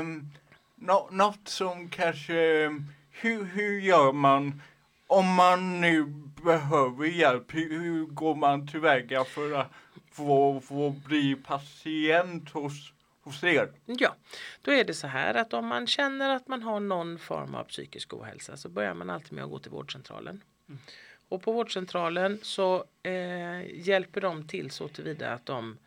um, 0.00 0.30
nå, 0.74 1.08
något 1.12 1.48
som 1.48 1.88
kanske, 1.88 2.64
ehm, 2.64 2.86
hur, 3.24 3.44
hur 3.44 3.80
gör 3.80 4.12
man 4.12 4.62
om 5.06 5.34
man 5.34 5.80
nu 5.80 6.04
behöver 6.44 7.06
hjälp? 7.06 7.54
Hur, 7.54 7.80
hur 7.80 8.06
går 8.06 8.34
man 8.34 8.66
tillväga 8.68 9.24
för 9.24 9.52
att 9.52 9.70
få, 10.12 10.60
få 10.60 10.90
bli 10.90 11.34
patient 11.34 12.50
hos, 12.50 12.92
hos 13.22 13.44
er? 13.44 13.72
Ja, 13.86 14.16
då 14.62 14.70
är 14.70 14.84
det 14.84 14.94
så 14.94 15.06
här 15.06 15.34
att 15.34 15.54
om 15.54 15.66
man 15.66 15.86
känner 15.86 16.36
att 16.36 16.48
man 16.48 16.62
har 16.62 16.80
någon 16.80 17.18
form 17.18 17.54
av 17.54 17.64
psykisk 17.64 18.14
ohälsa 18.14 18.56
så 18.56 18.68
börjar 18.68 18.94
man 18.94 19.10
alltid 19.10 19.32
med 19.32 19.44
att 19.44 19.50
gå 19.50 19.58
till 19.58 19.70
vårdcentralen. 19.70 20.42
Och 21.28 21.42
på 21.42 21.52
vårdcentralen 21.52 22.38
så 22.42 22.84
eh, 23.02 23.86
hjälper 23.86 24.20
de 24.20 24.48
till 24.48 24.70
så 24.70 24.88
tillvida 24.88 25.30
att 25.30 25.46
de 25.46 25.78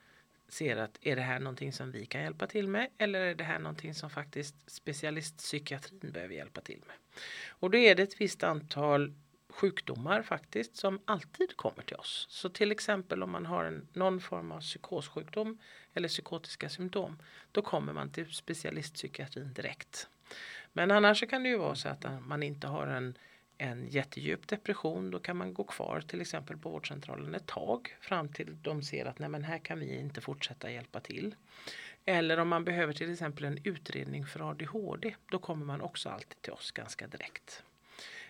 ser 0.49 0.77
att 0.77 0.97
är 1.01 1.15
det 1.15 1.21
här 1.21 1.39
någonting 1.39 1.73
som 1.73 1.91
vi 1.91 2.05
kan 2.05 2.21
hjälpa 2.21 2.47
till 2.47 2.67
med 2.67 2.89
eller 2.97 3.19
är 3.19 3.35
det 3.35 3.43
här 3.43 3.59
någonting 3.59 3.93
som 3.93 4.09
faktiskt 4.09 4.71
specialistpsykiatrin 4.71 6.11
behöver 6.11 6.35
hjälpa 6.35 6.61
till 6.61 6.81
med. 6.87 6.95
Och 7.49 7.71
då 7.71 7.77
är 7.77 7.95
det 7.95 8.03
ett 8.03 8.21
visst 8.21 8.43
antal 8.43 9.13
sjukdomar 9.49 10.21
faktiskt 10.21 10.75
som 10.75 10.99
alltid 11.05 11.57
kommer 11.57 11.83
till 11.83 11.95
oss. 11.95 12.25
Så 12.29 12.49
till 12.49 12.71
exempel 12.71 13.23
om 13.23 13.31
man 13.31 13.45
har 13.45 13.65
en, 13.65 13.87
någon 13.93 14.21
form 14.21 14.51
av 14.51 14.59
psykossjukdom 14.59 15.57
eller 15.93 16.07
psykotiska 16.07 16.69
symptom 16.69 17.21
då 17.51 17.61
kommer 17.61 17.93
man 17.93 18.11
till 18.11 18.33
specialistpsykiatrin 18.33 19.53
direkt. 19.53 20.07
Men 20.73 20.91
annars 20.91 21.19
så 21.19 21.27
kan 21.27 21.43
det 21.43 21.49
ju 21.49 21.57
vara 21.57 21.75
så 21.75 21.89
att 21.89 22.05
man 22.27 22.43
inte 22.43 22.67
har 22.67 22.87
en, 22.87 23.17
en 23.57 23.87
jättedjup 23.87 24.47
depression. 24.47 25.11
Då 25.11 25.19
kan 25.19 25.37
man 25.37 25.53
gå 25.53 25.63
kvar 25.63 26.01
till 26.01 26.21
exempel 26.21 26.57
på 26.57 26.69
vårdcentralen 26.69 27.35
ett 27.35 27.45
tag 27.45 27.95
fram 27.99 28.29
till 28.29 28.61
de 28.61 28.81
ser 28.81 29.05
att 29.05 29.19
nej 29.19 29.29
men 29.29 29.43
här 29.43 29.57
kan 29.57 29.79
vi 29.79 29.99
inte 29.99 30.21
fortsätta 30.21 30.71
hjälpa 30.71 30.99
till. 30.99 31.35
Eller 32.05 32.39
om 32.39 32.47
man 32.47 32.63
behöver 32.63 32.93
till 32.93 33.11
exempel 33.11 33.45
en 33.45 33.59
utredning 33.63 34.25
för 34.25 34.49
ADHD. 34.49 35.15
Då 35.31 35.39
kommer 35.39 35.65
man 35.65 35.81
också 35.81 36.09
alltid 36.09 36.41
till 36.41 36.53
oss 36.53 36.71
ganska 36.71 37.07
direkt. 37.07 37.63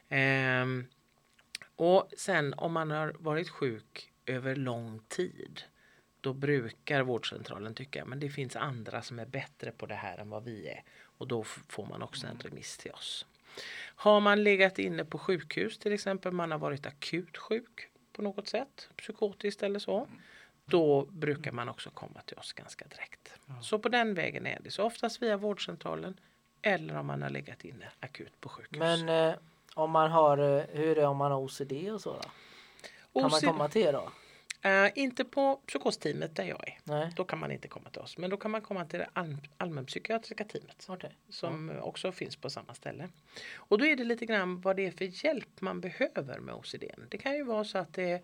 Ehm, 0.10 0.86
och 1.76 2.10
sen 2.18 2.54
om 2.54 2.74
man 2.74 2.92
har 2.92 3.16
varit 3.20 3.50
sjuk 3.50 4.12
över 4.26 4.56
lång 4.56 5.00
tid 5.08 5.62
då 6.22 6.34
brukar 6.34 7.02
vårdcentralen 7.02 7.76
tycka 7.76 8.06
men 8.06 8.20
det 8.20 8.30
finns 8.30 8.56
andra 8.56 9.02
som 9.02 9.20
är 9.20 9.26
bättre 9.26 9.72
på 9.72 9.86
det 9.86 9.96
här 9.96 10.18
än 10.18 10.30
vad 10.30 10.44
vi 10.44 10.68
är. 10.68 10.84
Och 11.02 11.28
då 11.28 11.44
får 11.44 11.86
man 11.86 12.02
också 12.02 12.28
en 12.28 12.40
remiss 12.40 12.78
till 12.78 12.92
oss. 12.92 13.26
Har 13.96 14.20
man 14.20 14.44
legat 14.44 14.80
inne 14.80 15.06
på 15.06 15.18
sjukhus 15.18 15.78
till 15.78 15.94
exempel, 15.94 16.32
man 16.32 16.52
har 16.52 16.58
varit 16.58 16.86
akut 16.86 17.38
sjuk 17.38 17.90
på 18.14 18.22
något 18.22 18.48
sätt, 18.48 18.90
psykotiskt 18.98 19.64
eller 19.64 19.80
så. 19.80 20.08
Då 20.66 21.06
brukar 21.06 21.52
man 21.52 21.70
också 21.70 21.90
komma 21.90 22.22
till 22.26 22.38
oss 22.38 22.54
ganska 22.54 22.86
direkt. 22.88 23.34
Så 23.62 23.80
på 23.80 23.90
den 23.90 24.14
vägen 24.14 24.48
är 24.48 24.60
det. 24.64 24.72
Så 24.72 24.84
oftast 24.84 25.22
via 25.22 25.38
vårdcentralen 25.38 26.20
eller 26.62 26.98
om 26.98 27.06
man 27.06 27.22
har 27.22 27.30
legat 27.30 27.66
inne 27.66 27.86
akut 28.00 28.42
på 28.42 28.50
sjukhus. 28.50 28.80
Men 28.80 29.10
eh, 29.10 29.36
om 29.74 29.92
man 29.92 30.12
har, 30.12 30.38
eh, 30.38 30.64
hur 30.70 30.88
är 30.88 30.96
det 30.96 31.08
om 31.08 31.18
man 31.18 31.32
har 31.32 31.40
OCD 31.40 31.92
och 31.92 32.02
så 32.02 32.14
då? 32.14 32.20
Kan 32.20 32.32
man 33.14 33.26
OCD 33.26 33.46
komma 33.46 33.70
till 33.70 33.82
er 33.82 33.94
då? 33.94 34.10
Eh, 34.62 34.92
inte 34.96 35.26
på 35.26 35.56
psykosteamet 35.68 36.36
där 36.36 36.44
jag 36.44 36.68
är. 36.68 36.78
Nej, 36.84 37.10
Då 37.16 37.24
kan 37.24 37.40
man 37.40 37.52
inte 37.52 37.68
komma 37.68 37.90
till 37.90 38.02
oss. 38.02 38.18
Men 38.18 38.30
då 38.30 38.38
kan 38.38 38.52
man 38.52 38.62
komma 38.62 38.86
till 38.86 39.00
det 39.00 39.10
all- 39.14 39.38
allmänpsykiatriska 39.58 40.44
teamet. 40.44 40.86
okej. 40.90 41.12
som 41.30 41.72
också 41.82 42.12
finns 42.12 42.36
på 42.36 42.50
samma 42.50 42.74
ställe. 42.74 43.10
Och 43.56 43.78
då 43.78 43.86
är 43.86 43.96
det 43.96 44.04
lite 44.04 44.26
grann 44.26 44.62
vad 44.62 44.76
det 44.76 44.86
är 44.88 44.92
för 44.92 45.26
hjälp 45.26 45.62
man 45.62 45.82
behöver 45.82 46.40
med 46.40 46.56
OCD. 46.56 46.84
Det 47.10 47.18
kan 47.18 47.36
ju 47.36 47.44
vara 47.44 47.64
så 47.64 47.78
att 47.78 47.94
det, 47.94 48.24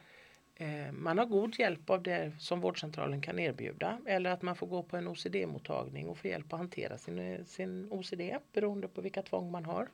eh, 0.56 0.92
man 0.92 1.18
har 1.18 1.26
god 1.26 1.60
hjälp 1.60 1.90
av 1.90 2.04
det 2.04 2.32
som 2.40 2.62
vårdcentralen 2.62 3.22
kan 3.22 3.40
erbjuda 3.40 4.00
eller 4.06 4.30
att 4.30 4.42
man 4.42 4.56
får 4.56 4.68
gå 4.68 4.84
på 4.84 4.98
en 4.98 5.08
OCD-mottagning 5.08 6.08
och 6.08 6.18
få 6.18 6.28
hjälp 6.28 6.54
att 6.54 6.60
hantera 6.60 6.98
sin, 6.98 7.46
sin 7.46 7.88
OCD 7.92 8.22
beroende 8.54 8.88
på 8.88 9.02
vilka 9.02 9.22
tvång 9.22 9.52
man 9.52 9.66
har. 9.66 9.90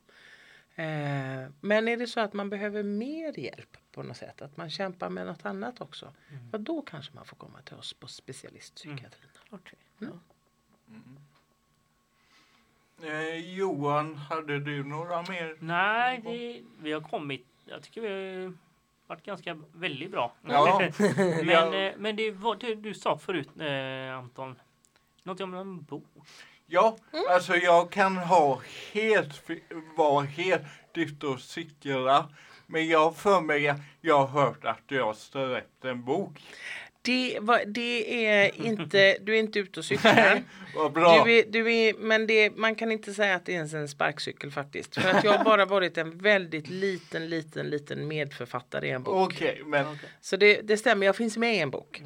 Eh, 0.75 1.49
men 1.61 1.87
är 1.87 1.97
det 1.97 2.07
så 2.07 2.19
att 2.19 2.33
man 2.33 2.49
behöver 2.49 2.83
mer 2.83 3.39
hjälp 3.39 3.77
på 3.99 4.03
något 4.03 4.17
sätt, 4.17 4.41
att 4.41 4.57
man 4.57 4.69
kämpar 4.69 5.09
med 5.09 5.25
något 5.25 5.45
annat 5.45 5.81
också, 5.81 6.13
ja, 6.51 6.57
då 6.57 6.81
kanske 6.81 7.15
man 7.15 7.25
får 7.25 7.35
komma 7.35 7.61
till 7.61 7.75
oss 7.75 7.93
på 7.93 8.07
specialistpsykiatrin. 8.07 9.29
okej. 9.49 9.79
Mm. 10.01 10.13
Ja. 13.01 13.07
Eh, 13.07 13.53
Johan, 13.55 14.15
hade 14.15 14.59
du 14.59 14.83
några 14.83 15.21
mer? 15.21 15.55
Nej, 15.59 16.21
det, 16.23 16.63
vi 16.79 16.91
har 16.91 17.01
kommit. 17.01 17.45
Jag 17.65 17.83
tycker 17.83 18.01
vi 18.01 18.07
har 18.43 18.53
varit 19.07 19.23
ganska 19.23 19.61
väldigt 19.71 20.11
bra. 20.11 20.33
Ja. 20.41 20.81
men 21.43 21.73
eh, 21.83 21.93
men 21.97 22.15
det 22.15 22.31
var 22.31 22.55
det 22.55 22.75
du 22.75 22.93
sa 22.93 23.17
förut 23.17 23.49
eh, 23.59 24.17
Anton. 24.17 24.59
Något 25.23 25.41
om 25.41 25.53
en 25.53 25.83
bok. 25.83 26.05
Ja, 26.65 26.97
alltså 27.29 27.55
jag 27.55 27.91
kan 27.91 28.17
ha 28.17 28.61
helt, 28.93 29.49
vara 29.97 30.25
helt 30.25 30.63
ute 30.93 31.27
och 31.27 31.39
cykla. 31.39 32.29
Men 32.69 32.87
jag 32.87 33.15
för 33.15 33.41
mig, 33.41 33.73
jag 34.01 34.25
har 34.25 34.43
hört 34.43 34.65
att 34.65 34.81
du 34.85 35.01
har 35.01 35.13
släppt 35.13 35.85
en 35.85 36.03
bok. 36.03 36.41
Det, 37.01 37.37
var, 37.41 37.61
det 37.65 38.25
är 38.25 38.65
inte, 38.65 39.17
du 39.21 39.35
är 39.35 39.39
inte 39.39 39.59
ute 39.59 39.79
och 39.79 39.85
cyklar. 39.85 40.43
Vad 40.75 40.93
bra. 40.93 41.23
Du 41.23 41.39
är, 41.39 41.43
du 41.47 41.73
är, 41.73 41.93
men 41.93 42.27
det, 42.27 42.57
man 42.57 42.75
kan 42.75 42.91
inte 42.91 43.13
säga 43.13 43.35
att 43.35 43.45
det 43.45 43.51
är 43.51 43.55
ens 43.55 43.73
en 43.73 43.87
sparkcykel 43.87 44.51
faktiskt. 44.51 44.95
För 44.95 45.09
att 45.09 45.23
jag 45.23 45.31
har 45.31 45.43
bara 45.43 45.65
varit 45.65 45.97
en 45.97 46.17
väldigt 46.17 46.69
liten, 46.69 47.29
liten, 47.29 47.69
liten 47.69 48.07
medförfattare 48.07 48.87
i 48.87 48.91
en 48.91 49.03
bok. 49.03 49.33
Okej, 49.33 49.61
men 49.65 49.99
Så 50.21 50.37
det, 50.37 50.61
det 50.61 50.77
stämmer, 50.77 51.05
jag 51.05 51.15
finns 51.15 51.37
med 51.37 51.55
i 51.55 51.59
en 51.59 51.69
bok. 51.69 52.01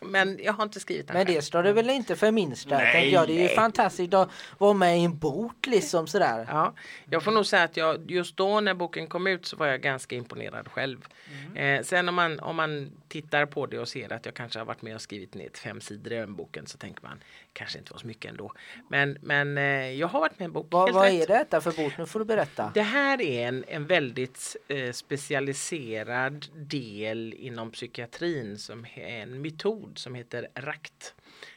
Men 0.00 0.38
jag 0.42 0.52
har 0.52 0.64
inte 0.64 0.80
skrivit 0.80 1.06
den 1.06 1.16
Men 1.16 1.26
själv. 1.26 1.36
det 1.36 1.42
står 1.42 1.62
det 1.62 1.72
väl 1.72 1.90
inte 1.90 2.16
för 2.16 2.30
minsta, 2.30 2.78
Nej, 2.78 3.10
jag. 3.12 3.28
Det 3.28 3.32
är 3.32 3.34
ju 3.34 3.44
nej. 3.44 3.54
fantastiskt 3.54 4.14
att 4.14 4.30
vara 4.58 4.72
med 4.72 4.98
i 4.98 5.04
en 5.04 5.18
bok 5.18 5.66
liksom 5.66 6.06
sådär. 6.06 6.46
Ja, 6.48 6.74
jag 7.10 7.22
får 7.22 7.32
nog 7.32 7.46
säga 7.46 7.62
att 7.62 7.76
jag, 7.76 8.10
just 8.10 8.36
då 8.36 8.60
när 8.60 8.74
boken 8.74 9.06
kom 9.06 9.26
ut 9.26 9.46
så 9.46 9.56
var 9.56 9.66
jag 9.66 9.80
ganska 9.80 10.16
imponerad 10.16 10.68
själv. 10.68 11.06
Eh, 11.54 11.82
sen 11.82 12.08
om 12.08 12.14
man, 12.14 12.40
om 12.40 12.56
man 12.56 12.90
tittar 13.08 13.46
på 13.46 13.66
det 13.66 13.78
och 13.78 13.88
ser 13.88 14.12
att 14.12 14.26
jag 14.26 14.34
kanske 14.34 14.58
har 14.58 14.66
varit 14.66 14.82
med 14.82 14.94
och 14.94 15.00
skrivit 15.00 15.34
ner 15.34 15.48
fem 15.54 15.80
sidor 15.80 16.12
i 16.12 16.16
den 16.16 16.34
boken 16.34 16.66
så 16.66 16.78
tänker 16.78 17.02
man 17.02 17.18
kanske 17.58 17.78
inte 17.78 17.92
var 17.92 17.98
så 17.98 18.06
mycket 18.06 18.30
ändå. 18.30 18.52
Men, 18.88 19.18
men 19.20 19.58
eh, 19.58 19.90
jag 19.90 20.08
har 20.08 20.20
varit 20.20 20.38
med 20.38 20.46
en 20.46 20.52
bok. 20.52 20.66
Vad, 20.70 20.84
helt 20.84 20.94
vad 20.94 21.04
rätt. 21.04 21.30
är 21.30 21.38
detta 21.38 21.60
för 21.60 21.72
bok? 21.72 21.98
Nu 21.98 22.06
får 22.06 22.18
du 22.18 22.24
berätta. 22.24 22.70
Det 22.74 22.82
här 22.82 23.20
är 23.20 23.48
en, 23.48 23.64
en 23.68 23.86
väldigt 23.86 24.56
eh, 24.68 24.92
specialiserad 24.92 26.46
del 26.54 27.34
inom 27.38 27.70
psykiatrin 27.70 28.58
som 28.58 28.86
är 28.94 29.22
en 29.22 29.42
metod 29.42 29.98
som 29.98 30.14
heter 30.14 30.48
RACT, 30.54 31.14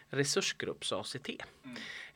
resursgrupps 0.10 0.92
ACT. 0.92 1.30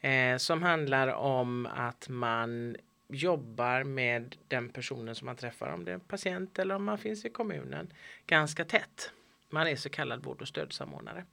Eh, 0.01 0.37
som 0.37 0.63
handlar 0.63 1.07
om 1.07 1.65
att 1.65 2.09
man 2.09 2.77
jobbar 3.07 3.83
med 3.83 4.35
den 4.47 4.69
personen 4.69 5.15
som 5.15 5.25
man 5.25 5.35
träffar, 5.35 5.73
om 5.73 5.85
det 5.85 5.91
är 5.91 5.95
en 5.95 5.99
patient 5.99 6.59
eller 6.59 6.75
om 6.75 6.83
man 6.83 6.97
finns 6.97 7.25
i 7.25 7.29
kommunen, 7.29 7.93
ganska 8.27 8.65
tätt. 8.65 9.11
Man 9.49 9.67
är 9.67 9.75
så 9.75 9.89
kallad 9.89 10.23
vård 10.23 10.41
och 10.41 10.47
stödsamordnare. 10.47 11.25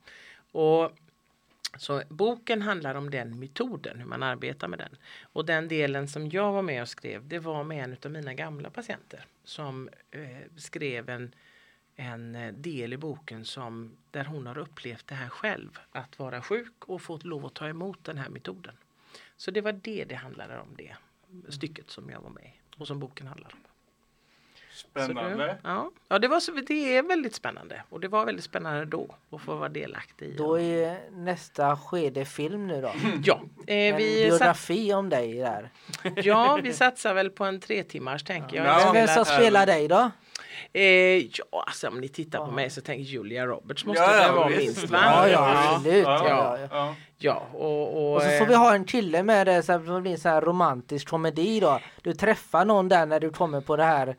Och 0.51 0.91
så 1.77 2.03
boken 2.09 2.61
handlar 2.61 2.95
om 2.95 3.09
den 3.09 3.39
metoden, 3.39 3.99
hur 3.99 4.05
man 4.05 4.23
arbetar 4.23 4.67
med 4.67 4.79
den. 4.79 4.97
Och 5.23 5.45
den 5.45 5.67
delen 5.67 6.07
som 6.07 6.29
jag 6.29 6.51
var 6.51 6.61
med 6.61 6.81
och 6.81 6.89
skrev, 6.89 7.27
det 7.27 7.39
var 7.39 7.63
med 7.63 7.83
en 7.83 7.97
av 8.05 8.11
mina 8.11 8.33
gamla 8.33 8.69
patienter 8.69 9.25
som 9.43 9.89
eh, 10.11 10.21
skrev 10.57 11.09
en, 11.09 11.35
en 11.95 12.35
eh, 12.35 12.53
del 12.53 12.93
i 12.93 12.97
boken 12.97 13.45
som, 13.45 13.97
där 14.11 14.25
hon 14.25 14.47
har 14.47 14.57
upplevt 14.57 15.07
det 15.07 15.15
här 15.15 15.29
själv, 15.29 15.79
att 15.91 16.19
vara 16.19 16.41
sjuk 16.41 16.85
och 16.85 17.01
fått 17.01 17.23
lov 17.23 17.45
att 17.45 17.53
ta 17.53 17.67
emot 17.67 18.03
den 18.03 18.17
här 18.17 18.29
metoden. 18.29 18.75
Så 19.37 19.51
det 19.51 19.61
var 19.61 19.73
det 19.73 20.05
det 20.05 20.15
handlade 20.15 20.59
om, 20.59 20.75
det 20.77 20.95
stycket 21.49 21.89
som 21.89 22.09
jag 22.09 22.21
var 22.21 22.29
med 22.29 22.43
i 22.43 22.53
och 22.77 22.87
som 22.87 22.99
boken 22.99 23.27
handlar 23.27 23.51
om. 23.53 23.72
Spännande. 24.73 25.45
det, 25.45 25.57
ja, 25.63 25.91
ja 26.09 26.19
det, 26.19 26.27
var 26.27 26.39
så, 26.39 26.51
det 26.51 26.97
är 26.97 27.03
väldigt 27.03 27.35
spännande 27.35 27.81
och 27.89 27.99
det 27.99 28.07
var 28.07 28.25
väldigt 28.25 28.45
spännande 28.45 28.85
då 28.85 29.15
att 29.31 29.41
få 29.41 29.55
vara 29.55 29.69
delaktig 29.69 30.25
i. 30.25 30.35
Då 30.37 30.59
är 30.59 30.97
nästa 31.11 31.77
skede 31.77 32.25
film 32.25 32.67
nu 32.67 32.81
då. 32.81 32.91
Ja, 33.23 33.41
eh, 33.67 33.75
En 33.75 33.97
vi, 33.97 34.29
sats, 34.29 34.39
biografi 34.39 34.93
om 34.93 35.09
dig 35.09 35.33
där. 35.33 35.69
ja, 36.15 36.59
vi 36.63 36.73
satsar 36.73 37.13
väl 37.13 37.29
på 37.29 37.43
en 37.45 37.59
tre 37.59 37.83
timmars 37.83 38.23
tänker 38.23 38.57
jag. 38.57 38.65
Ja. 38.65 38.79
Jag 38.79 38.85
Men 38.85 38.93
vem 38.93 39.07
spelar- 39.07 39.23
som 39.25 39.35
spelar 39.35 39.65
dig 39.65 39.87
då? 39.87 40.11
Eh, 40.73 40.81
ja, 41.17 41.63
alltså 41.67 41.87
om 41.87 42.01
ni 42.01 42.07
tittar 42.07 42.45
på 42.45 42.51
mig 42.51 42.69
så 42.69 42.81
tänker 42.81 43.03
Julia 43.03 43.45
Roberts 43.45 43.85
måste 43.85 44.03
Ja, 44.03 44.15
ja, 44.21 44.27
det 44.27 44.33
vara 44.33 44.47
visst. 44.47 44.59
minst 44.77 44.89
va? 44.91 44.99
Ja, 45.03 45.27
ja, 45.27 45.53
ja, 45.53 45.75
absolut. 45.75 46.03
Ja, 46.03 46.27
Ja, 46.29 46.57
ja. 46.59 46.67
ja. 46.71 46.95
ja 47.17 47.47
och, 47.53 47.97
och, 47.97 48.15
Och 48.15 48.21
så 48.21 48.29
får 48.29 48.45
vi 48.45 48.55
ha 48.55 48.73
en 48.75 48.85
kille 48.85 49.23
med 49.23 49.47
det 49.47 49.63
så 49.63 49.71
här, 49.71 49.79
det 49.95 50.01
blir 50.01 50.11
en 50.11 50.17
så 50.17 50.29
här 50.29 50.41
romantisk 50.41 51.07
komedi 51.07 51.59
då. 51.59 51.79
Du 52.01 52.13
träffar 52.13 52.65
någon 52.65 52.89
där 52.89 53.05
när 53.05 53.19
du 53.19 53.29
kommer 53.29 53.61
på 53.61 53.75
det 53.75 53.83
här 53.83 54.15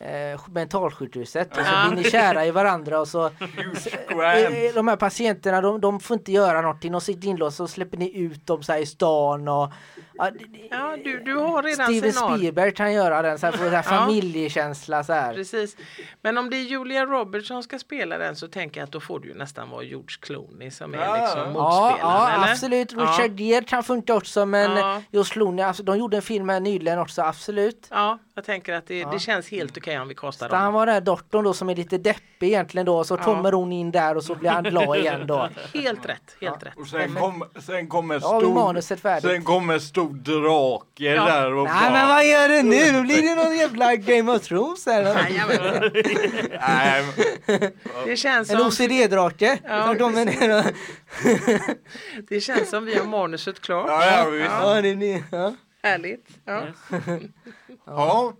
eh, 0.00 0.40
mentalsjukhuset 0.48 1.50
och 1.50 1.56
så 1.66 1.72
Ja. 1.72 1.88
blir 1.90 2.02
ni 2.04 2.10
kära 2.10 2.46
i 2.46 2.50
varandra 2.50 3.00
och 3.00 3.08
så 3.08 3.26
eh, 3.26 4.74
de 4.74 4.88
här 4.88 4.96
patienterna 4.96 5.60
de, 5.60 5.80
de 5.80 6.00
får 6.00 6.14
inte 6.16 6.32
göra 6.32 6.60
någonting, 6.60 6.92
de 6.92 7.00
sitter 7.00 7.28
inlåsta 7.28 7.62
och 7.62 7.70
så 7.70 7.74
släpper 7.74 7.96
ni 7.98 8.18
ut 8.18 8.46
dem 8.46 8.62
så 8.62 8.72
här 8.72 8.78
i 8.80 8.86
stan 8.86 9.48
och 9.48 9.72
ja, 10.14 10.30
ja, 10.70 10.96
du, 11.04 11.18
du 11.24 11.34
har 11.36 11.62
redan 11.62 11.86
Steven. 11.86 12.12
Spielberg 12.12 12.72
kan 12.74 12.92
göra 12.92 13.22
den 13.22 13.38
så 13.38 13.46
här, 13.46 13.52
så 13.56 13.68
här 13.68 13.82
familjekänsla 13.82 15.04
så 15.04 15.12
här. 15.12 15.34
Precis. 15.34 15.76
Men 16.22 16.38
om 16.38 16.50
det 16.50 16.56
är 16.56 16.60
Julia 16.62 17.06
Roberts 17.06 17.48
som 17.48 17.62
ska 17.62 17.78
spela 17.78 18.18
den 18.18 18.36
så 18.36 18.48
tänker 18.48 18.80
jag 18.80 18.84
att 18.86 18.92
då 18.92 19.00
får 19.00 19.20
det 19.20 19.28
ju 19.28 19.34
nästan 19.34 19.70
vara 19.70 19.82
George 19.82 20.16
Clooney 20.20 20.70
som 20.70 20.94
är 20.94 20.98
Ja. 20.98 21.16
liksom 21.22 21.40
Ja, 21.40 21.46
motspelaren. 21.46 21.98
ja 22.00 22.30
eller? 22.30 22.52
absolut. 22.52 22.92
Ja. 22.92 22.98
Richard 23.02 23.40
Gere 23.40 23.64
kan 23.64 23.82
funka 23.84 24.14
också 24.14 24.46
men 24.46 24.76
Ja. 24.76 25.02
just 25.10 25.32
Clooney, 25.32 25.64
alltså, 25.64 25.82
de 25.82 25.98
gjorde 25.98 26.16
en 26.16 26.22
film 26.22 26.48
här 26.48 26.60
nyligen 26.60 26.98
också, 26.98 27.22
absolut. 27.22 27.86
Ja, 27.90 28.18
jag 28.34 28.44
tänker 28.44 28.72
att 28.74 28.86
det, 28.86 29.04
det 29.04 29.18
känns 29.18 29.48
helt 29.50 29.76
okej 29.76 29.89
om 29.98 30.08
vi 30.08 30.14
kastar 30.14 30.48
Så 30.48 30.54
han 30.54 30.64
dem. 30.64 30.74
var 30.74 30.86
den 30.86 30.92
här 30.94 31.00
doktorn 31.00 31.44
då 31.44 31.54
som 31.54 31.68
är 31.68 31.76
lite 31.76 31.98
deppig 31.98 32.46
egentligen 32.48 32.86
då, 32.86 33.04
så 33.04 33.14
Ja. 33.14 33.22
kommer 33.24 33.52
hon 33.52 33.72
in 33.72 33.90
där 33.90 34.16
och 34.16 34.24
så 34.24 34.34
blir 34.34 34.50
han 34.50 34.64
glad 34.64 34.96
igen 34.98 35.26
då. 35.26 35.48
Helt 35.74 36.06
rätt, 36.06 36.36
helt 36.40 36.62
rätt. 36.62 36.72
Och 36.76 36.86
sen 36.86 37.14
kommer 37.14 37.60
sen 37.60 37.88
kom 37.88 38.10
en 38.10 38.22
har 38.22 38.74
vi 38.74 38.82
stor, 38.82 38.96
färdigt. 38.96 39.30
sen 39.30 39.44
kom 39.44 39.70
en 39.70 39.80
stor 39.80 40.10
drake 40.12 41.04
Ja. 41.04 41.24
där 41.24 41.52
och 41.54 41.64
Nej 41.64 41.74
men 41.82 41.92
bara, 41.92 42.06
vad 42.14 42.26
gör 42.26 42.48
du 42.48 42.62
nu? 42.62 42.92
Då 42.92 43.02
blir 43.02 43.22
det 43.22 43.34
någon 43.44 43.56
jävla 43.56 43.96
Game 43.96 44.32
of 44.32 44.42
Thrones 44.42 44.86
här. 44.86 45.02
Nej, 46.60 47.04
men- 47.48 47.70
Det 48.06 48.16
känns 48.16 48.50
En 48.50 48.58
som, 48.58 48.66
OCD-drake. 48.66 49.58
Ja, 49.68 49.86
som 49.86 49.98
kommer 49.98 50.24
ner 50.24 50.58
och... 50.58 50.64
det 52.28 52.40
känns 52.40 52.70
som 52.70 52.84
vi 52.84 52.98
har 52.98 53.06
manuset 53.06 53.60
klart. 53.60 53.86
ja, 53.88 54.06
ja, 54.24 54.30
visst. 54.30 54.50
Ja, 54.50 54.82
det 54.82 54.94
blir... 54.96 55.22
Ja. 55.32 55.54
Härligt. 55.82 56.26
Ja. 56.44 56.62
Yes. 56.66 56.76
Ja. 57.86 58.32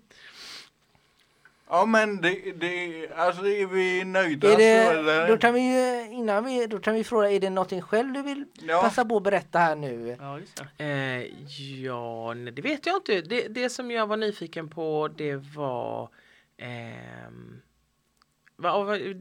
Ja 1.73 1.85
men 1.85 2.21
det, 2.21 2.51
det, 2.51 3.07
alltså 3.15 3.47
är 3.47 3.65
vi 3.65 4.03
nöjda 4.03 4.47
Är 4.47 4.51
så 4.51 4.57
det, 4.57 4.65
eller? 4.99 5.27
då 5.27 5.37
kan 5.37 5.53
vi 5.53 5.59
ju, 5.61 6.11
innan 6.13 6.45
vi, 6.45 6.67
då 6.67 6.79
kan 6.79 6.93
vi 6.93 7.03
fråga, 7.03 7.31
är 7.31 7.39
det 7.39 7.49
någonting 7.49 7.81
själv 7.81 8.13
du 8.13 8.21
vill 8.21 8.45
Ja. 8.67 8.81
passa 8.81 9.05
på 9.05 9.17
att 9.17 9.23
berätta 9.23 9.59
här 9.59 9.75
nu? 9.75 10.15
Ja, 10.19 10.39
just 10.39 10.63
det. 10.77 10.83
Eh, 10.83 11.83
ja, 11.83 12.33
nej, 12.33 12.53
det 12.53 12.61
vet 12.61 12.85
jag 12.85 12.95
inte. 12.95 13.21
Det, 13.21 13.47
det 13.47 13.69
som 13.69 13.91
jag 13.91 14.07
var 14.07 14.17
nyfiken 14.17 14.69
på 14.69 15.09
det 15.17 15.35
var 15.35 16.09
ehm, 16.57 17.61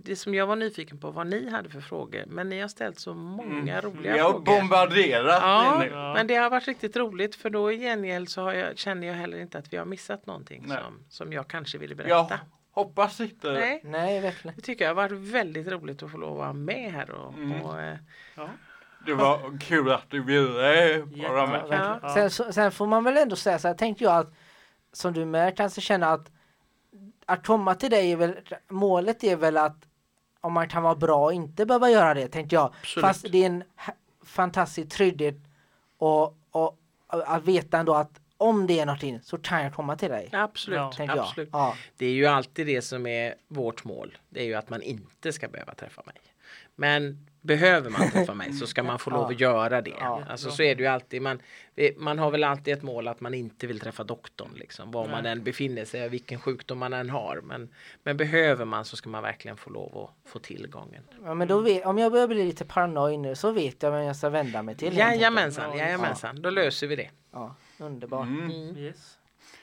det 0.05 0.17
som 0.17 0.35
jag 0.35 0.47
var 0.47 0.57
nyfiken 0.57 1.01
på 1.01 1.11
vad 1.11 1.27
ni 1.27 1.51
hade 1.51 1.69
för 1.71 1.81
frågor. 1.81 2.25
Men 2.27 2.49
ni 2.49 2.61
har 2.61 2.69
ställt 2.69 2.99
så 2.99 3.15
många 3.15 3.81
roliga 3.81 4.13
Vi 4.13 4.19
har 4.19 4.31
frågor. 4.31 4.45
bombarderat 4.45 5.39
Ja. 5.43 5.85
Ja. 5.91 6.15
men 6.15 6.27
det 6.27 6.35
har 6.35 6.51
varit 6.51 6.69
riktigt 6.69 6.97
roligt 6.97 7.35
för 7.35 7.51
då 7.51 7.73
i 7.73 7.79
gengäld 7.79 8.29
så 8.29 8.43
har 8.43 8.53
jag, 8.53 8.79
känner 8.79 9.07
jag 9.07 9.15
heller 9.15 9.39
inte 9.41 9.59
att 9.59 9.73
vi 9.73 9.77
har 9.77 9.85
missat 9.85 10.27
någonting 10.27 10.65
Nej. 10.67 10.79
som, 10.85 11.05
som 11.09 11.33
jag 11.33 11.49
kanske 11.49 11.79
ville 11.79 11.95
berätta. 11.95 12.11
Jag 12.15 12.39
hoppas 12.73 13.21
inte. 13.21 13.53
Nej, 13.53 13.81
Nej, 13.85 14.21
verkligen. 14.21 14.57
det 14.57 14.63
tycker 14.63 14.85
jag 14.85 14.91
har 14.91 14.95
varit 14.95 15.13
väldigt 15.13 15.69
roligt 15.69 16.03
att 16.03 16.11
få 16.11 16.19
lov 16.19 16.33
att 16.33 16.39
vara 16.39 16.53
med 16.53 16.93
här 16.93 17.11
och, 17.11 17.35
Mm. 17.35 17.63
och 17.63 17.81
eh, 17.81 17.97
Ja. 18.37 18.49
Det 19.07 19.15
var 19.15 19.59
kul 19.61 19.93
att 19.93 20.11
du 20.11 20.23
ville 20.23 20.49
vara 21.29 21.41
Ja, 21.41 21.47
med. 21.47 21.99
Ja. 22.03 22.15
Sen, 22.15 22.31
så- 22.31 22.53
sen 22.53 22.73
får 22.73 22.87
man 22.87 23.05
väl 23.05 23.17
ändå 23.17 23.37
säga 23.37 23.59
så 23.59 23.69
här, 23.69 23.75
tänkte 23.75 24.05
jag 24.05 24.17
att 24.17 24.35
som 24.93 25.13
du 25.13 25.25
med 25.25 25.57
kanske 25.57 25.81
känna 25.81 26.09
att 26.13 26.31
att 27.31 27.47
komma 27.47 27.75
till 27.75 27.91
dig 27.91 28.13
är 28.13 28.17
väl, 28.17 28.35
målet 28.69 29.25
är 29.25 29.37
väl 29.37 29.57
att 29.57 29.87
om 30.41 30.53
man 30.53 30.69
kan 30.69 30.83
vara 30.83 30.95
bra 30.95 31.25
och 31.25 31.33
inte 31.33 31.67
behöva 31.67 31.91
göra 31.91 32.15
det, 32.15 32.29
tänkte 32.29 32.55
jag. 32.55 32.73
Absolut. 32.81 33.07
Fast 33.07 33.33
det 33.33 33.43
är 33.43 33.47
en 33.47 33.65
fantastisk 34.25 34.89
trygghet 34.91 35.35
och, 35.99 36.37
och, 36.51 36.79
att 37.07 37.45
veta 37.45 37.79
ändå 37.79 37.95
att 37.95 38.21
om 38.37 38.67
det 38.67 38.81
är 38.81 38.87
någonting 38.87 39.21
så 39.23 39.39
kan 39.39 39.63
jag 39.63 39.75
komma 39.75 39.97
till 39.97 40.09
dig. 40.09 40.29
absolut, 40.33 40.79
Ja. 40.99 41.23
Absolut. 41.23 41.49
Ja. 41.53 41.75
Det 41.97 42.07
är 42.07 42.13
ju 42.13 42.27
alltid 42.27 42.67
det 42.67 42.83
som 42.83 43.07
är 43.07 43.35
vårt 43.49 43.85
mål. 43.85 44.19
Det 44.29 44.41
är 44.41 44.45
ju 44.45 44.55
att 44.55 44.71
man 44.71 44.83
inte 44.83 45.33
ska 45.33 45.49
behöva 45.49 45.75
träffa 45.75 46.03
mig. 46.07 46.17
Men 46.77 47.27
behöver 47.41 47.91
man 47.91 48.11
träffa 48.11 48.35
mig 48.35 48.53
så 48.53 48.67
ska 48.67 48.83
man 48.83 48.99
få 48.99 49.11
lov 49.11 49.27
att 49.27 49.41
göra 49.41 49.81
det. 49.81 49.95
Ja. 50.01 50.23
Alltså 50.31 50.51
så 50.51 50.63
är 50.63 50.75
det 50.75 50.83
ju 50.83 50.87
alltid. 50.89 51.23
Man, 51.23 51.43
man 51.97 52.19
har 52.19 52.31
väl 52.31 52.45
alltid 52.45 52.75
ett 52.75 52.83
mål 52.83 53.09
att 53.09 53.21
man 53.21 53.35
inte 53.35 53.67
vill 53.67 53.81
träffa 53.81 54.05
doktorn. 54.05 54.51
Liksom, 54.55 54.91
var 54.91 55.09
man 55.09 55.27
än 55.27 55.45
befinner 55.45 55.85
sig 55.85 56.05
och 56.05 56.13
vilken 56.13 56.41
sjukdom 56.41 56.79
man 56.79 56.93
än 56.93 57.11
har. 57.11 57.41
Men, 57.45 57.69
men 58.03 58.17
behöver 58.17 58.65
man 58.65 58.85
så 58.85 58.97
ska 58.97 59.09
man 59.09 59.23
verkligen 59.23 59.57
få 59.57 59.71
lov 59.71 59.99
att 59.99 60.31
få 60.31 60.39
tillgången. 60.39 61.03
Ja, 61.25 61.35
men 61.35 61.49
då 61.49 61.61
vet, 61.61 61.87
om 61.87 61.99
jag 61.99 62.13
börjar 62.13 62.29
bli 62.29 62.45
lite 62.45 62.65
paranoid 62.65 63.19
nu 63.21 63.35
så 63.35 63.53
vet 63.53 63.83
jag 63.83 63.91
vem 63.91 64.03
jag 64.05 64.17
ska 64.17 64.29
vända 64.29 64.63
mig 64.63 64.77
till. 64.77 64.89
enkelt. 64.89 65.09
Jajamensan, 65.11 65.71
Ja, 65.71 65.77
jajamensan. 65.85 66.43
Då 66.43 66.51
löser 66.51 66.87
vi 66.87 66.97
det. 66.97 67.11
Ja, 67.33 67.55
underbart. 67.79 68.27
Mm. 68.27 68.77
Yes. 68.77 69.19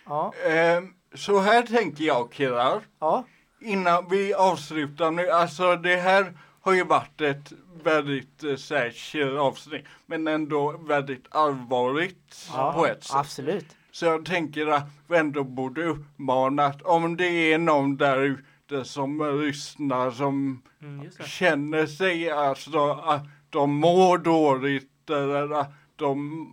Ja, 0.05 0.33
Ehm, 0.49 0.93
så 1.15 1.39
här 1.39 1.61
tänker 1.61 2.03
jag 2.03 2.31
killar. 2.31 2.81
ja, 2.99 3.23
Innan 3.61 4.09
vi 4.09 4.33
avslutar 4.33 5.11
nu, 5.11 5.29
alltså 5.29 5.75
det 5.75 5.95
här 5.95 6.37
har 6.67 6.73
ju 6.73 6.83
varit 6.83 7.21
ett 7.21 7.53
väldigt 7.83 8.43
eh, 8.43 8.91
chill 8.93 9.37
avsnitt 9.37 9.85
men 10.05 10.27
ändå 10.27 10.77
väldigt 10.77 11.25
allvarligt 11.29 12.49
ja 12.53 12.73
på 12.73 12.85
ett 12.85 13.03
sätt. 13.03 13.15
absolut. 13.15 13.75
Så 13.91 14.05
jag 14.05 14.25
tänker 14.25 14.67
att 14.67 14.83
vi 15.07 15.17
ändå 15.17 15.43
borde 15.43 15.83
uppmana 15.85 16.65
att 16.65 16.81
om 16.81 17.17
det 17.17 17.53
är 17.53 17.57
någon 17.57 17.97
där 17.97 18.21
ute 18.21 18.85
som 18.85 19.41
lyssnar 19.41 20.11
som 20.11 20.61
Mm, 20.81 21.11
känner 21.25 21.85
sig 21.85 22.29
alltså 22.31 22.89
att 22.91 23.23
de 23.49 23.75
mår 23.75 24.17
dåligt 24.17 25.09
eller 25.09 25.51
att 25.51 25.71
de 25.95 26.47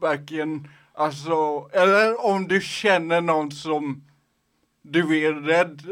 verkligen 0.00 0.68
alltså 0.94 1.68
eller 1.72 2.24
om 2.26 2.48
du 2.48 2.60
känner 2.60 3.20
någon 3.20 3.50
som 3.50 4.04
du 4.82 5.24
är 5.26 5.32
rädd 5.32 5.82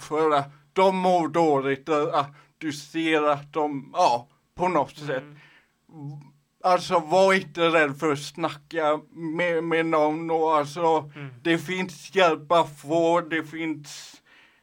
för 0.00 0.30
att 0.30 0.50
de 0.78 0.96
mår 0.96 1.28
dåligt 1.28 1.88
eller 1.88 2.12
att 2.20 2.30
du 2.58 2.72
ser 2.72 3.22
att 3.22 3.52
de, 3.52 3.90
ja, 3.92 4.28
på 4.54 4.68
något 4.68 4.96
sätt. 4.96 5.22
Mm. 5.22 5.38
Alltså 6.64 6.98
var 6.98 7.34
inte 7.34 7.60
rädd 7.68 7.96
för 7.98 8.12
att 8.12 8.22
snacka 8.22 9.00
med, 9.10 9.64
med 9.64 9.86
någon 9.86 10.30
och 10.30 10.56
alltså 10.56 11.10
Mm. 11.14 11.28
det 11.42 11.58
finns 11.58 12.14
hjälp 12.14 12.52
att 12.52 12.80
få, 12.80 13.20
det 13.20 13.44
finns 13.44 14.14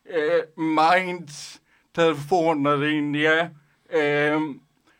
eh, 0.09 0.63
Minds 0.63 1.59
telefonlinje 1.95 3.39
eh, 3.89 4.39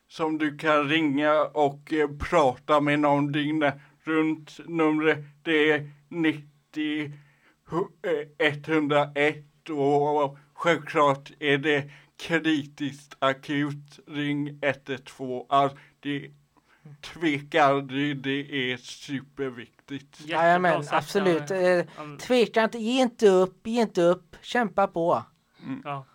som 0.08 0.38
du 0.38 0.58
kan 0.58 0.90
ringa 0.90 1.42
och 1.42 1.94
eh, 1.94 2.10
prata 2.30 2.82
med 2.82 3.00
någon 3.00 3.32
dygnet 3.32 3.76
runt. 4.04 4.60
Numret 4.68 5.18
det 5.44 5.72
är 5.72 5.90
90 6.10 6.44
hu- 7.70 8.28
eh, 8.40 8.48
101 8.48 9.70
och 9.70 10.38
självklart 10.66 11.32
är 11.40 11.58
det 11.58 11.90
kritiskt 12.18 13.16
akut, 13.20 14.00
ring 14.08 14.60
112. 14.62 15.46
Alltså, 15.50 15.78
det 16.00 16.30
tveka 17.02 17.64
aldrig, 17.66 18.18
det 18.18 18.72
är 18.72 18.78
superviktigt. 18.78 20.22
Jajamän, 20.26 20.84
absolut. 20.92 21.50
ja. 21.50 21.56
Eh, 21.56 21.86
Mm. 22.00 22.18
Tveka 22.18 22.64
inte, 22.64 22.78
ge 22.78 23.02
inte 23.02 23.28
upp, 23.30 23.68
ge 23.68 23.82
inte 23.82 24.02
upp, 24.02 24.36
kämpa 24.42 24.88
på. 24.88 25.24
Ja. 25.84 26.06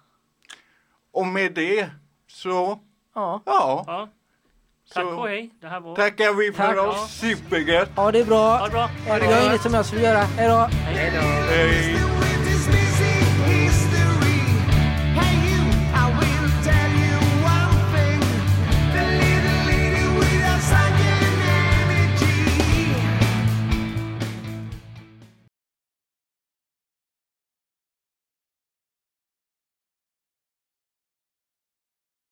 Och 1.12 1.26
med 1.26 1.54
det 1.54 1.90
så, 2.28 2.80
Ja, 3.14 3.42
ja, 3.46 3.84
ja. 3.86 4.08
Tack 4.94 5.04
och 5.04 5.28
hej. 5.28 5.50
Det 5.60 5.68
här 5.68 5.80
var... 5.80 5.96
tackar 5.96 6.32
vi 6.34 6.52
för 6.52 6.74
Tack. 6.74 6.78
oss. 6.78 7.10
Supergött. 7.10 7.88
ha 7.96 8.12
det 8.12 8.24
bra. 8.24 8.58
Ha 8.58 8.64
det 8.66 8.70
bra. 8.70 8.90
Jag 9.06 9.36
har 9.36 9.48
inget 9.48 9.62
som 9.62 9.74
jag 9.74 9.86
skulle 9.86 10.02
göra. 10.02 10.18
Hej 10.18 10.48
då. 10.48 10.56
Hej. 10.56 11.10
Hej. 11.50 12.09